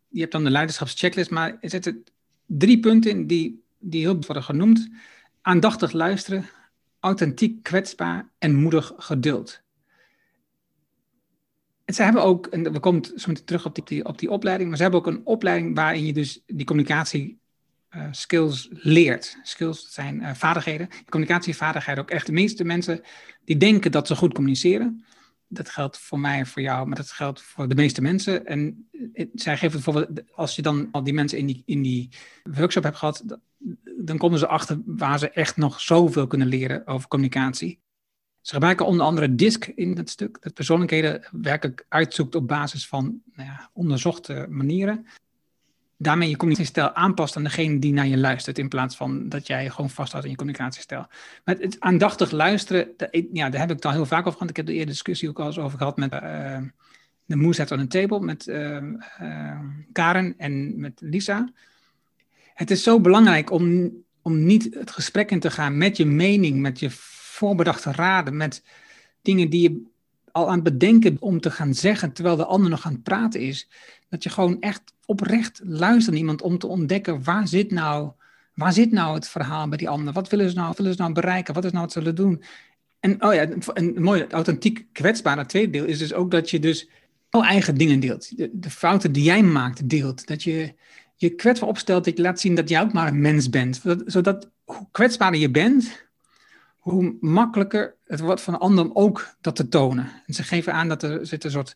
je 0.07 0.19
hebt 0.19 0.31
dan 0.31 0.43
de 0.43 0.49
leiderschapschecklist, 0.49 1.29
maar 1.29 1.57
er 1.59 1.69
zitten 1.69 2.03
drie 2.45 2.79
punten 2.79 3.11
in 3.11 3.27
die, 3.27 3.63
die 3.79 4.01
heel 4.01 4.19
worden 4.19 4.43
genoemd. 4.43 4.89
Aandachtig 5.41 5.91
luisteren, 5.91 6.49
authentiek 6.99 7.63
kwetsbaar 7.63 8.29
en 8.37 8.55
moedig 8.55 8.93
geduld. 8.97 9.61
En 11.85 11.93
ze 11.93 12.03
hebben 12.03 12.23
ook, 12.23 12.47
en 12.47 12.71
we 12.71 12.79
komen 12.79 13.03
zo 13.05 13.27
meteen 13.27 13.45
terug 13.45 13.65
op 13.65 13.87
die, 13.87 14.05
op 14.05 14.19
die 14.19 14.29
opleiding, 14.29 14.69
maar 14.69 14.77
ze 14.77 14.83
hebben 14.83 15.01
ook 15.01 15.07
een 15.07 15.25
opleiding 15.25 15.75
waarin 15.75 16.05
je 16.05 16.13
dus 16.13 16.43
die 16.45 16.65
communicatie 16.65 17.39
uh, 17.95 18.07
skills 18.11 18.67
leert. 18.71 19.37
Skills 19.43 19.93
zijn 19.93 20.21
uh, 20.21 20.33
vaardigheden. 20.33 20.89
Communicatievaardigheden 21.09 22.03
ook 22.03 22.09
echt. 22.09 22.25
De 22.25 22.31
meeste 22.31 22.63
mensen 22.63 23.01
die 23.45 23.57
denken 23.57 23.91
dat 23.91 24.07
ze 24.07 24.15
goed 24.15 24.33
communiceren. 24.33 25.05
Dat 25.51 25.69
geldt 25.69 25.97
voor 25.97 26.19
mij 26.19 26.37
en 26.37 26.47
voor 26.47 26.61
jou, 26.61 26.87
maar 26.87 26.95
dat 26.95 27.11
geldt 27.11 27.41
voor 27.41 27.67
de 27.67 27.75
meeste 27.75 28.01
mensen. 28.01 28.45
En 28.45 28.89
eh, 29.13 29.25
zij 29.33 29.57
geven 29.57 29.81
bijvoorbeeld, 29.83 30.31
als 30.35 30.55
je 30.55 30.61
dan 30.61 30.87
al 30.91 31.03
die 31.03 31.13
mensen 31.13 31.37
in 31.37 31.45
die, 31.45 31.63
in 31.65 31.81
die 31.81 32.09
workshop 32.43 32.83
hebt 32.83 32.97
gehad, 32.97 33.23
dan 33.97 34.17
komen 34.17 34.39
ze 34.39 34.47
achter 34.47 34.81
waar 34.85 35.19
ze 35.19 35.29
echt 35.29 35.57
nog 35.57 35.81
zoveel 35.81 36.27
kunnen 36.27 36.47
leren 36.47 36.87
over 36.87 37.07
communicatie. 37.07 37.79
Ze 38.41 38.53
gebruiken 38.53 38.85
onder 38.85 39.05
andere 39.05 39.35
DISC 39.35 39.65
in 39.65 39.97
het 39.97 40.09
stuk, 40.09 40.37
dat 40.41 40.53
persoonlijkheden 40.53 41.27
werkelijk 41.31 41.85
uitzoekt 41.89 42.35
op 42.35 42.47
basis 42.47 42.87
van 42.87 43.21
nou 43.33 43.49
ja, 43.49 43.69
onderzochte 43.73 44.45
manieren 44.49 45.05
daarmee 46.01 46.29
je 46.29 46.37
communicatiestijl 46.37 46.93
aanpast 46.93 47.35
aan 47.35 47.43
degene 47.43 47.79
die 47.79 47.93
naar 47.93 48.07
je 48.07 48.17
luistert, 48.17 48.57
in 48.57 48.67
plaats 48.67 48.95
van 48.95 49.29
dat 49.29 49.47
jij 49.47 49.69
gewoon 49.69 49.89
vasthoudt 49.89 50.25
in 50.25 50.31
je 50.31 50.37
communicatiestijl. 50.37 51.07
Maar 51.43 51.55
het 51.55 51.79
aandachtig 51.79 52.31
luisteren, 52.31 52.87
ja, 53.33 53.49
daar 53.49 53.59
heb 53.59 53.69
ik 53.69 53.75
het 53.75 53.85
al 53.85 53.91
heel 53.91 54.05
vaak 54.05 54.19
over 54.19 54.31
gehad. 54.31 54.49
Ik 54.49 54.55
heb 54.55 54.65
de 54.65 54.73
eerder 54.73 54.87
discussie 54.87 55.29
ook 55.29 55.39
al 55.39 55.45
eens 55.45 55.57
over 55.57 55.77
gehad 55.77 55.97
met 55.97 56.13
uh, 56.13 56.57
de 57.25 57.35
Moeset 57.35 57.71
on 57.71 57.77
the 57.77 57.87
Table, 57.87 58.19
met 58.19 58.47
uh, 58.47 58.81
uh, 59.21 59.59
Karen 59.91 60.33
en 60.37 60.79
met 60.79 60.93
Lisa. 60.99 61.49
Het 62.53 62.71
is 62.71 62.83
zo 62.83 62.99
belangrijk 62.99 63.51
om, 63.51 63.91
om 64.21 64.45
niet 64.45 64.73
het 64.73 64.91
gesprek 64.91 65.31
in 65.31 65.39
te 65.39 65.51
gaan 65.51 65.77
met 65.77 65.97
je 65.97 66.05
mening, 66.05 66.59
met 66.59 66.79
je 66.79 66.87
voorbedachte 66.89 67.91
raden, 67.91 68.37
met 68.37 68.63
dingen 69.21 69.49
die 69.49 69.61
je 69.61 69.81
al 70.31 70.47
aan 70.47 70.53
het 70.53 70.63
bedenken 70.63 71.17
om 71.19 71.39
te 71.41 71.51
gaan 71.51 71.73
zeggen 71.73 72.13
terwijl 72.13 72.35
de 72.35 72.45
ander 72.45 72.69
nog 72.69 72.85
aan 72.85 72.93
het 72.93 73.03
praten 73.03 73.41
is. 73.41 73.69
Dat 74.09 74.23
je 74.23 74.29
gewoon 74.29 74.61
echt 74.61 74.93
oprecht 75.05 75.61
luistert 75.63 76.09
naar 76.09 76.19
iemand 76.19 76.41
om 76.41 76.57
te 76.57 76.67
ontdekken 76.67 77.23
waar 77.23 77.47
zit 77.47 77.71
nou, 77.71 78.11
waar 78.53 78.73
zit 78.73 78.91
nou 78.91 79.13
het 79.13 79.27
verhaal 79.27 79.67
bij 79.67 79.77
die 79.77 79.89
ander? 79.89 80.13
Wat 80.13 80.29
willen 80.29 80.49
ze 80.49 80.55
nou, 80.55 80.73
willen 80.77 80.93
ze 80.93 81.01
nou 81.01 81.13
bereiken? 81.13 81.53
Wat 81.53 81.65
is 81.65 81.71
nou 81.71 81.83
wat 81.83 81.93
ze 81.93 82.13
doen? 82.13 82.43
En 82.99 83.23
oh 83.23 83.33
ja, 83.33 83.47
een 83.73 83.95
mooi 84.01 84.25
authentiek 84.29 84.85
kwetsbare 84.91 85.45
tweede 85.45 85.71
deel 85.71 85.85
is 85.85 85.97
dus 85.97 86.13
ook 86.13 86.31
dat 86.31 86.49
je 86.49 86.59
dus 86.59 86.89
al 87.29 87.43
eigen 87.43 87.75
dingen 87.75 87.99
deelt. 87.99 88.37
De, 88.37 88.49
de, 88.53 88.69
fouten 88.69 89.11
die 89.11 89.23
jij 89.23 89.43
maakt 89.43 89.89
deelt. 89.89 90.27
Dat 90.27 90.43
je 90.43 90.73
je 91.15 91.29
kwetsbaar 91.29 91.69
opstelt, 91.69 92.05
dat 92.05 92.17
je 92.17 92.23
laat 92.23 92.39
zien 92.39 92.55
dat 92.55 92.69
jij 92.69 92.81
ook 92.81 92.93
maar 92.93 93.07
een 93.07 93.21
mens 93.21 93.49
bent. 93.49 93.75
Zodat, 93.75 94.03
zodat 94.05 94.51
hoe 94.63 94.87
kwetsbaarder 94.91 95.39
je 95.39 95.49
bent, 95.49 96.08
hoe 96.79 97.17
makkelijker 97.19 97.95
het 98.05 98.19
wordt 98.19 98.41
van 98.41 98.59
anderen 98.59 98.95
ook 98.95 99.35
dat 99.41 99.55
te 99.55 99.67
tonen. 99.67 100.11
En 100.25 100.33
ze 100.33 100.43
geven 100.43 100.73
aan 100.73 100.87
dat 100.87 101.03
er 101.03 101.27
zit 101.27 101.43
een 101.43 101.51
soort 101.51 101.75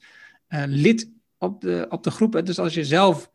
uh, 0.50 0.64
lid 0.66 1.12
op 1.38 1.62
de, 1.62 1.86
op 1.90 2.04
de 2.04 2.12
groep. 2.12 2.42
Dus 2.46 2.60
als 2.60 2.74
je 2.74 2.86
zelf, 2.86 3.32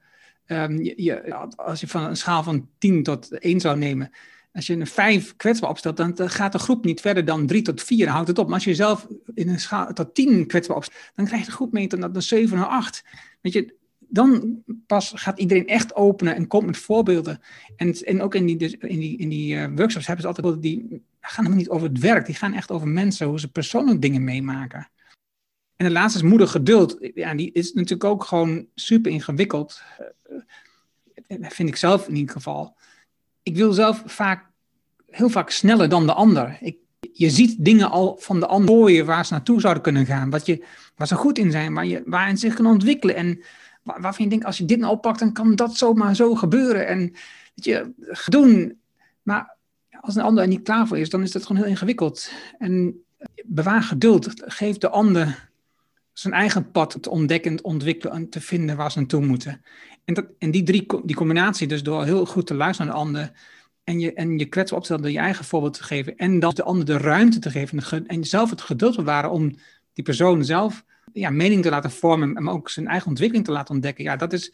um, 0.47 0.83
je, 0.83 1.35
als 1.57 1.81
je 1.81 1.89
van 1.89 2.05
een 2.05 2.17
schaal 2.17 2.43
van 2.43 2.69
10 2.79 3.03
tot 3.03 3.39
1 3.39 3.61
zou 3.61 3.79
nemen, 3.79 4.11
als 4.53 4.67
je 4.67 4.75
een 4.75 4.87
5 4.87 5.37
kwetsbaar 5.37 5.71
opstelt, 5.71 5.97
dan, 5.97 6.31
gaat 6.31 6.53
de 6.53 6.59
groep 6.59 6.85
niet 6.85 7.01
verder 7.01 7.25
dan 7.25 7.47
3 7.47 7.63
tot 7.63 7.83
4, 7.83 8.05
dan 8.05 8.15
houdt 8.15 8.29
het 8.29 8.39
op. 8.39 8.47
Maar 8.47 8.55
als 8.55 8.65
je 8.65 8.75
zelf 8.75 9.07
in 9.35 9.49
een 9.49 9.61
schaal 9.61 9.93
tot 9.93 10.15
10 10.15 10.47
kwetsbaar 10.47 10.77
opstelt, 10.77 11.13
dan 11.15 11.27
krijgt 11.27 11.47
de 11.47 11.53
groep 11.53 11.73
mee 11.73 11.87
tot 11.87 12.15
een 12.15 12.23
7 12.23 12.59
of 12.59 12.65
8. 12.65 13.05
Weet 13.41 13.53
je, 13.53 13.75
dan 13.99 14.63
pas 14.87 15.13
gaat 15.15 15.39
iedereen 15.39 15.67
echt 15.67 15.95
openen 15.95 16.35
en 16.35 16.47
komt 16.47 16.67
met 16.67 16.77
voorbeelden. 16.77 17.41
En, 17.77 17.93
en 17.93 18.23
ook 18.23 18.35
in 18.35 18.47
die, 18.47 18.57
dus 18.57 18.75
in 18.75 18.99
die, 18.99 19.19
in 19.19 19.29
die 19.29 19.55
uh, 19.55 19.67
workshops 19.75 20.07
hebben 20.07 20.35
ze 20.35 20.43
altijd 20.43 20.63
die 20.63 21.03
gaan 21.21 21.45
helemaal 21.45 21.57
niet 21.57 21.69
over 21.69 21.89
het 21.89 21.99
werk, 21.99 22.27
die 22.27 22.35
gaan 22.35 22.53
echt 22.53 22.71
over 22.71 22.89
mensen, 22.89 23.27
hoe 23.27 23.41
ze 23.41 23.51
persoonlijk 23.51 24.03
dingen 24.03 24.25
meemaken. 24.25 24.91
En 25.77 25.87
de 25.87 25.93
laatste 25.93 26.19
is 26.19 26.29
moedig 26.29 26.51
geduld. 26.51 26.97
Ja, 27.15 27.35
die 27.35 27.53
is 27.53 27.73
natuurlijk 27.73 28.05
ook 28.05 28.25
gewoon 28.25 28.67
super 28.75 29.11
ingewikkeld. 29.11 29.83
Uh, 31.29 31.49
vind 31.51 31.69
ik 31.69 31.77
zelf 31.77 32.09
in 32.09 32.17
ieder 32.17 32.33
geval. 32.33 32.77
Ik 33.43 33.57
wil 33.57 33.73
zelf 33.73 34.03
vaak, 34.07 34.51
heel 35.07 35.29
vaak 35.29 35.51
sneller 35.51 35.89
dan 35.89 36.07
de 36.07 36.13
ander. 36.13 36.59
Ik, 36.61 36.77
je 37.13 37.31
ziet 37.31 37.65
dingen 37.65 37.91
al 37.91 38.17
van 38.17 38.41
de 38.41 38.47
ander 38.47 38.69
voor 38.75 38.91
je 38.91 39.05
waar 39.05 39.27
ze 39.27 39.33
naartoe 39.33 39.61
zouden 39.61 39.83
kunnen 39.83 40.07
gaan. 40.07 40.31
Wat 40.31 40.47
je, 40.47 40.65
waar 40.97 41.07
ze 41.07 41.15
goed 41.15 41.39
in 41.39 41.51
zijn, 41.51 41.75
waar 41.75 41.87
je, 41.87 42.03
waarin 42.05 42.39
ze 42.39 42.47
zich 42.47 42.55
kunnen 42.55 42.73
ontwikkelen. 42.73 43.15
En 43.15 43.43
waar, 43.83 44.01
waarvan 44.01 44.25
je 44.25 44.31
denkt, 44.31 44.45
als 44.45 44.59
je 44.59 44.65
dit 44.65 44.79
nou 44.79 44.93
oppakt, 44.93 45.19
dan 45.19 45.33
kan 45.33 45.55
dat 45.55 45.77
zomaar 45.77 46.17
zo 46.17 46.35
gebeuren. 46.35 46.87
En 46.87 46.99
weet 47.55 47.65
je, 47.65 47.93
doen. 48.27 48.81
Maar 49.23 49.57
als 50.01 50.15
een 50.15 50.23
ander 50.23 50.43
er 50.43 50.49
niet 50.49 50.63
klaar 50.63 50.87
voor 50.87 50.99
is, 50.99 51.11
dan 51.11 51.23
is 51.23 51.33
dat 51.33 51.47
gewoon 51.47 51.63
heel 51.63 51.71
ingewikkeld. 51.71 52.33
En 52.59 53.03
bewaar 53.45 53.83
geduld. 53.83 54.29
Geef 54.37 54.79
de 54.79 54.89
ander 54.89 55.51
zijn 56.13 56.35
eigen 56.35 56.71
pad 56.71 56.99
te 57.01 57.11
ontdekken, 57.11 57.57
te 57.57 57.63
ontwikkelen 57.63 58.15
en 58.15 58.29
te 58.29 58.41
vinden 58.41 58.77
waar 58.77 58.93
ze 58.93 58.99
naartoe 58.99 59.27
moeten. 59.27 59.63
En, 60.05 60.15
dat, 60.15 60.27
en 60.39 60.51
die, 60.51 60.63
drie, 60.63 60.87
die 61.05 61.17
combinatie, 61.17 61.67
dus 61.67 61.83
door 61.83 62.05
heel 62.05 62.27
goed 62.27 62.47
te 62.47 62.55
luisteren 62.55 62.93
naar 62.93 63.01
de 63.01 63.07
ander 63.07 63.33
en 63.85 64.01
je, 64.01 64.13
en 64.13 64.39
je 64.39 64.45
kwetsbaar 64.45 64.79
opstellen 64.79 65.03
door 65.03 65.13
je 65.13 65.19
eigen 65.19 65.45
voorbeeld 65.45 65.75
te 65.75 65.83
geven 65.83 66.17
en 66.17 66.39
dan 66.39 66.55
de 66.55 66.63
ander 66.63 66.85
de 66.85 66.99
ruimte 66.99 67.39
te 67.39 67.51
geven 67.51 67.79
en, 67.91 68.07
en 68.07 68.25
zelf 68.25 68.51
het 68.51 68.61
geduld 68.61 68.95
te 68.95 69.03
bewaren 69.03 69.31
om 69.31 69.57
die 69.93 70.05
persoon 70.05 70.45
zelf 70.45 70.85
ja, 71.13 71.31
mening 71.31 71.63
te 71.63 71.71
laten 71.71 71.91
vormen, 71.91 72.43
maar 72.43 72.55
ook 72.55 72.71
zijn 72.71 72.87
eigen 72.87 73.09
ontwikkeling 73.09 73.47
te 73.47 73.53
laten 73.53 73.75
ontdekken. 73.75 74.05
Ja, 74.05 74.17
dat 74.17 74.33
is 74.33 74.53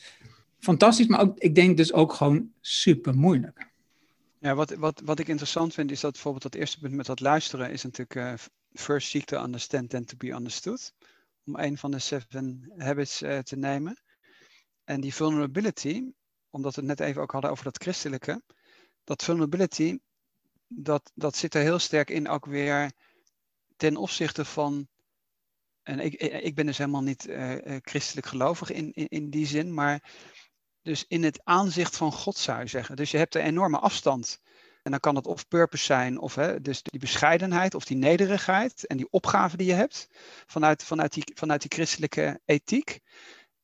fantastisch, 0.58 1.06
maar 1.06 1.20
ook, 1.20 1.38
ik 1.38 1.54
denk 1.54 1.76
dus 1.76 1.92
ook 1.92 2.12
gewoon 2.12 2.50
super 2.60 3.14
moeilijk. 3.14 3.72
Ja, 4.44 4.54
wat, 4.54 4.70
wat, 4.70 5.00
wat 5.04 5.18
ik 5.18 5.28
interessant 5.28 5.74
vind 5.74 5.90
is 5.90 6.00
dat 6.00 6.12
bijvoorbeeld 6.12 6.42
dat 6.42 6.54
eerste 6.54 6.78
punt 6.78 6.94
met 6.94 7.06
dat 7.06 7.20
luisteren 7.20 7.70
is 7.70 7.82
natuurlijk 7.82 8.14
uh, 8.14 8.34
first 8.72 9.08
seek 9.08 9.24
to 9.24 9.42
understand 9.42 9.94
and 9.94 10.08
to 10.08 10.16
be 10.16 10.30
understood 10.30 10.92
om 11.44 11.56
een 11.56 11.78
van 11.78 11.90
de 11.90 11.98
seven 11.98 12.72
habits 12.76 13.22
uh, 13.22 13.38
te 13.38 13.56
nemen. 13.56 14.02
En 14.84 15.00
die 15.00 15.14
vulnerability, 15.14 16.12
omdat 16.50 16.74
we 16.74 16.80
het 16.80 16.98
net 16.98 17.08
even 17.08 17.22
ook 17.22 17.32
hadden 17.32 17.50
over 17.50 17.64
dat 17.64 17.82
christelijke, 17.82 18.42
dat 19.04 19.24
vulnerability, 19.24 19.98
dat, 20.66 21.10
dat 21.14 21.36
zit 21.36 21.54
er 21.54 21.62
heel 21.62 21.78
sterk 21.78 22.10
in 22.10 22.28
ook 22.28 22.46
weer 22.46 22.92
ten 23.76 23.96
opzichte 23.96 24.44
van 24.44 24.88
en 25.82 26.00
ik, 26.00 26.14
ik 26.14 26.54
ben 26.54 26.66
dus 26.66 26.78
helemaal 26.78 27.02
niet 27.02 27.28
christelijk 27.80 28.26
gelovig 28.26 28.70
in, 28.70 28.92
in, 28.92 29.08
in 29.08 29.30
die 29.30 29.46
zin, 29.46 29.74
maar 29.74 30.12
dus 30.84 31.04
in 31.08 31.22
het 31.22 31.40
aanzicht 31.44 31.96
van 31.96 32.12
God 32.12 32.36
zou 32.36 32.60
je 32.60 32.66
zeggen. 32.66 32.96
Dus 32.96 33.10
je 33.10 33.16
hebt 33.16 33.34
een 33.34 33.42
enorme 33.42 33.78
afstand. 33.78 34.40
En 34.82 34.90
dan 34.90 35.00
kan 35.00 35.16
het 35.16 35.26
of 35.26 35.48
purpose 35.48 35.84
zijn, 35.84 36.18
of 36.18 36.34
hè, 36.34 36.60
dus 36.60 36.82
die 36.82 37.00
bescheidenheid, 37.00 37.74
of 37.74 37.84
die 37.84 37.96
nederigheid 37.96 38.86
en 38.86 38.96
die 38.96 39.10
opgave 39.10 39.56
die 39.56 39.66
je 39.66 39.72
hebt 39.72 40.08
vanuit, 40.46 40.84
vanuit, 40.84 41.12
die, 41.12 41.24
vanuit 41.34 41.60
die 41.60 41.70
christelijke 41.74 42.40
ethiek. 42.44 43.00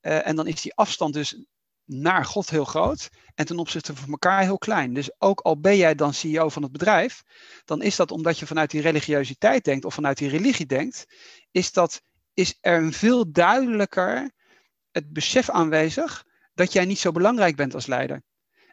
Uh, 0.03 0.27
en 0.27 0.37
dan 0.37 0.47
is 0.47 0.61
die 0.61 0.75
afstand 0.75 1.15
dus 1.15 1.45
naar 1.85 2.25
God 2.25 2.51
heel 2.51 2.65
groot 2.65 3.11
en 3.35 3.47
ten 3.47 3.59
opzichte 3.59 3.97
van 3.97 4.11
elkaar 4.11 4.43
heel 4.43 4.59
klein. 4.59 4.95
Dus 4.95 5.11
ook 5.19 5.41
al 5.41 5.61
ben 5.61 5.77
jij 5.77 5.95
dan 5.95 6.15
CEO 6.15 6.49
van 6.49 6.63
het 6.63 6.73
bedrijf, 6.73 7.23
dan 7.65 7.83
is 7.83 7.97
dat 7.97 8.11
omdat 8.11 8.39
je 8.39 8.47
vanuit 8.47 8.71
die 8.71 8.81
religiositeit 8.81 9.65
denkt 9.65 9.85
of 9.85 9.95
vanuit 9.95 10.19
die 10.19 10.29
religie 10.29 10.67
denkt, 10.67 11.07
is, 11.51 11.73
dat, 11.73 12.03
is 12.35 12.59
er 12.61 12.83
een 12.83 12.93
veel 12.93 13.33
duidelijker 13.33 14.31
het 14.91 15.13
besef 15.13 15.51
aanwezig 15.51 16.29
dat 16.55 16.73
jij 16.73 16.85
niet 16.85 16.99
zo 16.99 17.13
belangrijk 17.13 17.57
bent 17.57 17.75
als 17.75 17.87
leider. 17.87 18.23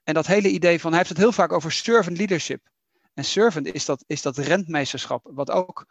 En 0.04 0.13
dat 0.13 0.28
hele 0.28 0.50
idee 0.50 0.80
van, 0.80 0.90
hij 0.90 0.98
heeft 0.98 1.10
het 1.10 1.20
heel 1.20 1.32
vaak 1.32 1.52
over 1.52 1.72
servant 1.72 2.18
leadership. 2.18 2.70
En 3.13 3.26
servant 3.26 3.74
is 3.74 3.86
dat, 3.86 4.04
is 4.08 4.22
dat 4.22 4.38
rentmeesterschap, 4.38 5.30
wat 5.34 5.52
ook, 5.52 5.86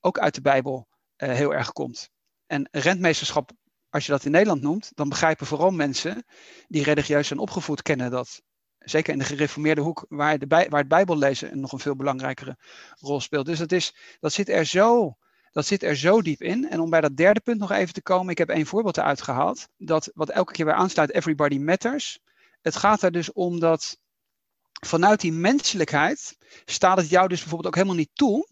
ook 0.00 0.18
uit 0.18 0.34
de 0.34 0.40
Bijbel 0.40 0.88
uh, 1.16 1.28
heel 1.28 1.54
erg 1.54 1.72
komt. 1.72 2.10
En 2.46 2.68
rentmeesterschap, 2.70 3.50
als 3.88 4.06
je 4.06 4.12
dat 4.12 4.24
in 4.24 4.30
Nederland 4.30 4.62
noemt, 4.62 4.90
dan 4.94 5.08
begrijpen 5.08 5.46
vooral 5.46 5.70
mensen 5.70 6.24
die 6.68 6.82
religieus 6.82 7.26
zijn 7.26 7.38
opgevoed, 7.38 7.82
kennen 7.82 8.10
dat. 8.10 8.42
Zeker 8.78 9.12
in 9.12 9.18
de 9.18 9.24
gereformeerde 9.24 9.80
hoek, 9.80 10.04
waar, 10.08 10.38
de 10.38 10.46
bij, 10.46 10.68
waar 10.68 10.80
het 10.80 10.88
Bijbellezen 10.88 11.60
nog 11.60 11.72
een 11.72 11.78
veel 11.78 11.96
belangrijkere 11.96 12.58
rol 12.98 13.20
speelt. 13.20 13.46
Dus 13.46 13.58
dat, 13.58 13.72
is, 13.72 13.94
dat, 14.20 14.32
zit 14.32 14.48
er 14.48 14.64
zo, 14.64 15.16
dat 15.52 15.66
zit 15.66 15.82
er 15.82 15.96
zo 15.96 16.22
diep 16.22 16.42
in. 16.42 16.70
En 16.70 16.80
om 16.80 16.90
bij 16.90 17.00
dat 17.00 17.16
derde 17.16 17.40
punt 17.40 17.58
nog 17.58 17.70
even 17.70 17.94
te 17.94 18.02
komen, 18.02 18.30
ik 18.30 18.38
heb 18.38 18.48
één 18.48 18.66
voorbeeld 18.66 18.96
eruit 18.96 19.22
gehaald. 19.22 19.68
Dat 19.76 20.10
wat 20.14 20.30
elke 20.30 20.52
keer 20.52 20.64
weer 20.64 20.74
aansluit, 20.74 21.12
everybody 21.12 21.58
matters. 21.58 22.18
Het 22.60 22.76
gaat 22.76 23.02
er 23.02 23.12
dus 23.12 23.32
om 23.32 23.60
dat 23.60 23.98
vanuit 24.86 25.20
die 25.20 25.32
menselijkheid 25.32 26.36
staat 26.64 26.96
het 26.96 27.08
jou 27.08 27.28
dus 27.28 27.40
bijvoorbeeld 27.40 27.68
ook 27.68 27.74
helemaal 27.74 27.96
niet 27.96 28.14
toe 28.14 28.48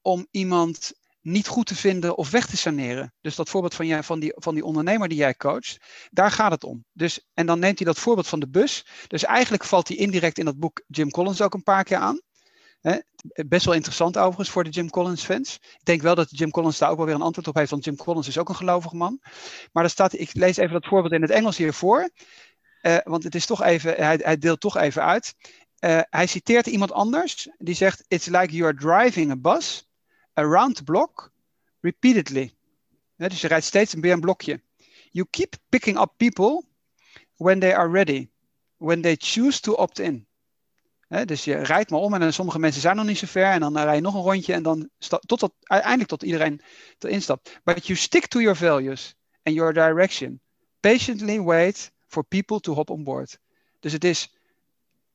om 0.00 0.26
iemand 0.30 0.92
niet 1.20 1.46
goed 1.46 1.66
te 1.66 1.74
vinden 1.74 2.16
of 2.16 2.30
weg 2.30 2.46
te 2.46 2.56
saneren. 2.56 3.12
Dus 3.20 3.34
dat 3.34 3.48
voorbeeld 3.48 3.74
van, 3.74 3.86
jij, 3.86 4.02
van, 4.02 4.20
die, 4.20 4.32
van 4.36 4.54
die 4.54 4.64
ondernemer 4.64 5.08
die 5.08 5.18
jij 5.18 5.34
coacht, 5.34 5.76
daar 6.10 6.30
gaat 6.30 6.50
het 6.50 6.64
om. 6.64 6.84
Dus, 6.92 7.26
en 7.34 7.46
dan 7.46 7.58
neemt 7.58 7.78
hij 7.78 7.86
dat 7.86 7.98
voorbeeld 7.98 8.26
van 8.26 8.40
de 8.40 8.48
bus. 8.48 8.86
Dus 9.06 9.24
eigenlijk 9.24 9.64
valt 9.64 9.88
hij 9.88 9.96
indirect 9.96 10.38
in 10.38 10.44
dat 10.44 10.58
boek 10.58 10.82
Jim 10.86 11.10
Collins 11.10 11.40
ook 11.40 11.54
een 11.54 11.62
paar 11.62 11.84
keer 11.84 11.96
aan. 11.96 12.20
Best 13.46 13.64
wel 13.64 13.74
interessant 13.74 14.18
overigens 14.18 14.50
voor 14.50 14.64
de 14.64 14.70
Jim 14.70 14.90
Collins 14.90 15.24
fans. 15.24 15.54
Ik 15.54 15.84
denk 15.84 16.02
wel 16.02 16.14
dat 16.14 16.38
Jim 16.38 16.50
Collins 16.50 16.78
daar 16.78 16.90
ook 16.90 16.96
wel 16.96 17.06
weer 17.06 17.14
een 17.14 17.22
antwoord 17.22 17.48
op 17.48 17.54
heeft, 17.54 17.70
want 17.70 17.84
Jim 17.84 17.96
Collins 17.96 18.28
is 18.28 18.38
ook 18.38 18.48
een 18.48 18.54
gelovig 18.54 18.92
man. 18.92 19.20
Maar 19.72 19.84
er 19.84 19.90
staat, 19.90 20.18
ik 20.18 20.34
lees 20.34 20.56
even 20.56 20.72
dat 20.72 20.86
voorbeeld 20.86 21.12
in 21.12 21.22
het 21.22 21.30
Engels 21.30 21.56
hiervoor. 21.56 22.10
Uh, 22.82 22.96
want 23.04 23.22
het 23.22 23.34
is 23.34 23.46
toch 23.46 23.62
even, 23.62 23.94
hij, 23.94 24.20
hij 24.22 24.38
deelt 24.38 24.60
toch 24.60 24.76
even 24.76 25.02
uit. 25.02 25.34
Uh, 25.80 26.00
hij 26.10 26.26
citeert 26.26 26.66
iemand 26.66 26.92
anders 26.92 27.48
die 27.58 27.74
zegt: 27.74 28.04
It's 28.08 28.26
like 28.26 28.54
you 28.54 28.64
are 28.64 28.76
driving 28.76 29.30
a 29.30 29.36
bus 29.36 29.88
around 30.32 30.76
the 30.76 30.84
block 30.84 31.32
repeatedly. 31.80 32.54
Dus 33.16 33.40
je 33.40 33.48
rijdt 33.48 33.64
steeds 33.64 33.94
weer 33.94 34.12
een 34.12 34.20
blokje. 34.20 34.62
You 35.10 35.26
keep 35.30 35.56
picking 35.68 36.00
up 36.00 36.12
people 36.16 36.64
when 37.36 37.58
they 37.58 37.76
are 37.76 37.90
ready, 37.90 38.28
when 38.76 39.00
they 39.00 39.16
choose 39.18 39.60
to 39.60 39.72
opt 39.72 39.98
in. 39.98 40.26
Dus 41.24 41.44
je 41.44 41.54
rijdt 41.54 41.90
maar 41.90 42.00
om 42.00 42.14
en 42.14 42.32
sommige 42.32 42.58
mensen 42.58 42.80
zijn 42.80 42.96
nog 42.96 43.06
niet 43.06 43.18
zo 43.18 43.26
ver 43.26 43.50
en 43.50 43.60
dan 43.60 43.78
rij 43.78 43.94
je 43.94 44.00
nog 44.00 44.14
een 44.14 44.20
rondje 44.20 44.52
en 44.52 44.62
dan 44.62 44.90
tot 45.26 45.50
uiteindelijk 45.62 46.08
tot 46.10 46.22
iedereen 46.22 46.60
erin 46.98 47.22
stapt. 47.22 47.60
But 47.64 47.86
you 47.86 47.98
stick 47.98 48.26
to 48.26 48.40
your 48.40 48.56
values 48.56 49.14
and 49.42 49.54
your 49.56 49.72
direction. 49.72 50.40
Patiently 50.80 51.40
wait 51.40 51.92
for 52.06 52.24
people 52.24 52.60
to 52.60 52.72
hop 52.72 52.90
on 52.90 53.04
board. 53.04 53.38
Dus 53.80 53.92
het 53.92 54.04
is 54.04 54.34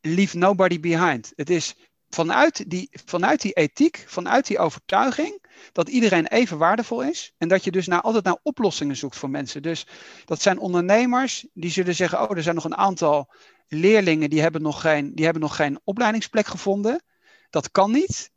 leave 0.01 0.37
nobody 0.37 0.79
behind. 0.79 1.33
Het 1.35 1.49
is 1.49 1.75
vanuit 2.09 2.69
die, 2.69 2.89
vanuit 3.05 3.41
die 3.41 3.53
ethiek, 3.53 4.03
vanuit 4.07 4.47
die 4.47 4.59
overtuiging, 4.59 5.45
dat 5.71 5.89
iedereen 5.89 6.27
even 6.27 6.57
waardevol 6.57 7.03
is. 7.03 7.33
En 7.37 7.47
dat 7.47 7.63
je 7.63 7.71
dus 7.71 7.87
naar, 7.87 8.01
altijd 8.01 8.23
naar 8.23 8.39
oplossingen 8.43 8.95
zoekt 8.95 9.17
voor 9.17 9.29
mensen. 9.29 9.61
Dus 9.61 9.87
dat 10.25 10.41
zijn 10.41 10.59
ondernemers 10.59 11.47
die 11.53 11.71
zullen 11.71 11.95
zeggen: 11.95 12.21
Oh, 12.21 12.35
er 12.35 12.43
zijn 12.43 12.55
nog 12.55 12.65
een 12.65 12.77
aantal 12.77 13.33
leerlingen 13.73 14.29
die 14.29 14.41
hebben 14.41 14.61
nog 14.61 14.81
geen, 14.81 15.15
die 15.15 15.23
hebben 15.23 15.41
nog 15.41 15.55
geen 15.55 15.79
opleidingsplek 15.83 16.45
gevonden. 16.45 17.03
Dat 17.49 17.71
kan 17.71 17.91
niet. 17.91 18.31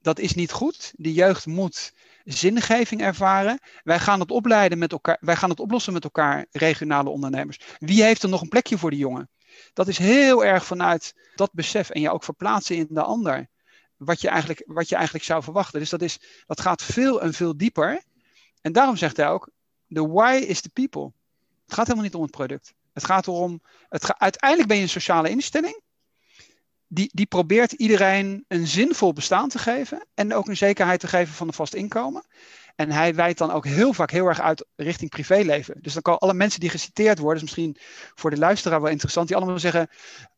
Dat 0.00 0.18
is 0.18 0.34
niet 0.34 0.52
goed. 0.52 0.92
De 0.96 1.12
jeugd 1.12 1.46
moet 1.46 1.92
zingeving 2.24 3.00
ervaren. 3.00 3.58
Wij 3.82 3.98
gaan 3.98 4.20
het 4.20 4.30
opleiden 4.30 4.78
met 4.78 4.92
elkaar, 4.92 5.16
wij 5.20 5.36
gaan 5.36 5.50
het 5.50 5.60
oplossen 5.60 5.92
met 5.92 6.04
elkaar, 6.04 6.46
regionale 6.50 7.10
ondernemers. 7.10 7.60
Wie 7.78 8.02
heeft 8.02 8.22
er 8.22 8.28
nog 8.28 8.40
een 8.40 8.48
plekje 8.48 8.78
voor 8.78 8.90
die 8.90 8.98
jongen? 8.98 9.28
Dat 9.72 9.88
is 9.88 9.98
heel 9.98 10.44
erg 10.44 10.64
vanuit 10.64 11.14
dat 11.34 11.52
besef 11.52 11.90
en 11.90 12.00
je 12.00 12.10
ook 12.10 12.24
verplaatsen 12.24 12.76
in 12.76 12.86
de 12.90 13.02
ander. 13.02 13.48
Wat 13.96 14.20
je 14.20 14.28
eigenlijk, 14.28 14.62
wat 14.66 14.88
je 14.88 14.94
eigenlijk 14.94 15.24
zou 15.24 15.42
verwachten. 15.42 15.80
Dus 15.80 15.90
dat, 15.90 16.02
is, 16.02 16.20
dat 16.46 16.60
gaat 16.60 16.82
veel 16.82 17.22
en 17.22 17.32
veel 17.32 17.56
dieper. 17.56 18.02
En 18.60 18.72
daarom 18.72 18.96
zegt 18.96 19.16
hij 19.16 19.28
ook: 19.28 19.50
the 19.88 20.08
why 20.08 20.44
is 20.46 20.60
the 20.60 20.70
people. 20.70 21.12
Het 21.64 21.74
gaat 21.74 21.86
helemaal 21.86 22.04
niet 22.04 22.14
om 22.14 22.22
het 22.22 22.30
product. 22.30 22.74
Het 22.94 23.04
gaat 23.04 23.26
erom, 23.26 23.60
het 23.88 24.18
uiteindelijk 24.18 24.68
ben 24.68 24.76
je 24.76 24.82
een 24.82 24.88
sociale 24.88 25.30
instelling 25.30 25.82
die, 26.94 27.10
die 27.12 27.26
probeert 27.26 27.72
iedereen 27.72 28.44
een 28.48 28.66
zinvol 28.66 29.12
bestaan 29.12 29.48
te 29.48 29.58
geven 29.58 30.06
en 30.14 30.34
ook 30.34 30.48
een 30.48 30.56
zekerheid 30.56 31.00
te 31.00 31.08
geven 31.08 31.34
van 31.34 31.46
een 31.46 31.52
vast 31.52 31.74
inkomen. 31.74 32.26
En 32.76 32.90
hij 32.90 33.14
wijdt 33.14 33.38
dan 33.38 33.50
ook 33.50 33.64
heel 33.64 33.92
vaak 33.92 34.10
heel 34.10 34.26
erg 34.26 34.40
uit 34.40 34.66
richting 34.76 35.10
privéleven. 35.10 35.76
Dus 35.80 35.92
dan 35.92 36.02
kan 36.02 36.18
alle 36.18 36.34
mensen 36.34 36.60
die 36.60 36.70
geciteerd 36.70 37.18
worden, 37.18 37.36
is 37.36 37.42
misschien 37.42 37.76
voor 38.14 38.30
de 38.30 38.38
luisteraar 38.38 38.80
wel 38.80 38.90
interessant, 38.90 39.28
die 39.28 39.36
allemaal 39.36 39.58
zeggen: 39.58 39.88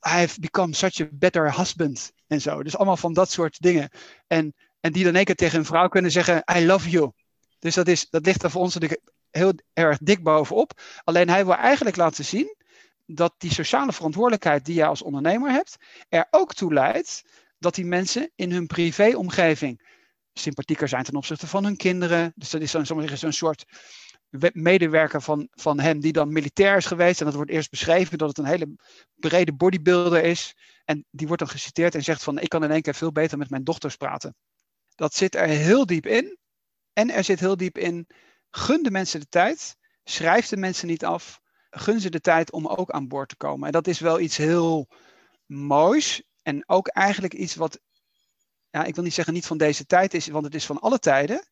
I 0.06 0.10
have 0.10 0.40
become 0.40 0.74
such 0.74 1.00
a 1.00 1.08
better 1.12 1.56
husband. 1.56 2.12
En 2.26 2.40
zo. 2.40 2.62
Dus 2.62 2.76
allemaal 2.76 2.96
van 2.96 3.12
dat 3.12 3.30
soort 3.30 3.62
dingen. 3.62 3.90
En, 4.26 4.54
en 4.80 4.92
die 4.92 5.04
dan 5.04 5.14
één 5.14 5.24
keer 5.24 5.34
tegen 5.34 5.58
een 5.58 5.64
vrouw 5.64 5.88
kunnen 5.88 6.10
zeggen: 6.10 6.42
I 6.56 6.66
love 6.66 6.90
you. 6.90 7.12
Dus 7.58 7.74
dat, 7.74 7.88
is, 7.88 8.08
dat 8.10 8.26
ligt 8.26 8.42
er 8.42 8.50
voor 8.50 8.60
ons 8.60 8.74
natuurlijk 8.74 9.02
heel 9.36 9.52
erg 9.72 9.98
dik 9.98 10.22
bovenop. 10.22 10.80
Alleen 11.04 11.28
hij 11.28 11.44
wil 11.44 11.54
eigenlijk 11.54 11.96
laten 11.96 12.24
zien 12.24 12.54
dat 13.06 13.34
die 13.38 13.52
sociale 13.52 13.92
verantwoordelijkheid 13.92 14.64
die 14.64 14.74
je 14.74 14.86
als 14.86 15.02
ondernemer 15.02 15.50
hebt, 15.50 15.76
er 16.08 16.26
ook 16.30 16.54
toe 16.54 16.72
leidt 16.72 17.22
dat 17.58 17.74
die 17.74 17.84
mensen 17.84 18.30
in 18.34 18.52
hun 18.52 18.66
privéomgeving 18.66 19.80
sympathieker 20.32 20.88
zijn 20.88 21.04
ten 21.04 21.16
opzichte 21.16 21.46
van 21.46 21.64
hun 21.64 21.76
kinderen. 21.76 22.32
Dus 22.34 22.50
dat 22.50 22.60
is 22.60 22.70
dan 22.70 22.86
zo'n 22.86 23.32
soort 23.32 23.64
medewerker 24.52 25.22
van, 25.22 25.48
van 25.50 25.80
hem 25.80 26.00
die 26.00 26.12
dan 26.12 26.32
militair 26.32 26.76
is 26.76 26.86
geweest. 26.86 27.20
En 27.20 27.26
dat 27.26 27.34
wordt 27.34 27.50
eerst 27.50 27.70
beschreven 27.70 28.18
dat 28.18 28.28
het 28.28 28.38
een 28.38 28.44
hele 28.44 28.74
brede 29.14 29.52
bodybuilder 29.52 30.24
is. 30.24 30.54
En 30.84 31.04
die 31.10 31.26
wordt 31.26 31.42
dan 31.42 31.52
geciteerd 31.52 31.94
en 31.94 32.02
zegt 32.02 32.22
van 32.22 32.38
ik 32.38 32.48
kan 32.48 32.64
in 32.64 32.70
één 32.70 32.82
keer 32.82 32.94
veel 32.94 33.12
beter 33.12 33.38
met 33.38 33.50
mijn 33.50 33.64
dochters 33.64 33.96
praten. 33.96 34.34
Dat 34.94 35.14
zit 35.14 35.34
er 35.34 35.46
heel 35.46 35.86
diep 35.86 36.06
in. 36.06 36.38
En 36.92 37.10
er 37.10 37.24
zit 37.24 37.40
heel 37.40 37.56
diep 37.56 37.78
in, 37.78 38.06
gun 38.50 38.82
de 38.82 38.90
mensen 38.90 39.20
de 39.20 39.28
tijd, 39.28 39.76
schrijf 40.04 40.48
de 40.48 40.56
mensen 40.56 40.86
niet 40.86 41.04
af 41.04 41.40
gun 41.78 42.00
ze 42.00 42.10
de 42.10 42.20
tijd 42.20 42.52
om 42.52 42.66
ook 42.66 42.90
aan 42.90 43.08
boord 43.08 43.28
te 43.28 43.36
komen. 43.36 43.66
En 43.66 43.72
dat 43.72 43.86
is 43.86 44.00
wel 44.00 44.20
iets 44.20 44.36
heel 44.36 44.88
moois. 45.46 46.22
En 46.42 46.68
ook 46.68 46.88
eigenlijk 46.88 47.34
iets 47.34 47.54
wat, 47.54 47.80
ja, 48.70 48.84
ik 48.84 48.94
wil 48.94 49.04
niet 49.04 49.14
zeggen 49.14 49.34
niet 49.34 49.46
van 49.46 49.58
deze 49.58 49.86
tijd 49.86 50.14
is, 50.14 50.26
want 50.26 50.44
het 50.44 50.54
is 50.54 50.66
van 50.66 50.80
alle 50.80 50.98
tijden. 50.98 51.46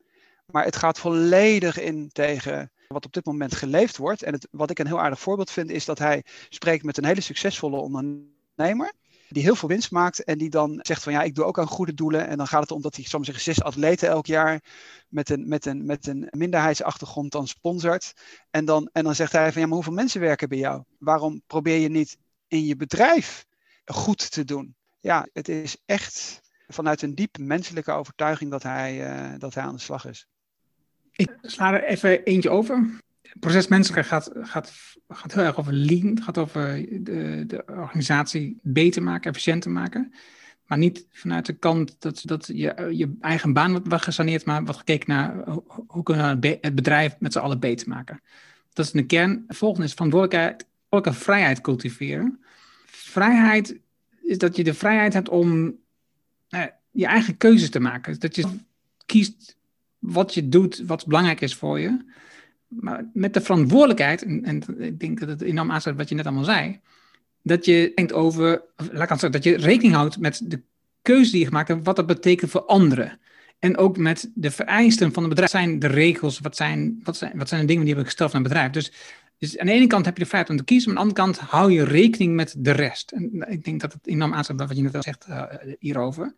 Maar 0.46 0.64
het 0.64 0.76
gaat 0.76 0.98
volledig 0.98 1.80
in 1.80 2.08
tegen 2.08 2.72
wat 2.88 3.04
op 3.04 3.12
dit 3.12 3.24
moment 3.24 3.54
geleefd 3.54 3.96
wordt. 3.96 4.22
En 4.22 4.32
het, 4.32 4.48
wat 4.50 4.70
ik 4.70 4.78
een 4.78 4.86
heel 4.86 5.00
aardig 5.00 5.20
voorbeeld 5.20 5.50
vind, 5.50 5.70
is 5.70 5.84
dat 5.84 5.98
hij 5.98 6.24
spreekt 6.48 6.84
met 6.84 6.96
een 6.96 7.04
hele 7.04 7.20
succesvolle 7.20 7.76
ondernemer 7.76 8.92
die 9.28 9.42
heel 9.42 9.54
veel 9.56 9.68
winst 9.68 9.90
maakt 9.90 10.24
en 10.24 10.38
die 10.38 10.50
dan 10.50 10.78
zegt 10.82 11.02
van 11.02 11.12
ja, 11.12 11.22
ik 11.22 11.34
doe 11.34 11.44
ook 11.44 11.58
aan 11.58 11.66
goede 11.66 11.94
doelen. 11.94 12.26
En 12.26 12.36
dan 12.36 12.46
gaat 12.46 12.60
het 12.60 12.70
om 12.70 12.82
dat 12.82 12.96
hij, 12.96 13.04
soms 13.04 13.26
zeggen, 13.26 13.44
zes 13.44 13.62
atleten 13.62 14.08
elk 14.08 14.26
jaar 14.26 14.62
met 15.08 15.30
een, 15.30 15.48
met 15.48 15.66
een, 15.66 15.86
met 15.86 16.06
een 16.06 16.28
minderheidsachtergrond 16.30 17.32
dan 17.32 17.46
sponsort. 17.46 18.12
En 18.50 18.64
dan, 18.64 18.88
en 18.92 19.04
dan 19.04 19.14
zegt 19.14 19.32
hij 19.32 19.52
van 19.52 19.60
ja, 19.60 19.66
maar 19.66 19.76
hoeveel 19.76 19.92
mensen 19.92 20.20
werken 20.20 20.48
bij 20.48 20.58
jou? 20.58 20.82
Waarom 20.98 21.42
probeer 21.46 21.78
je 21.78 21.88
niet 21.88 22.16
in 22.48 22.64
je 22.64 22.76
bedrijf 22.76 23.46
goed 23.84 24.30
te 24.30 24.44
doen? 24.44 24.76
Ja, 25.00 25.28
het 25.32 25.48
is 25.48 25.76
echt 25.86 26.40
vanuit 26.66 27.02
een 27.02 27.14
diep 27.14 27.38
menselijke 27.38 27.92
overtuiging 27.92 28.50
dat 28.50 28.62
hij, 28.62 29.16
uh, 29.32 29.38
dat 29.38 29.54
hij 29.54 29.64
aan 29.64 29.74
de 29.74 29.80
slag 29.80 30.06
is. 30.06 30.26
Ik 31.12 31.38
sla 31.42 31.72
er 31.72 31.84
even 31.84 32.24
eentje 32.24 32.50
over 32.50 33.02
proces 33.40 33.68
menselijkheid 33.68 34.06
gaat, 34.06 34.48
gaat, 34.48 34.72
gaat 35.08 35.34
heel 35.34 35.42
erg 35.44 35.58
over 35.58 35.72
lean. 35.72 36.22
Gaat 36.22 36.38
over 36.38 36.86
de, 37.04 37.44
de 37.46 37.64
organisatie 37.66 38.58
beter 38.62 39.02
maken, 39.02 39.30
efficiënter 39.30 39.70
maken. 39.70 40.12
Maar 40.66 40.78
niet 40.78 41.06
vanuit 41.10 41.46
de 41.46 41.52
kant 41.52 41.96
dat, 41.98 42.22
dat 42.24 42.46
je, 42.46 42.88
je 42.92 43.16
eigen 43.20 43.52
baan 43.52 43.70
wordt, 43.70 44.04
gesaneerd, 44.04 44.44
maar 44.44 44.64
wordt 44.64 44.78
gekeken 44.78 45.08
naar 45.08 45.44
hoe 45.86 46.02
kunnen 46.02 46.40
we 46.40 46.58
het 46.60 46.74
bedrijf 46.74 47.16
met 47.18 47.32
z'n 47.32 47.38
allen 47.38 47.60
beter 47.60 47.88
maken. 47.88 48.20
Dat 48.72 48.84
is 48.84 48.90
de 48.90 49.06
kern. 49.06 49.44
Volgende 49.48 49.86
is 49.86 49.92
verantwoordelijkheid, 49.92 50.66
vrijheid 51.00 51.60
cultiveren. 51.60 52.40
Vrijheid 52.86 53.76
is 54.22 54.38
dat 54.38 54.56
je 54.56 54.64
de 54.64 54.74
vrijheid 54.74 55.12
hebt 55.12 55.28
om 55.28 55.74
nou, 56.48 56.70
je 56.90 57.06
eigen 57.06 57.36
keuzes 57.36 57.70
te 57.70 57.80
maken. 57.80 58.20
Dat 58.20 58.36
je 58.36 58.44
kiest 59.06 59.56
wat 59.98 60.34
je 60.34 60.48
doet, 60.48 60.82
wat 60.86 61.06
belangrijk 61.06 61.40
is 61.40 61.54
voor 61.54 61.80
je. 61.80 62.04
Maar 62.80 63.10
met 63.12 63.34
de 63.34 63.40
verantwoordelijkheid, 63.40 64.22
en, 64.22 64.44
en 64.44 64.80
ik 64.80 65.00
denk 65.00 65.20
dat 65.20 65.28
het 65.28 65.42
enorm 65.42 65.70
aansluit 65.70 65.96
wat 65.96 66.08
je 66.08 66.14
net 66.14 66.26
allemaal 66.26 66.44
zei, 66.44 66.80
dat 67.42 67.64
je 67.64 67.92
denkt 67.94 68.12
over, 68.12 68.62
laat 68.76 69.02
ik 69.02 69.08
zeggen, 69.08 69.32
dat 69.32 69.44
je 69.44 69.56
rekening 69.56 69.94
houdt 69.94 70.18
met 70.18 70.40
de 70.44 70.62
keuze 71.02 71.30
die 71.30 71.40
je 71.40 71.46
gemaakt 71.46 71.68
hebt, 71.68 71.86
wat 71.86 71.96
dat 71.96 72.06
betekent 72.06 72.50
voor 72.50 72.64
anderen. 72.64 73.18
En 73.58 73.76
ook 73.76 73.96
met 73.96 74.30
de 74.34 74.50
vereisten 74.50 75.12
van 75.12 75.22
het 75.22 75.34
bedrijf. 75.34 75.52
Wat 75.52 75.60
zijn 75.60 75.78
de 75.78 75.86
regels? 75.86 76.40
Wat 76.40 76.56
zijn, 76.56 77.00
wat 77.02 77.16
zijn, 77.16 77.32
wat 77.38 77.48
zijn 77.48 77.60
de 77.60 77.66
dingen 77.66 77.84
die 77.84 77.92
hebben 77.94 78.10
gesteld 78.10 78.30
van 78.30 78.40
het 78.40 78.48
bedrijf? 78.48 78.70
Dus, 78.72 78.92
dus 79.38 79.58
aan 79.58 79.66
de 79.66 79.72
ene 79.72 79.86
kant 79.86 80.04
heb 80.04 80.16
je 80.16 80.22
de 80.22 80.28
vrijheid 80.28 80.52
om 80.52 80.58
te 80.58 80.64
kiezen, 80.64 80.92
maar 80.92 81.02
aan 81.02 81.08
de 81.08 81.14
andere 81.14 81.36
kant 81.36 81.50
hou 81.50 81.72
je 81.72 81.84
rekening 81.84 82.34
met 82.34 82.54
de 82.58 82.70
rest. 82.70 83.12
En 83.12 83.44
ik 83.48 83.64
denk 83.64 83.80
dat 83.80 83.92
het 83.92 84.06
enorm 84.06 84.34
aansluit 84.34 84.60
wat 84.68 84.76
je 84.76 84.82
net 84.82 84.94
al 84.94 85.02
zegt 85.02 85.26
uh, 85.28 85.42
hierover. 85.78 86.34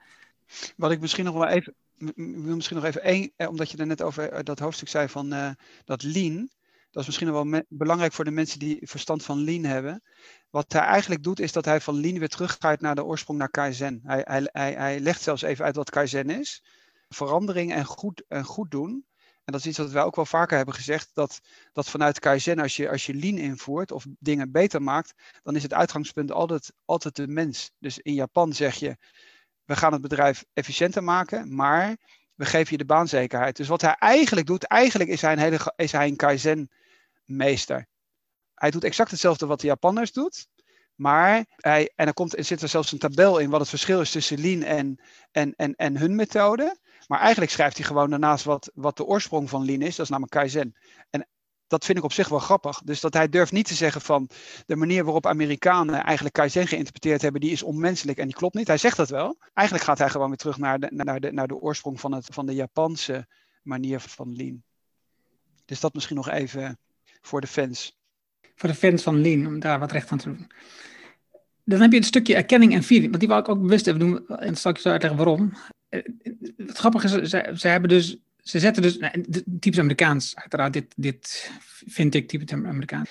Wat 0.76 0.91
ik 0.91 1.01
misschien 1.01 1.24
nog 1.24 1.34
wel 1.34 1.47
even, 1.47 1.74
wil 2.14 2.55
misschien 2.55 2.76
nog 2.76 2.86
even 2.86 3.03
één, 3.03 3.32
eh, 3.36 3.49
omdat 3.49 3.70
je 3.70 3.76
er 3.76 3.86
net 3.86 4.03
over 4.03 4.30
eh, 4.30 4.42
dat 4.42 4.59
hoofdstuk 4.59 4.88
zei 4.88 5.09
van 5.09 5.34
uh, 5.34 5.51
dat 5.84 6.03
lean. 6.03 6.51
Dat 6.90 7.03
is 7.03 7.07
misschien 7.07 7.32
wel 7.32 7.62
belangrijk 7.68 8.12
voor 8.12 8.24
de 8.24 8.30
mensen 8.30 8.59
die 8.59 8.78
verstand 8.80 9.24
van 9.24 9.44
lean 9.44 9.64
hebben. 9.64 10.03
Wat 10.51 10.72
hij 10.72 10.82
eigenlijk 10.82 11.22
doet, 11.22 11.40
is 11.40 11.53
dat 11.53 11.64
hij 11.64 11.80
van 11.80 12.01
lean 12.01 12.18
weer 12.18 12.28
teruggaat 12.28 12.80
naar 12.80 12.94
de 12.94 13.05
oorsprong, 13.05 13.38
naar 13.38 13.51
Kaizen. 13.51 14.01
Hij, 14.03 14.22
hij, 14.24 14.49
hij, 14.53 14.72
hij 14.72 15.01
legt 15.01 15.22
zelfs 15.22 15.42
even 15.42 15.64
uit 15.64 15.76
wat 15.76 15.90
Kaizen 15.90 16.30
is. 16.30 16.62
Verandering 17.09 17.72
en 17.72 17.84
goed, 17.84 18.24
en 18.28 18.44
goed 18.44 18.70
doen. 18.70 19.07
En 19.47 19.53
dat 19.53 19.61
is 19.61 19.66
iets 19.66 19.78
wat 19.78 19.90
wij 19.90 20.03
ook 20.03 20.16
wel 20.16 20.26
vaker 20.26 20.57
hebben 20.57 20.74
gezegd, 20.74 21.11
dat, 21.14 21.40
dat 21.72 21.90
vanuit 21.90 22.18
Kaizen, 22.18 22.59
als 22.59 22.76
je, 22.76 22.90
als 22.90 23.07
je 23.07 23.14
lean 23.14 23.36
invoert 23.38 23.92
of 23.92 24.07
dingen 24.18 24.51
beter 24.51 24.82
maakt, 24.82 25.14
dan 25.42 25.57
is 25.57 25.62
het 25.62 25.72
uitgangspunt 25.72 26.32
altijd, 26.32 26.72
altijd 26.84 27.16
de 27.16 27.28
mens. 27.28 27.72
Dus 27.78 27.99
in 27.99 28.14
Japan 28.14 28.53
zeg 28.53 28.74
je, 28.74 28.97
we 29.67 29.77
gaan 29.77 29.93
het 29.93 30.03
bedrijf 30.03 30.45
efficiënter 30.53 31.05
maken, 31.05 31.55
maar 31.55 31.97
we 32.35 32.45
geven 32.45 32.73
je 32.73 32.79
de 32.79 32.85
baanzekerheid. 32.85 33.57
Dus 33.57 33.69
wat 33.69 33.81
hij 33.81 33.95
eigenlijk 33.95 34.47
doet, 34.47 34.64
eigenlijk 34.64 35.11
is 35.11 35.21
hij 35.21 35.33
een, 35.33 35.39
hele, 35.39 35.73
is 35.77 35.93
hij 35.93 36.07
een 36.07 36.17
Kaizen 36.17 36.71
meester. 37.25 37.87
Hij 38.55 38.71
doet 38.71 38.85
exact 38.85 39.11
hetzelfde 39.11 39.47
wat 39.47 39.61
de 39.61 39.67
Japanners 39.67 40.12
doet. 40.12 40.49
Maar 40.95 41.45
hij, 41.57 41.93
en 41.97 42.07
er, 42.07 42.14
komt, 42.14 42.37
er 42.37 42.45
zit 42.45 42.62
er 42.62 42.69
zelfs 42.69 42.93
een 42.93 42.99
tabel 42.99 43.39
in 43.39 43.51
wat 43.51 43.61
het 43.61 43.69
verschil 43.69 44.01
is 44.01 44.11
tussen 44.11 44.41
Lean 44.41 44.62
en, 44.62 45.01
en, 45.31 45.55
en, 45.57 45.75
en 45.75 45.97
hun 45.97 46.14
methode. 46.14 46.77
Maar 47.07 47.21
eigenlijk 47.21 47.51
schrijft 47.51 47.77
hij 47.77 47.87
gewoon 47.87 48.11
daarnaast 48.11 48.45
wat, 48.45 48.71
wat 48.75 48.97
de 48.97 49.05
oorsprong 49.05 49.49
van 49.49 49.64
Lean 49.64 49.83
is. 49.83 49.97
Dat 49.97 50.05
is 50.05 50.11
namelijk 50.11 50.33
Kaizen. 50.33 50.77
En 51.11 51.29
dat 51.67 51.85
vind 51.85 51.99
ik 51.99 52.05
op 52.05 52.12
zich 52.12 52.29
wel 52.29 52.39
grappig. 52.39 52.83
Dus 52.85 53.01
dat 53.01 53.14
hij 53.14 53.29
durft 53.29 53.53
niet 53.53 53.67
te 53.67 53.75
zeggen 53.75 54.01
van 54.01 54.29
de 54.67 54.77
manier 54.77 55.05
waarop 55.05 55.27
Amerikanen 55.27 56.03
eigenlijk 56.03 56.35
Kaizen 56.35 56.67
geïnterpreteerd 56.67 57.23
hebben, 57.23 57.41
die 57.41 57.51
is 57.51 57.62
onmenselijk 57.62 58.19
en 58.19 58.27
die 58.27 58.35
klopt 58.35 58.55
niet. 58.55 58.67
Hij 58.67 58.79
zegt 58.79 58.97
dat 58.97 59.09
wel. 59.09 59.39
Eigenlijk 59.55 59.87
gaat 59.87 59.99
hij 59.99 60.11
gewoon 60.11 60.29
weer 60.29 60.37
terug 60.37 60.59
naar 60.59 60.79
de, 60.79 60.89
naar 60.91 61.21
de, 61.21 61.33
naar 61.33 61.49
de 61.49 61.57
oorsprong 61.57 62.01
van, 62.01 62.12
het, 62.12 62.27
van 62.31 62.47
de 62.47 62.55
Japanse 62.55 63.27
manier 63.62 64.01
van 64.01 64.37
Lean. 64.37 64.62
Dus 65.64 65.81
dat 65.81 65.95
misschien 65.95 66.17
nog 66.17 66.29
even 66.29 66.79
voor 67.21 67.41
de 67.41 67.47
fans. 67.47 67.99
Voor 68.55 68.69
de 68.69 68.75
fans 68.75 69.03
van 69.03 69.21
Lean, 69.21 69.47
om 69.47 69.59
daar 69.59 69.79
wat 69.79 69.93
recht 69.93 70.09
van 70.09 70.19
te 70.19 70.29
doen. 70.29 70.51
Dan 71.64 71.81
heb 71.81 71.91
je 71.91 71.97
het 71.97 72.07
stukje 72.07 72.35
erkenning 72.35 72.75
en 72.75 72.83
feeling, 72.83 73.09
want 73.09 73.21
die 73.21 73.29
wil 73.29 73.39
ik 73.39 73.49
ook 73.49 73.61
bewust 73.61 73.87
even 73.87 74.01
doen. 74.01 74.29
En 74.29 74.57
zo 74.57 74.69
uitleggen 74.69 75.17
waarom. 75.17 75.53
Eh, 75.89 76.03
het 76.57 76.79
grappige 76.79 77.21
is, 77.21 77.31
ze 77.61 77.69
hebben 77.69 77.89
dus 77.89 78.17
ze 78.49 78.59
zetten 78.59 78.82
dus, 78.82 78.99
nou, 78.99 79.24
typisch 79.61 79.78
Amerikaans, 79.78 80.36
uiteraard, 80.36 80.72
dit, 80.72 80.94
dit 80.97 81.51
vind 81.86 82.14
ik 82.14 82.28
typisch 82.28 82.53
Amerikaans. 82.53 83.11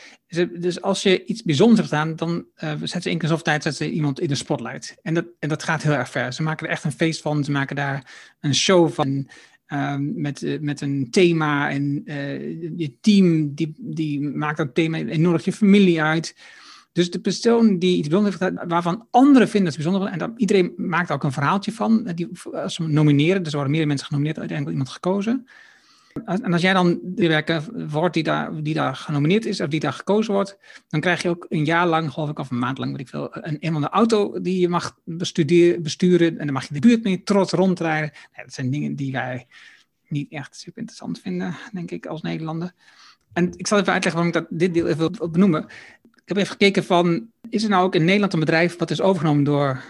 Dus 0.60 0.82
als 0.82 1.04
je 1.04 1.26
iets 1.26 1.44
bijzonders 1.44 1.80
hebt 1.80 1.92
gedaan, 1.92 2.16
dan 2.16 2.46
uh, 2.64 2.70
zetten 2.70 3.02
ze 3.02 3.18
keer 3.18 3.30
zoveel 3.30 3.44
tijd 3.44 3.64
zetten 3.64 3.86
ze 3.86 3.92
iemand 3.92 4.20
in 4.20 4.28
de 4.28 4.36
spotlight. 4.36 4.96
En 5.02 5.14
dat, 5.14 5.26
en 5.40 5.50
dat 5.50 5.64
gaat 5.64 5.84
heel 5.84 5.94
erg 5.94 6.10
ver. 6.10 6.34
Ze 6.34 6.44
maken 6.44 6.66
er 6.66 6.72
echt 6.72 6.84
een 6.84 6.92
feest 6.92 7.22
van, 7.22 7.44
ze 7.44 7.52
maken 7.52 7.76
daar 7.76 8.14
een 8.40 8.56
show 8.56 8.92
van. 8.92 9.30
Um, 9.68 10.22
met, 10.22 10.44
eh, 10.44 10.60
met 10.60 10.82
een 10.82 11.08
thema 11.12 11.70
en 11.70 12.02
uh, 12.06 12.40
je 12.78 12.98
team 13.02 13.54
die, 13.56 13.74
die 13.78 14.22
maakt 14.22 14.58
dat 14.58 14.76
thema 14.76 14.98
en 14.98 15.22
nodigt 15.22 15.46
je 15.46 15.52
familie 15.52 16.02
uit. 16.02 16.36
Dus 16.96 17.12
de 17.12 17.20
persoon 17.20 17.80
die 17.80 17.98
iets 17.98 18.08
bijzonders 18.08 18.36
heeft 18.36 18.52
gedaan, 18.52 18.68
waarvan 18.68 19.08
anderen 19.12 19.50
vinden 19.50 19.74
het 19.74 19.84
bijzonder 19.84 20.12
en 20.12 20.20
dan, 20.20 20.34
iedereen 20.38 20.74
maakt 20.78 21.12
ook 21.12 21.24
een 21.24 21.32
verhaaltje 21.32 21.72
van, 21.72 22.04
die, 22.16 22.30
als 22.52 22.76
ze 22.76 22.88
nomineren, 22.88 23.44
dus 23.44 23.52
er 23.52 23.58
worden 23.58 23.72
meerdere 23.72 23.88
mensen 23.88 24.08
genomineerd, 24.08 24.40
uiteindelijk 24.40 24.78
iemand 24.78 24.96
gekozen. 24.96 25.48
En 26.26 26.54
als 26.54 26.62
jij 26.62 26.74
dan 26.74 27.00
de 27.04 27.28
werken 27.28 27.90
wordt 27.90 28.14
die 28.14 28.24
daar, 28.24 28.64
die 28.64 28.74
daar 28.74 28.96
genomineerd 28.96 29.46
is, 29.46 29.62
of 29.62 29.68
die 29.68 29.80
daar 29.80 29.94
gekozen 29.94 30.34
wordt, 30.34 30.58
dan 30.88 31.00
krijg 31.00 31.22
je 31.22 31.30
ook 31.30 31.46
een 31.50 31.66
jaar 31.66 31.88
lang, 31.88 32.12
geloof 32.12 32.30
ik, 32.30 32.40
of 32.40 32.52
een 32.52 32.60
maand 32.60 32.78
lang, 32.78 32.92
weet 32.92 33.00
ik 33.00 33.10
veel, 33.10 33.28
een, 33.32 33.58
een 33.60 33.82
de 33.82 33.90
auto 33.90 34.42
die 34.42 34.60
je 34.60 34.70
mag 34.70 34.98
besturen. 35.06 36.38
En 36.38 36.46
dan 36.46 36.54
mag 36.54 36.68
je 36.68 36.74
de 36.74 36.80
buurt 36.80 37.04
mee 37.04 37.24
trots 37.24 37.52
rondrijden. 37.52 38.12
dat 38.36 38.54
zijn 38.54 38.70
dingen 38.70 38.96
die 38.96 39.12
wij 39.12 39.48
niet 40.08 40.32
echt 40.32 40.56
super 40.56 40.78
interessant 40.78 41.20
vinden, 41.20 41.56
denk 41.72 41.92
ik, 41.92 42.06
als 42.06 42.22
Nederlander. 42.22 42.74
En 43.34 43.54
ik 43.56 43.68
zal 43.68 43.80
even 43.80 43.94
uitleggen 43.94 44.22
waarom 44.22 44.42
ik 44.42 44.50
dat, 44.50 44.60
dit 44.60 44.74
deel 44.74 44.88
even 44.88 45.18
wil 45.18 45.30
benoemen 45.30 45.68
heb 46.28 46.38
even 46.38 46.52
gekeken 46.52 46.84
van, 46.84 47.28
is 47.50 47.64
er 47.64 47.70
nou 47.70 47.86
ook 47.86 47.96
in 47.96 48.06
Nederland 48.06 48.34
een 48.34 48.40
bedrijf 48.40 48.78
wat 48.78 48.92
is 48.92 49.02
overgenomen 49.02 49.44
door 49.44 49.84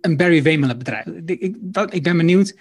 een 0.00 0.16
Barry 0.16 0.42
Wemelen 0.42 0.78
bedrijf? 0.78 1.06
Ik, 1.06 1.40
ik, 1.40 1.56
ik, 1.90 2.02
ben 2.02 2.16
benieuwd 2.16 2.56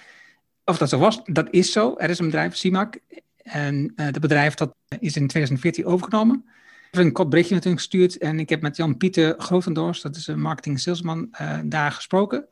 of 0.65 0.77
dat 0.77 0.89
zo 0.89 0.97
was. 0.97 1.21
Dat 1.23 1.47
is 1.51 1.71
zo. 1.71 1.95
Er 1.97 2.09
is 2.09 2.19
een 2.19 2.25
bedrijf, 2.25 2.55
CIMAC. 2.55 2.99
En 3.43 3.93
uh, 3.95 4.05
dat 4.05 4.19
bedrijf 4.21 4.53
dat 4.53 4.75
is 4.87 5.15
in 5.15 5.27
2014 5.27 5.85
overgenomen. 5.85 6.43
Ik 6.91 6.95
heb 6.95 7.05
een 7.05 7.11
kort 7.11 7.29
berichtje 7.29 7.55
natuurlijk 7.55 7.81
gestuurd 7.81 8.17
en 8.17 8.39
ik 8.39 8.49
heb 8.49 8.61
met 8.61 8.75
Jan-Pieter 8.75 9.35
Grotendorst, 9.37 10.03
dat 10.03 10.15
is 10.15 10.27
een 10.27 10.41
marketing 10.41 10.79
salesman, 10.79 11.27
uh, 11.41 11.59
daar 11.65 11.91
gesproken. 11.91 12.45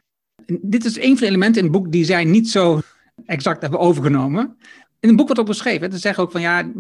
En 0.46 0.60
dit 0.62 0.86
is 0.86 0.98
een 0.98 1.18
van 1.18 1.18
de 1.18 1.26
elementen 1.26 1.62
in 1.62 1.68
het 1.68 1.82
boek 1.82 1.92
die 1.92 2.06
zij 2.06 2.24
niet 2.24 2.50
zo 2.50 2.80
exact 3.26 3.62
hebben 3.62 3.80
overgenomen. 3.80 4.58
In 5.00 5.08
het 5.08 5.18
boek 5.18 5.26
wordt 5.26 5.42
ook 5.42 5.48
beschreven. 5.48 5.92
Ze 5.92 5.98
zeggen 5.98 6.24
ook 6.24 6.32
van 6.32 6.42
ja, 6.42 6.72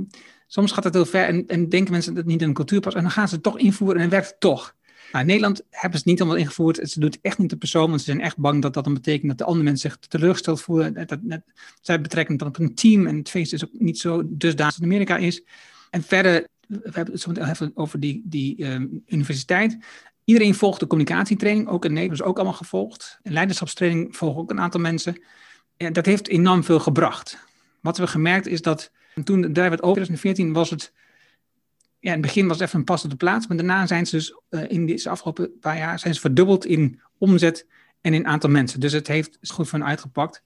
Soms 0.47 0.71
gaat 0.71 0.83
het 0.83 0.93
heel 0.93 1.05
ver 1.05 1.25
en, 1.25 1.47
en 1.47 1.69
denken 1.69 1.91
mensen 1.91 2.13
dat 2.13 2.23
het 2.23 2.31
niet 2.31 2.41
in 2.41 2.47
een 2.47 2.53
cultuur 2.53 2.79
past. 2.79 2.95
En 2.95 3.01
dan 3.01 3.11
gaan 3.11 3.27
ze 3.27 3.33
het 3.33 3.43
toch 3.43 3.59
invoeren 3.59 3.95
en 3.95 4.01
het 4.01 4.11
werkt 4.11 4.35
toch. 4.39 4.75
Nou, 5.11 5.19
in 5.19 5.25
Nederland 5.25 5.61
hebben 5.69 5.91
ze 5.91 5.97
het 5.97 6.05
niet 6.05 6.19
allemaal 6.21 6.39
ingevoerd. 6.39 6.89
Ze 6.89 6.99
doet 6.99 7.13
het 7.13 7.23
echt 7.23 7.37
niet 7.37 7.49
de 7.49 7.57
persoon, 7.57 7.87
want 7.87 7.99
ze 7.99 8.05
zijn 8.05 8.21
echt 8.21 8.37
bang 8.37 8.61
dat 8.61 8.73
dat 8.73 8.83
dan 8.83 8.93
betekent 8.93 9.27
dat 9.27 9.37
de 9.37 9.43
andere 9.43 9.63
mensen 9.63 9.89
zich 9.89 9.99
teleurgesteld 10.07 10.61
voelen. 10.61 11.07
Dat, 11.07 11.19
zij 11.81 12.01
betrekken 12.01 12.33
het 12.33 12.43
dan 12.43 12.47
op 12.47 12.59
een 12.59 12.75
team 12.75 13.07
en 13.07 13.17
het 13.17 13.29
feest 13.29 13.53
is 13.53 13.65
ook 13.65 13.71
niet 13.73 13.99
zo 13.99 14.21
dusdanig 14.25 14.77
in 14.77 14.83
Amerika 14.83 15.17
is. 15.17 15.43
En 15.89 16.03
verder, 16.03 16.47
we 16.67 16.79
hebben 16.83 17.13
het 17.13 17.21
zo 17.21 17.31
even 17.31 17.71
over 17.73 17.99
die, 17.99 18.21
die 18.25 18.65
um, 18.65 19.03
universiteit. 19.07 19.77
Iedereen 20.23 20.55
volgt 20.55 20.79
de 20.79 20.87
communicatietraining, 20.87 21.67
ook 21.67 21.85
in 21.85 21.93
Nederland 21.93 22.19
is 22.19 22.25
ook 22.25 22.35
allemaal 22.35 22.53
gevolgd. 22.53 23.19
En 23.23 23.33
leiderschapstraining 23.33 24.15
volgen 24.15 24.41
ook 24.41 24.51
een 24.51 24.59
aantal 24.59 24.81
mensen. 24.81 25.21
En 25.77 25.93
dat 25.93 26.05
heeft 26.05 26.27
enorm 26.27 26.63
veel 26.63 26.79
gebracht. 26.79 27.37
Wat 27.81 27.97
we 27.97 28.07
gemerkt 28.07 28.47
is 28.47 28.61
dat 28.61 28.91
en 29.17 29.23
toen 29.23 29.41
de 29.41 29.61
werd 29.61 29.81
over 29.81 30.03
2014 30.03 30.53
was 30.53 30.69
het, 30.69 30.93
ja, 31.99 32.13
in 32.13 32.17
het 32.17 32.21
begin 32.21 32.47
was 32.47 32.57
het 32.57 32.67
even 32.67 32.79
een 32.79 32.85
pas 32.85 33.03
op 33.03 33.09
de 33.09 33.15
plaats, 33.15 33.47
maar 33.47 33.57
daarna 33.57 33.87
zijn 33.87 34.05
ze 34.05 34.15
dus 34.15 34.41
uh, 34.49 34.61
in 34.67 34.85
deze 34.85 35.09
afgelopen 35.09 35.59
paar 35.59 35.77
jaar 35.77 35.99
zijn 35.99 36.13
ze 36.13 36.19
verdubbeld 36.19 36.65
in 36.65 37.01
omzet 37.17 37.67
en 38.01 38.13
in 38.13 38.27
aantal 38.27 38.49
mensen. 38.49 38.79
Dus 38.79 38.91
het 38.91 39.07
heeft 39.07 39.37
is 39.41 39.49
goed 39.49 39.69
van 39.69 39.83
uitgepakt. 39.83 40.43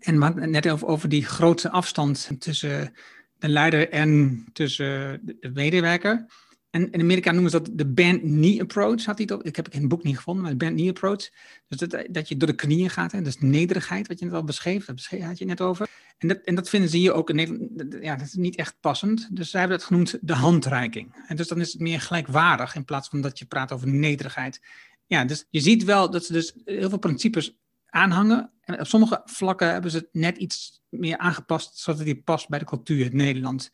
En 0.00 0.18
maar 0.18 0.48
net 0.48 0.70
over, 0.70 0.86
over 0.86 1.08
die 1.08 1.24
grote 1.24 1.70
afstand 1.70 2.30
tussen 2.38 2.94
de 3.38 3.48
leider 3.48 3.88
en 3.90 4.44
tussen 4.52 5.20
de 5.24 5.50
medewerker. 5.54 6.26
En 6.72 6.90
in 6.90 7.00
Amerika 7.00 7.32
noemen 7.32 7.50
ze 7.50 7.62
dat 7.62 7.70
de 7.78 7.86
band 7.86 8.20
knee 8.20 8.60
approach. 8.60 9.04
Had 9.04 9.16
hij 9.16 9.26
dat? 9.26 9.46
Ik 9.46 9.56
heb 9.56 9.64
het 9.64 9.74
in 9.74 9.80
het 9.80 9.88
boek 9.88 10.02
niet 10.02 10.16
gevonden, 10.16 10.42
maar 10.42 10.52
de 10.52 10.58
band 10.58 10.74
knee 10.74 10.88
approach. 10.88 11.30
Dus 11.68 11.78
dat, 11.78 12.06
dat 12.10 12.28
je 12.28 12.36
door 12.36 12.48
de 12.48 12.54
knieën 12.54 12.90
gaat. 12.90 13.12
Hè? 13.12 13.22
Dus 13.22 13.40
nederigheid, 13.40 14.08
wat 14.08 14.18
je 14.18 14.24
net 14.24 14.34
al 14.34 14.44
beschreef. 14.44 14.84
Dat 14.84 15.06
had 15.20 15.38
je 15.38 15.44
net 15.44 15.60
over. 15.60 15.88
En 16.18 16.28
dat, 16.28 16.40
en 16.44 16.54
dat 16.54 16.68
vinden 16.68 16.90
ze 16.90 16.96
hier 16.96 17.12
ook 17.12 17.30
in 17.30 17.36
Nederland. 17.36 17.70
Ja, 18.00 18.16
dat 18.16 18.26
is 18.26 18.34
niet 18.34 18.56
echt 18.56 18.76
passend. 18.80 19.28
Dus 19.36 19.50
zij 19.50 19.60
hebben 19.60 19.78
dat 19.78 19.86
genoemd 19.86 20.18
de 20.20 20.34
handreiking. 20.34 21.24
En 21.26 21.36
dus 21.36 21.48
dan 21.48 21.60
is 21.60 21.72
het 21.72 21.80
meer 21.80 22.00
gelijkwaardig 22.00 22.74
in 22.74 22.84
plaats 22.84 23.08
van 23.08 23.20
dat 23.20 23.38
je 23.38 23.44
praat 23.44 23.72
over 23.72 23.88
nederigheid. 23.88 24.60
Ja, 25.06 25.24
dus 25.24 25.46
je 25.50 25.60
ziet 25.60 25.84
wel 25.84 26.10
dat 26.10 26.24
ze 26.24 26.32
dus 26.32 26.54
heel 26.64 26.88
veel 26.88 26.98
principes 26.98 27.56
aanhangen. 27.92 28.52
En 28.60 28.80
op 28.80 28.86
sommige 28.86 29.22
vlakken 29.24 29.72
hebben 29.72 29.90
ze 29.90 29.96
het 29.96 30.08
net 30.12 30.36
iets 30.36 30.82
meer 30.88 31.18
aangepast, 31.18 31.78
zodat 31.78 32.04
die 32.04 32.22
past 32.22 32.48
bij 32.48 32.58
de 32.58 32.64
cultuur 32.64 33.04
in 33.04 33.16
Nederland. 33.16 33.72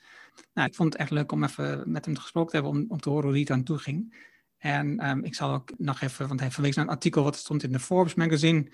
Nou, 0.55 0.69
ik 0.69 0.75
vond 0.75 0.93
het 0.93 1.03
echt 1.03 1.11
leuk 1.11 1.33
om 1.33 1.45
even 1.45 1.91
met 1.91 2.05
hem 2.05 2.17
gesproken 2.17 2.51
te 2.51 2.57
hebben, 2.57 2.73
om, 2.73 2.85
om 2.89 3.01
te 3.01 3.09
horen 3.09 3.25
hoe 3.25 3.33
hij 3.33 3.41
het 3.41 3.51
aan 3.51 3.63
toe 3.63 3.79
ging. 3.79 4.27
En 4.59 5.09
um, 5.09 5.25
ik 5.25 5.35
zal 5.35 5.53
ook 5.53 5.79
nog 5.79 6.01
even, 6.01 6.29
want 6.29 6.41
hij 6.41 6.51
verwees 6.51 6.77
naar 6.77 6.85
een 6.85 6.91
artikel 6.91 7.23
wat 7.23 7.37
stond 7.37 7.63
in 7.63 7.73
de 7.73 7.81
Forbes 7.81 8.15
magazine. 8.15 8.73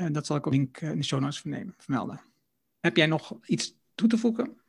Uh, 0.00 0.06
dat 0.10 0.26
zal 0.26 0.36
ik 0.36 0.46
ook 0.46 0.52
link 0.52 0.80
uh, 0.80 0.90
in 0.90 0.98
de 0.98 1.04
show 1.04 1.20
notes 1.20 1.42
vermelden. 1.76 2.20
Heb 2.80 2.96
jij 2.96 3.06
nog 3.06 3.38
iets 3.46 3.74
toe 3.94 4.08
te 4.08 4.18
voegen? 4.18 4.60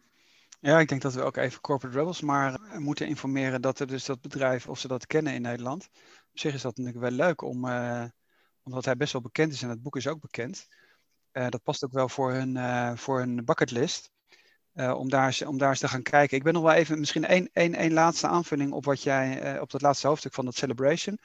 Ja, 0.60 0.80
ik 0.80 0.88
denk 0.88 1.02
dat 1.02 1.14
we 1.14 1.22
ook 1.22 1.38
even 1.38 1.62
Corporate 1.62 1.98
Rebels 1.98 2.22
maar 2.22 2.54
eh, 2.54 2.78
moeten 2.78 3.08
informeren 3.08 3.62
dat 3.62 3.80
er 3.80 3.88
dus 3.88 4.06
dat 4.06 4.22
bedrijf, 4.22 4.68
of 4.68 4.80
ze 4.80 4.88
dat 4.88 5.08
kennen 5.08 5.34
in 5.34 5.42
Nederland. 5.42 5.90
Op 6.32 6.40
zich 6.40 6.54
is 6.54 6.62
dat 6.62 6.78
natuurlijk 6.78 7.06
wel 7.06 7.28
leuk 7.28 7.42
om, 7.42 7.66
omdat 8.68 8.86
hij 8.86 8.96
best 8.96 9.14
wel 9.14 9.22
bekend 9.22 9.54
is 9.54 9.62
en 9.62 9.70
het 9.70 9.82
boek 9.82 9.96
is 9.96 10.08
ook 10.08 10.22
bekend. 10.22 10.68
Uh, 11.34 11.50
dat 11.50 11.64
past 11.64 11.84
ook 11.84 11.92
wel 11.92 12.10
voor 12.10 12.32
hun, 12.32 12.56
uh, 12.56 12.92
voor 12.96 13.20
hun 13.20 13.46
bucketlist. 13.46 14.12
Uh, 14.74 14.94
om, 14.98 15.10
daar, 15.10 15.40
om 15.46 15.58
daar 15.58 15.70
eens 15.70 15.80
te 15.80 15.88
gaan 15.88 16.02
kijken. 16.02 16.38
Ik 16.38 16.44
ben 16.44 16.54
nog 16.54 16.64
wel 16.64 16.74
even, 16.74 17.00
misschien 17.00 17.26
één, 17.26 17.50
één, 17.54 17.76
één 17.76 17.94
laatste 17.94 18.28
aanvulling 18.28 18.72
op 18.72 18.86
wat 18.86 19.04
jij, 19.04 19.60
op 19.60 19.72
dat 19.72 19.82
laatste 19.82 20.08
hoofdstuk 20.08 20.34
van 20.34 20.46
dat 20.46 20.56
celebration. 20.56 21.20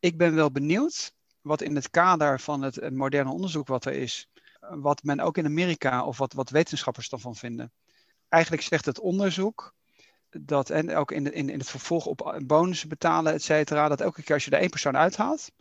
Ik 0.00 0.16
ben 0.16 0.34
wel 0.34 0.50
benieuwd 0.50 1.12
wat 1.40 1.62
in 1.62 1.74
het 1.74 1.90
kader 1.90 2.40
van 2.40 2.62
het, 2.62 2.74
het 2.74 2.94
moderne 2.94 3.30
onderzoek 3.30 3.68
wat 3.68 3.84
er 3.84 3.92
is, 3.92 4.28
wat 4.60 5.02
men 5.02 5.20
ook 5.20 5.36
in 5.36 5.44
Amerika 5.44 6.04
of 6.04 6.18
wat, 6.18 6.32
wat 6.32 6.50
wetenschappers 6.50 7.08
ervan 7.08 7.36
vinden. 7.36 7.72
Eigenlijk 8.28 8.62
zegt 8.62 8.84
het 8.84 9.00
onderzoek 9.00 9.74
dat, 10.30 10.70
en 10.70 10.94
ook 10.94 11.12
in, 11.12 11.32
in, 11.32 11.48
in 11.48 11.58
het 11.58 11.70
vervolg 11.70 12.06
op 12.06 12.42
bonussen 12.46 12.88
betalen, 12.88 13.32
et 13.32 13.42
cetera, 13.42 13.88
dat 13.88 14.00
elke 14.00 14.22
keer 14.22 14.34
als 14.34 14.44
je 14.44 14.50
er 14.50 14.60
één 14.60 14.70
persoon 14.70 14.96
uithaalt, 14.96 15.52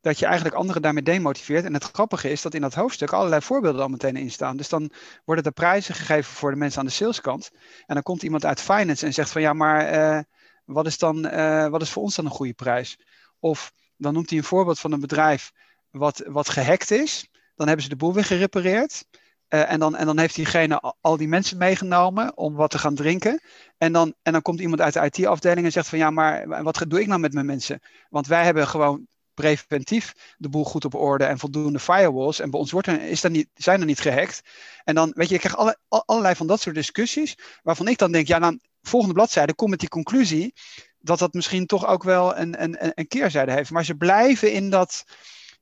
dat 0.00 0.18
je 0.18 0.26
eigenlijk 0.26 0.56
anderen 0.56 0.82
daarmee 0.82 1.02
demotiveert. 1.02 1.64
En 1.64 1.74
het 1.74 1.84
grappige 1.84 2.30
is 2.30 2.42
dat 2.42 2.54
in 2.54 2.60
dat 2.60 2.74
hoofdstuk 2.74 3.12
allerlei 3.12 3.42
voorbeelden 3.42 3.82
al 3.82 3.88
meteen 3.88 4.16
in 4.16 4.30
staan. 4.30 4.56
Dus 4.56 4.68
dan 4.68 4.90
worden 5.24 5.44
er 5.44 5.52
prijzen 5.52 5.94
gegeven 5.94 6.34
voor 6.34 6.50
de 6.50 6.56
mensen 6.56 6.80
aan 6.80 6.86
de 6.86 6.92
saleskant. 6.92 7.50
En 7.86 7.94
dan 7.94 8.02
komt 8.02 8.22
iemand 8.22 8.44
uit 8.44 8.60
finance 8.60 9.06
en 9.06 9.14
zegt 9.14 9.30
van 9.30 9.40
ja, 9.40 9.52
maar 9.52 9.94
uh, 9.94 10.22
wat, 10.64 10.86
is 10.86 10.98
dan, 10.98 11.26
uh, 11.26 11.66
wat 11.66 11.82
is 11.82 11.90
voor 11.90 12.02
ons 12.02 12.14
dan 12.14 12.24
een 12.24 12.30
goede 12.30 12.52
prijs? 12.52 12.98
Of 13.38 13.72
dan 13.96 14.12
noemt 14.12 14.30
hij 14.30 14.38
een 14.38 14.44
voorbeeld 14.44 14.78
van 14.78 14.92
een 14.92 15.00
bedrijf 15.00 15.52
wat, 15.90 16.22
wat 16.26 16.48
gehackt 16.48 16.90
is. 16.90 17.28
Dan 17.54 17.66
hebben 17.66 17.84
ze 17.84 17.90
de 17.90 17.96
boel 17.96 18.14
weer 18.14 18.24
gerepareerd. 18.24 19.04
Uh, 19.48 19.72
en, 19.72 19.78
dan, 19.78 19.96
en 19.96 20.06
dan 20.06 20.18
heeft 20.18 20.34
diegene 20.34 20.80
al, 20.80 20.96
al 21.00 21.16
die 21.16 21.28
mensen 21.28 21.58
meegenomen 21.58 22.36
om 22.36 22.54
wat 22.54 22.70
te 22.70 22.78
gaan 22.78 22.94
drinken. 22.94 23.40
En 23.78 23.92
dan, 23.92 24.14
en 24.22 24.32
dan 24.32 24.42
komt 24.42 24.60
iemand 24.60 24.80
uit 24.80 24.94
de 24.94 25.04
IT-afdeling 25.04 25.66
en 25.66 25.72
zegt 25.72 25.88
van 25.88 25.98
ja, 25.98 26.10
maar 26.10 26.62
wat 26.62 26.84
doe 26.88 27.00
ik 27.00 27.06
nou 27.06 27.20
met 27.20 27.32
mijn 27.32 27.46
mensen? 27.46 27.80
Want 28.08 28.26
wij 28.26 28.44
hebben 28.44 28.68
gewoon 28.68 29.06
preventief 29.36 30.34
de 30.36 30.48
boel 30.48 30.64
goed 30.64 30.84
op 30.84 30.94
orde 30.94 31.24
en 31.24 31.38
voldoende 31.38 31.78
firewalls. 31.78 32.40
En 32.40 32.50
bij 32.50 32.60
ons 32.60 32.70
wordt 32.70 32.86
er, 32.86 33.02
is 33.02 33.24
er 33.24 33.30
niet, 33.30 33.48
zijn 33.54 33.80
er 33.80 33.86
niet 33.86 34.00
gehackt. 34.00 34.40
En 34.84 34.94
dan, 34.94 35.12
weet 35.14 35.28
je, 35.28 35.34
je 35.34 35.40
krijgt 35.40 35.58
alle, 35.58 35.78
allerlei 35.88 36.34
van 36.34 36.46
dat 36.46 36.60
soort 36.60 36.74
discussies. 36.74 37.38
Waarvan 37.62 37.88
ik 37.88 37.98
dan 37.98 38.12
denk, 38.12 38.26
ja, 38.26 38.38
dan 38.38 38.60
volgende 38.82 39.14
bladzijde 39.14 39.54
kom 39.54 39.70
met 39.70 39.80
die 39.80 39.88
conclusie. 39.88 40.54
Dat 40.98 41.18
dat 41.18 41.32
misschien 41.32 41.66
toch 41.66 41.86
ook 41.86 42.02
wel 42.02 42.36
een, 42.36 42.62
een, 42.62 42.76
een 42.94 43.08
keerzijde 43.08 43.52
heeft. 43.52 43.70
Maar 43.70 43.84
ze 43.84 43.94
blijven 43.94 44.52
in 44.52 44.70
dat, 44.70 45.04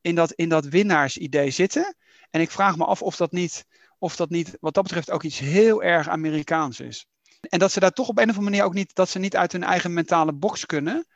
in 0.01 0.15
dat, 0.15 0.33
in 0.33 0.49
dat 0.49 0.65
winnaarsidee 0.65 1.51
zitten. 1.51 1.97
En 2.31 2.41
ik 2.41 2.51
vraag 2.51 2.77
me 2.77 2.85
af 2.85 3.03
of 3.03 3.17
dat 3.17 3.33
niet, 3.33 3.65
of 3.99 4.17
dat 4.17 4.31
niet, 4.31 4.57
wat 4.61 4.75
dat 4.75 4.83
betreft, 4.83 5.11
ook 5.11 5.23
iets 5.23 5.39
heel 5.39 5.83
erg 5.83 6.09
Amerikaans 6.09 6.81
is. 6.81 7.07
En 7.49 7.59
dat 7.59 7.73
ze 7.73 7.81
daar 7.81 7.93
toch 7.93 8.09
op 8.09 8.19
een 8.19 8.31
of 8.31 8.37
andere 8.37 8.51
manier 8.51 8.65
ook 8.65 8.75
niet, 8.75 8.95
dat 8.95 9.09
ze 9.09 9.19
niet 9.19 9.37
uit 9.37 9.53
hun 9.53 9.65
eigen 9.65 9.93
mentale 9.93 10.33
box 10.33 10.67
kunnen 10.67 11.07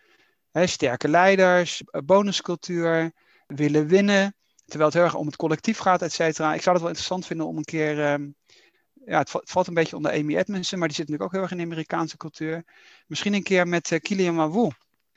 sterke 0.66 1.08
leiders, 1.08 1.82
eh, 1.84 2.00
bonuscultuur, 2.04 3.12
willen 3.46 3.86
winnen. 3.86 4.34
Terwijl 4.64 4.90
het 4.90 4.98
heel 4.98 5.06
erg 5.06 5.14
om 5.14 5.26
het 5.26 5.36
collectief 5.36 5.78
gaat, 5.78 6.02
et 6.02 6.12
cetera. 6.12 6.54
Ik 6.54 6.62
zou 6.62 6.70
het 6.70 6.84
wel 6.84 6.88
interessant 6.88 7.26
vinden 7.26 7.46
om 7.46 7.56
een 7.56 7.64
keer. 7.64 8.04
Ehm, 8.04 8.28
ja, 9.04 9.18
het, 9.18 9.30
valt 9.30 9.66
een 9.66 9.74
beetje 9.74 9.96
onder 9.96 10.12
Amy 10.12 10.36
Edmondson, 10.36 10.78
maar 10.78 10.88
die 10.88 10.96
zit 10.96 11.08
natuurlijk 11.08 11.22
ook 11.22 11.32
heel 11.32 11.42
erg 11.42 11.50
in 11.50 11.56
de 11.56 11.72
Amerikaanse 11.72 12.16
cultuur. 12.16 12.64
Misschien 13.06 13.34
een 13.34 13.42
keer 13.42 13.68
met 13.68 13.90
uh, 13.90 13.98
Kilian 13.98 14.34
Mawoe. 14.34 14.72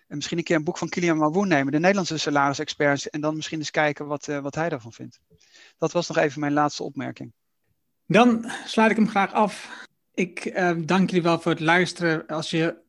En 0.08 0.16
misschien 0.16 0.38
een 0.38 0.44
keer 0.44 0.56
een 0.56 0.64
boek 0.64 0.78
van 0.78 0.90
Kilian 0.90 1.18
Mawoe 1.18 1.46
nemen, 1.46 1.72
de 1.72 1.80
Nederlandse 1.80 2.18
salarisexperts. 2.18 3.10
En 3.10 3.22
dan 3.22 3.36
misschien 3.36 3.60
eens 3.60 3.72
kijken 3.72 4.08
wat, 4.08 4.28
uh, 4.28 4.40
wat 4.40 4.56
hij 4.56 4.70
daarvan 4.70 4.94
vindt. 4.94 5.20
Dat 5.78 5.92
was 5.92 6.08
nog 6.08 6.18
even 6.18 6.40
mijn 6.40 6.54
laatste 6.54 6.84
opmerking. 6.84 7.34
Dan 8.06 8.52
sluit 8.66 8.92
ik 8.92 8.98
hem 8.98 9.10
graag 9.10 9.34
af. 9.34 9.86
Ik 10.14 10.46
uh, 10.46 10.72
dank 10.86 11.10
jullie 11.10 11.24
wel 11.24 11.40
voor 11.40 11.52
het 11.52 11.60
luisteren. 11.60 12.28
Als 12.28 12.50
je 12.50 12.82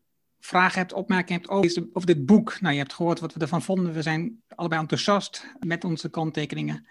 vragen 0.45 0.78
hebt, 0.78 0.93
opmerkingen 0.93 1.40
hebt 1.40 1.53
over, 1.53 2.07
dit 2.07 2.26
boek. 2.26 2.61
Nou, 2.61 2.72
je 2.72 2.80
hebt 2.80 2.93
gehoord 2.93 3.20
wat 3.20 3.34
we 3.34 3.40
ervan 3.40 3.62
vonden. 3.62 3.93
We 3.93 4.03
zijn 4.03 4.43
allebei 4.49 4.80
enthousiast 4.80 5.47
met 5.59 5.84
onze 5.84 6.11
kanttekeningen. 6.11 6.86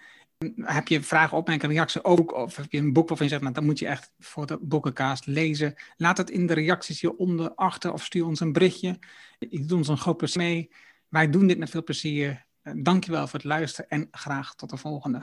Heb 0.56 0.88
je 0.88 1.02
vragen, 1.02 1.36
opmerkingen, 1.36 1.74
reacties 1.74 2.04
ook? 2.04 2.34
Of 2.34 2.56
heb 2.56 2.72
je 2.72 2.78
een 2.78 2.92
boek 2.92 3.08
waarvan 3.08 3.26
je 3.26 3.32
zegt, 3.32 3.42
nou, 3.44 3.54
dan 3.54 3.64
moet 3.64 3.78
je 3.78 3.86
echt 3.86 4.12
voor 4.18 4.46
de 4.46 4.58
boekenkaast 4.60 5.26
lezen. 5.26 5.74
Laat 5.96 6.18
het 6.18 6.30
in 6.30 6.46
de 6.46 6.54
reacties 6.54 7.00
hieronder 7.00 7.54
achter 7.54 7.92
of 7.92 8.04
stuur 8.04 8.26
ons 8.26 8.40
een 8.40 8.52
berichtje. 8.52 8.98
Je 9.38 9.60
doet 9.60 9.72
ons 9.78 9.88
een 9.88 9.98
groot 9.98 10.16
plezier 10.16 10.42
mee. 10.42 10.70
Wij 11.08 11.30
doen 11.30 11.46
dit 11.46 11.58
met 11.58 11.70
veel 11.70 11.84
plezier. 11.84 12.46
Dankjewel 12.62 13.26
voor 13.26 13.38
het 13.38 13.48
luisteren 13.48 13.90
en 13.90 14.08
graag 14.10 14.54
tot 14.54 14.70
de 14.70 14.76
volgende. 14.76 15.22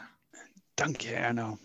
Dank 0.74 1.02
je, 1.02 1.14
Erno. 1.14 1.58